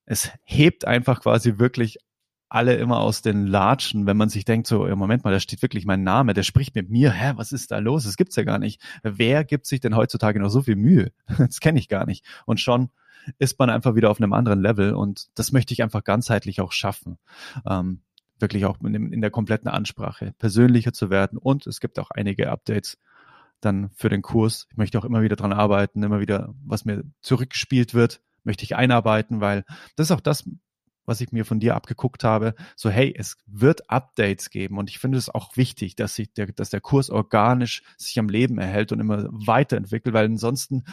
es 0.06 0.32
hebt 0.44 0.86
einfach 0.86 1.22
quasi 1.22 1.58
wirklich 1.58 1.98
alle 2.50 2.76
immer 2.76 3.00
aus 3.00 3.22
den 3.22 3.48
Latschen, 3.48 4.06
wenn 4.06 4.18
man 4.18 4.28
sich 4.28 4.44
denkt, 4.44 4.68
so, 4.68 4.86
Moment 4.98 5.24
mal, 5.24 5.32
da 5.32 5.40
steht 5.40 5.62
wirklich 5.62 5.86
mein 5.86 6.04
Name, 6.04 6.34
der 6.34 6.44
spricht 6.44 6.76
mit 6.76 6.90
mir, 6.90 7.14
hä, 7.14 7.32
was 7.38 7.54
ist 7.54 7.72
da 7.72 7.78
los? 7.78 8.04
Das 8.04 8.18
gibt's 8.18 8.36
ja 8.36 8.44
gar 8.44 8.60
nicht. 8.60 8.82
Wer 9.04 9.46
gibt 9.46 9.66
sich 9.66 9.80
denn 9.80 9.96
heutzutage 9.96 10.38
noch 10.38 10.50
so 10.50 10.62
viel 10.62 10.76
Mühe? 10.76 11.14
Das 11.38 11.62
kenne 11.62 11.80
ich 11.80 11.88
gar 11.88 12.06
nicht. 12.06 12.26
Und 12.46 12.60
schon 12.60 12.90
ist 13.40 13.60
man 13.60 13.70
einfach 13.70 13.96
wieder 13.96 14.10
auf 14.10 14.20
einem 14.20 14.34
anderen 14.34 14.62
Level 14.62 14.94
und 14.94 15.28
das 15.36 15.52
möchte 15.52 15.74
ich 15.74 15.84
einfach 15.84 16.04
ganzheitlich 16.04 16.62
auch 16.62 16.72
schaffen. 16.72 17.18
Ähm, 17.66 18.02
wirklich 18.40 18.66
auch 18.66 18.80
in, 18.82 19.22
der 19.22 19.30
kompletten 19.30 19.70
Ansprache 19.70 20.34
persönlicher 20.40 20.94
zu 20.94 21.10
werden 21.10 21.38
und 21.38 21.68
es 21.68 21.80
gibt 21.80 22.00
auch 22.00 22.12
einige 22.12 22.50
Updates 22.50 22.98
dann 23.62 23.92
für 23.92 24.10
den 24.10 24.24
Kurs. 24.24 24.68
Ich 24.72 24.78
möchte 24.78 24.98
auch 24.98 25.06
immer 25.06 25.22
wieder 25.22 25.36
dran 25.36 25.54
arbeiten, 25.54 26.02
immer 26.04 26.20
wieder, 26.20 26.54
was 26.66 26.84
mir 26.84 27.04
zurückgespielt 27.22 27.94
wird, 27.94 28.22
möchte 28.44 28.64
ich 28.64 28.76
einarbeiten, 28.76 29.40
weil 29.40 29.64
das 29.96 30.08
ist 30.08 30.12
auch 30.12 30.22
das, 30.22 30.50
was 31.06 31.22
ich 31.22 31.32
mir 31.32 31.46
von 31.46 31.60
dir 31.60 31.76
abgeguckt 31.76 32.24
habe. 32.24 32.56
So, 32.76 32.90
hey, 32.90 33.14
es 33.16 33.38
wird 33.46 33.90
Updates 33.90 34.50
geben 34.50 34.78
und 34.78 34.90
ich 34.90 35.00
finde 35.00 35.18
es 35.18 35.30
auch 35.30 35.58
wichtig, 35.58 35.96
dass 35.96 36.16
sich 36.16 36.34
der, 36.34 36.48
dass 36.48 36.70
der 36.70 36.82
Kurs 36.82 37.10
organisch 37.10 37.84
sich 37.98 38.18
am 38.20 38.30
Leben 38.30 38.58
erhält 38.58 38.92
und 38.92 39.00
immer 39.00 39.28
weiterentwickelt, 39.30 40.14
weil 40.14 40.26
ansonsten 40.26 40.84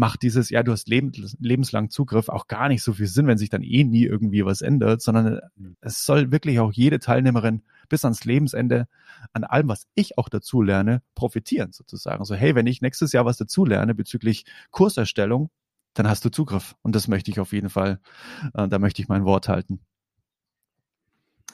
macht 0.00 0.22
dieses, 0.22 0.48
ja, 0.48 0.62
du 0.62 0.72
hast 0.72 0.88
lebens, 0.88 1.36
lebenslang 1.40 1.90
Zugriff 1.90 2.30
auch 2.30 2.46
gar 2.46 2.68
nicht 2.68 2.82
so 2.82 2.94
viel 2.94 3.06
Sinn, 3.06 3.26
wenn 3.26 3.36
sich 3.36 3.50
dann 3.50 3.62
eh 3.62 3.84
nie 3.84 4.04
irgendwie 4.04 4.46
was 4.46 4.62
ändert, 4.62 5.02
sondern 5.02 5.40
mhm. 5.56 5.76
es 5.82 6.06
soll 6.06 6.32
wirklich 6.32 6.58
auch 6.58 6.72
jede 6.72 7.00
Teilnehmerin 7.00 7.62
bis 7.90 8.06
ans 8.06 8.24
Lebensende 8.24 8.88
an 9.34 9.44
allem, 9.44 9.68
was 9.68 9.86
ich 9.94 10.16
auch 10.16 10.30
dazu 10.30 10.62
lerne, 10.62 11.02
profitieren 11.14 11.72
sozusagen. 11.72 12.24
So, 12.24 12.34
hey, 12.34 12.54
wenn 12.54 12.66
ich 12.66 12.80
nächstes 12.80 13.12
Jahr 13.12 13.26
was 13.26 13.36
dazu 13.36 13.66
lerne 13.66 13.94
bezüglich 13.94 14.46
Kurserstellung, 14.70 15.50
dann 15.92 16.08
hast 16.08 16.24
du 16.24 16.30
Zugriff. 16.30 16.76
Und 16.80 16.96
das 16.96 17.06
möchte 17.06 17.30
ich 17.30 17.38
auf 17.38 17.52
jeden 17.52 17.68
Fall, 17.68 18.00
äh, 18.54 18.68
da 18.68 18.78
möchte 18.78 19.02
ich 19.02 19.08
mein 19.08 19.26
Wort 19.26 19.50
halten. 19.50 19.80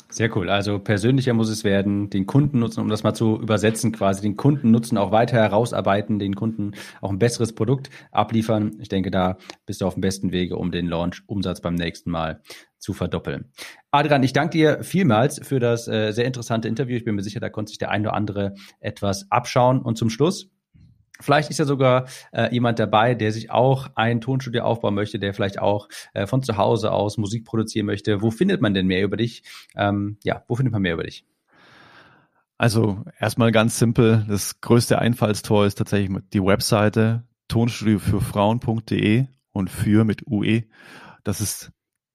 Sehr 0.08 0.34
cool. 0.36 0.48
Also 0.48 0.78
persönlicher 0.78 1.34
muss 1.34 1.50
es 1.50 1.64
werden, 1.64 2.10
den 2.10 2.26
Kunden 2.26 2.60
nutzen, 2.60 2.80
um 2.80 2.88
das 2.88 3.02
mal 3.02 3.12
zu 3.12 3.40
übersetzen, 3.40 3.92
quasi 3.92 4.22
den 4.22 4.36
Kunden 4.36 4.70
nutzen, 4.70 4.96
auch 4.96 5.10
weiter 5.10 5.36
herausarbeiten, 5.36 6.18
den 6.18 6.34
Kunden 6.34 6.72
auch 7.00 7.10
ein 7.10 7.18
besseres 7.18 7.54
Produkt 7.54 7.90
abliefern. 8.12 8.76
Ich 8.80 8.88
denke, 8.88 9.10
da 9.10 9.36
bist 9.66 9.80
du 9.80 9.86
auf 9.86 9.94
dem 9.94 10.00
besten 10.00 10.32
Wege, 10.32 10.56
um 10.56 10.70
den 10.70 10.86
Launch-Umsatz 10.86 11.60
beim 11.60 11.74
nächsten 11.74 12.10
Mal 12.10 12.40
zu 12.78 12.92
verdoppeln. 12.92 13.50
Adrian, 13.90 14.22
ich 14.22 14.32
danke 14.32 14.56
dir 14.56 14.84
vielmals 14.84 15.40
für 15.42 15.58
das 15.58 15.88
äh, 15.88 16.12
sehr 16.12 16.24
interessante 16.24 16.68
Interview. 16.68 16.96
Ich 16.96 17.04
bin 17.04 17.14
mir 17.14 17.22
sicher, 17.22 17.40
da 17.40 17.50
konnte 17.50 17.70
sich 17.70 17.78
der 17.78 17.90
ein 17.90 18.02
oder 18.02 18.14
andere 18.14 18.54
etwas 18.80 19.30
abschauen. 19.30 19.82
Und 19.82 19.98
zum 19.98 20.08
Schluss 20.08 20.50
Vielleicht 21.20 21.50
ist 21.50 21.58
ja 21.58 21.64
sogar 21.64 22.06
äh, 22.32 22.52
jemand 22.52 22.78
dabei, 22.78 23.14
der 23.14 23.32
sich 23.32 23.50
auch 23.50 23.88
ein 23.94 24.20
Tonstudio 24.20 24.62
aufbauen 24.62 24.94
möchte, 24.94 25.18
der 25.18 25.34
vielleicht 25.34 25.58
auch 25.58 25.88
äh, 26.14 26.26
von 26.26 26.42
zu 26.42 26.56
Hause 26.56 26.92
aus 26.92 27.18
Musik 27.18 27.44
produzieren 27.44 27.86
möchte. 27.86 28.22
Wo 28.22 28.30
findet 28.30 28.60
man 28.60 28.74
denn 28.74 28.86
mehr 28.86 29.02
über 29.02 29.16
dich? 29.16 29.42
Ähm, 29.76 30.18
ja, 30.24 30.42
wo 30.48 30.56
findet 30.56 30.72
man 30.72 30.82
mehr 30.82 30.94
über 30.94 31.04
dich? 31.04 31.24
Also 32.58 33.04
erstmal 33.18 33.52
ganz 33.52 33.78
simpel, 33.78 34.24
das 34.28 34.60
größte 34.60 34.98
Einfallstor 34.98 35.66
ist 35.66 35.76
tatsächlich 35.76 36.16
die 36.32 36.42
Webseite 36.42 37.24
tonstudiofürfrauen.de 37.48 39.26
und 39.52 39.70
für 39.70 40.04
mit 40.04 40.26
UE. 40.26 40.62
Das 41.22 41.40
ist 41.40 41.72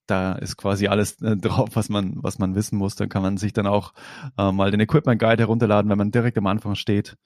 da 0.08 0.34
ist 0.34 0.58
quasi 0.58 0.88
alles 0.88 1.22
äh, 1.22 1.38
drauf, 1.38 1.70
was 1.74 1.90
man, 1.90 2.16
was 2.18 2.38
man 2.38 2.56
wissen 2.56 2.78
muss. 2.78 2.96
Da 2.96 3.08
kann 3.08 3.22
man 3.22 3.38
sich 3.38 3.54
dann 3.54 3.68
auch 3.68 3.94
äh, 4.38 4.52
mal 4.52 4.72
den 4.72 4.80
Equipment 4.80 5.22
Guide 5.22 5.44
herunterladen, 5.44 5.90
wenn 5.90 5.98
man 5.98 6.12
direkt 6.12 6.38
am 6.38 6.48
Anfang 6.48 6.76
steht 6.76 7.18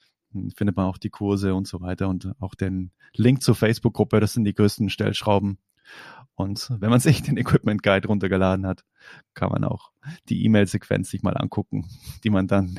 findet 0.56 0.76
man 0.76 0.86
auch 0.86 0.98
die 0.98 1.10
Kurse 1.10 1.54
und 1.54 1.66
so 1.66 1.80
weiter 1.80 2.08
und 2.08 2.32
auch 2.40 2.54
den 2.54 2.90
Link 3.14 3.42
zur 3.42 3.54
Facebook-Gruppe. 3.54 4.20
Das 4.20 4.32
sind 4.32 4.44
die 4.44 4.54
größten 4.54 4.90
Stellschrauben. 4.90 5.58
Und 6.34 6.70
wenn 6.80 6.90
man 6.90 7.00
sich 7.00 7.22
den 7.22 7.38
Equipment 7.38 7.82
Guide 7.82 8.08
runtergeladen 8.08 8.66
hat, 8.66 8.84
kann 9.34 9.50
man 9.50 9.64
auch 9.64 9.90
die 10.28 10.44
E-Mail-Sequenz 10.44 11.10
sich 11.10 11.22
mal 11.22 11.36
angucken, 11.36 11.86
die 12.24 12.30
man 12.30 12.46
dann, 12.46 12.78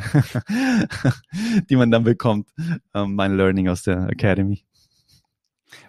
die 1.69 1.75
man 1.75 1.89
dann 1.89 2.03
bekommt. 2.03 2.49
Ähm, 2.93 3.15
mein 3.15 3.35
Learning 3.35 3.67
aus 3.67 3.81
der 3.81 4.09
Academy. 4.09 4.63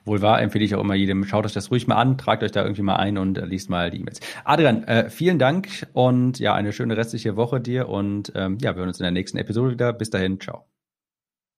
Wohl 0.04 0.22
wahr, 0.22 0.40
empfehle 0.40 0.64
ich 0.64 0.74
auch 0.74 0.80
immer 0.80 0.94
jedem. 0.94 1.24
Schaut 1.24 1.44
euch 1.44 1.52
das 1.52 1.70
ruhig 1.70 1.86
mal 1.86 1.96
an, 1.96 2.18
tragt 2.18 2.42
euch 2.42 2.52
da 2.52 2.62
irgendwie 2.62 2.82
mal 2.82 2.96
ein 2.96 3.18
und 3.18 3.38
äh, 3.38 3.44
liest 3.44 3.70
mal 3.70 3.90
die 3.90 4.00
E-Mails. 4.00 4.20
Adrian, 4.44 4.84
äh, 4.84 5.10
vielen 5.10 5.38
Dank 5.38 5.86
und 5.92 6.38
ja, 6.38 6.54
eine 6.54 6.72
schöne 6.72 6.96
restliche 6.96 7.36
Woche 7.36 7.60
dir 7.60 7.88
und 7.88 8.32
ähm, 8.34 8.58
ja, 8.60 8.74
wir 8.74 8.80
hören 8.80 8.88
uns 8.88 8.98
in 8.98 9.04
der 9.04 9.12
nächsten 9.12 9.38
Episode 9.38 9.72
wieder. 9.72 9.92
Bis 9.92 10.10
dahin, 10.10 10.40
ciao. 10.40 10.67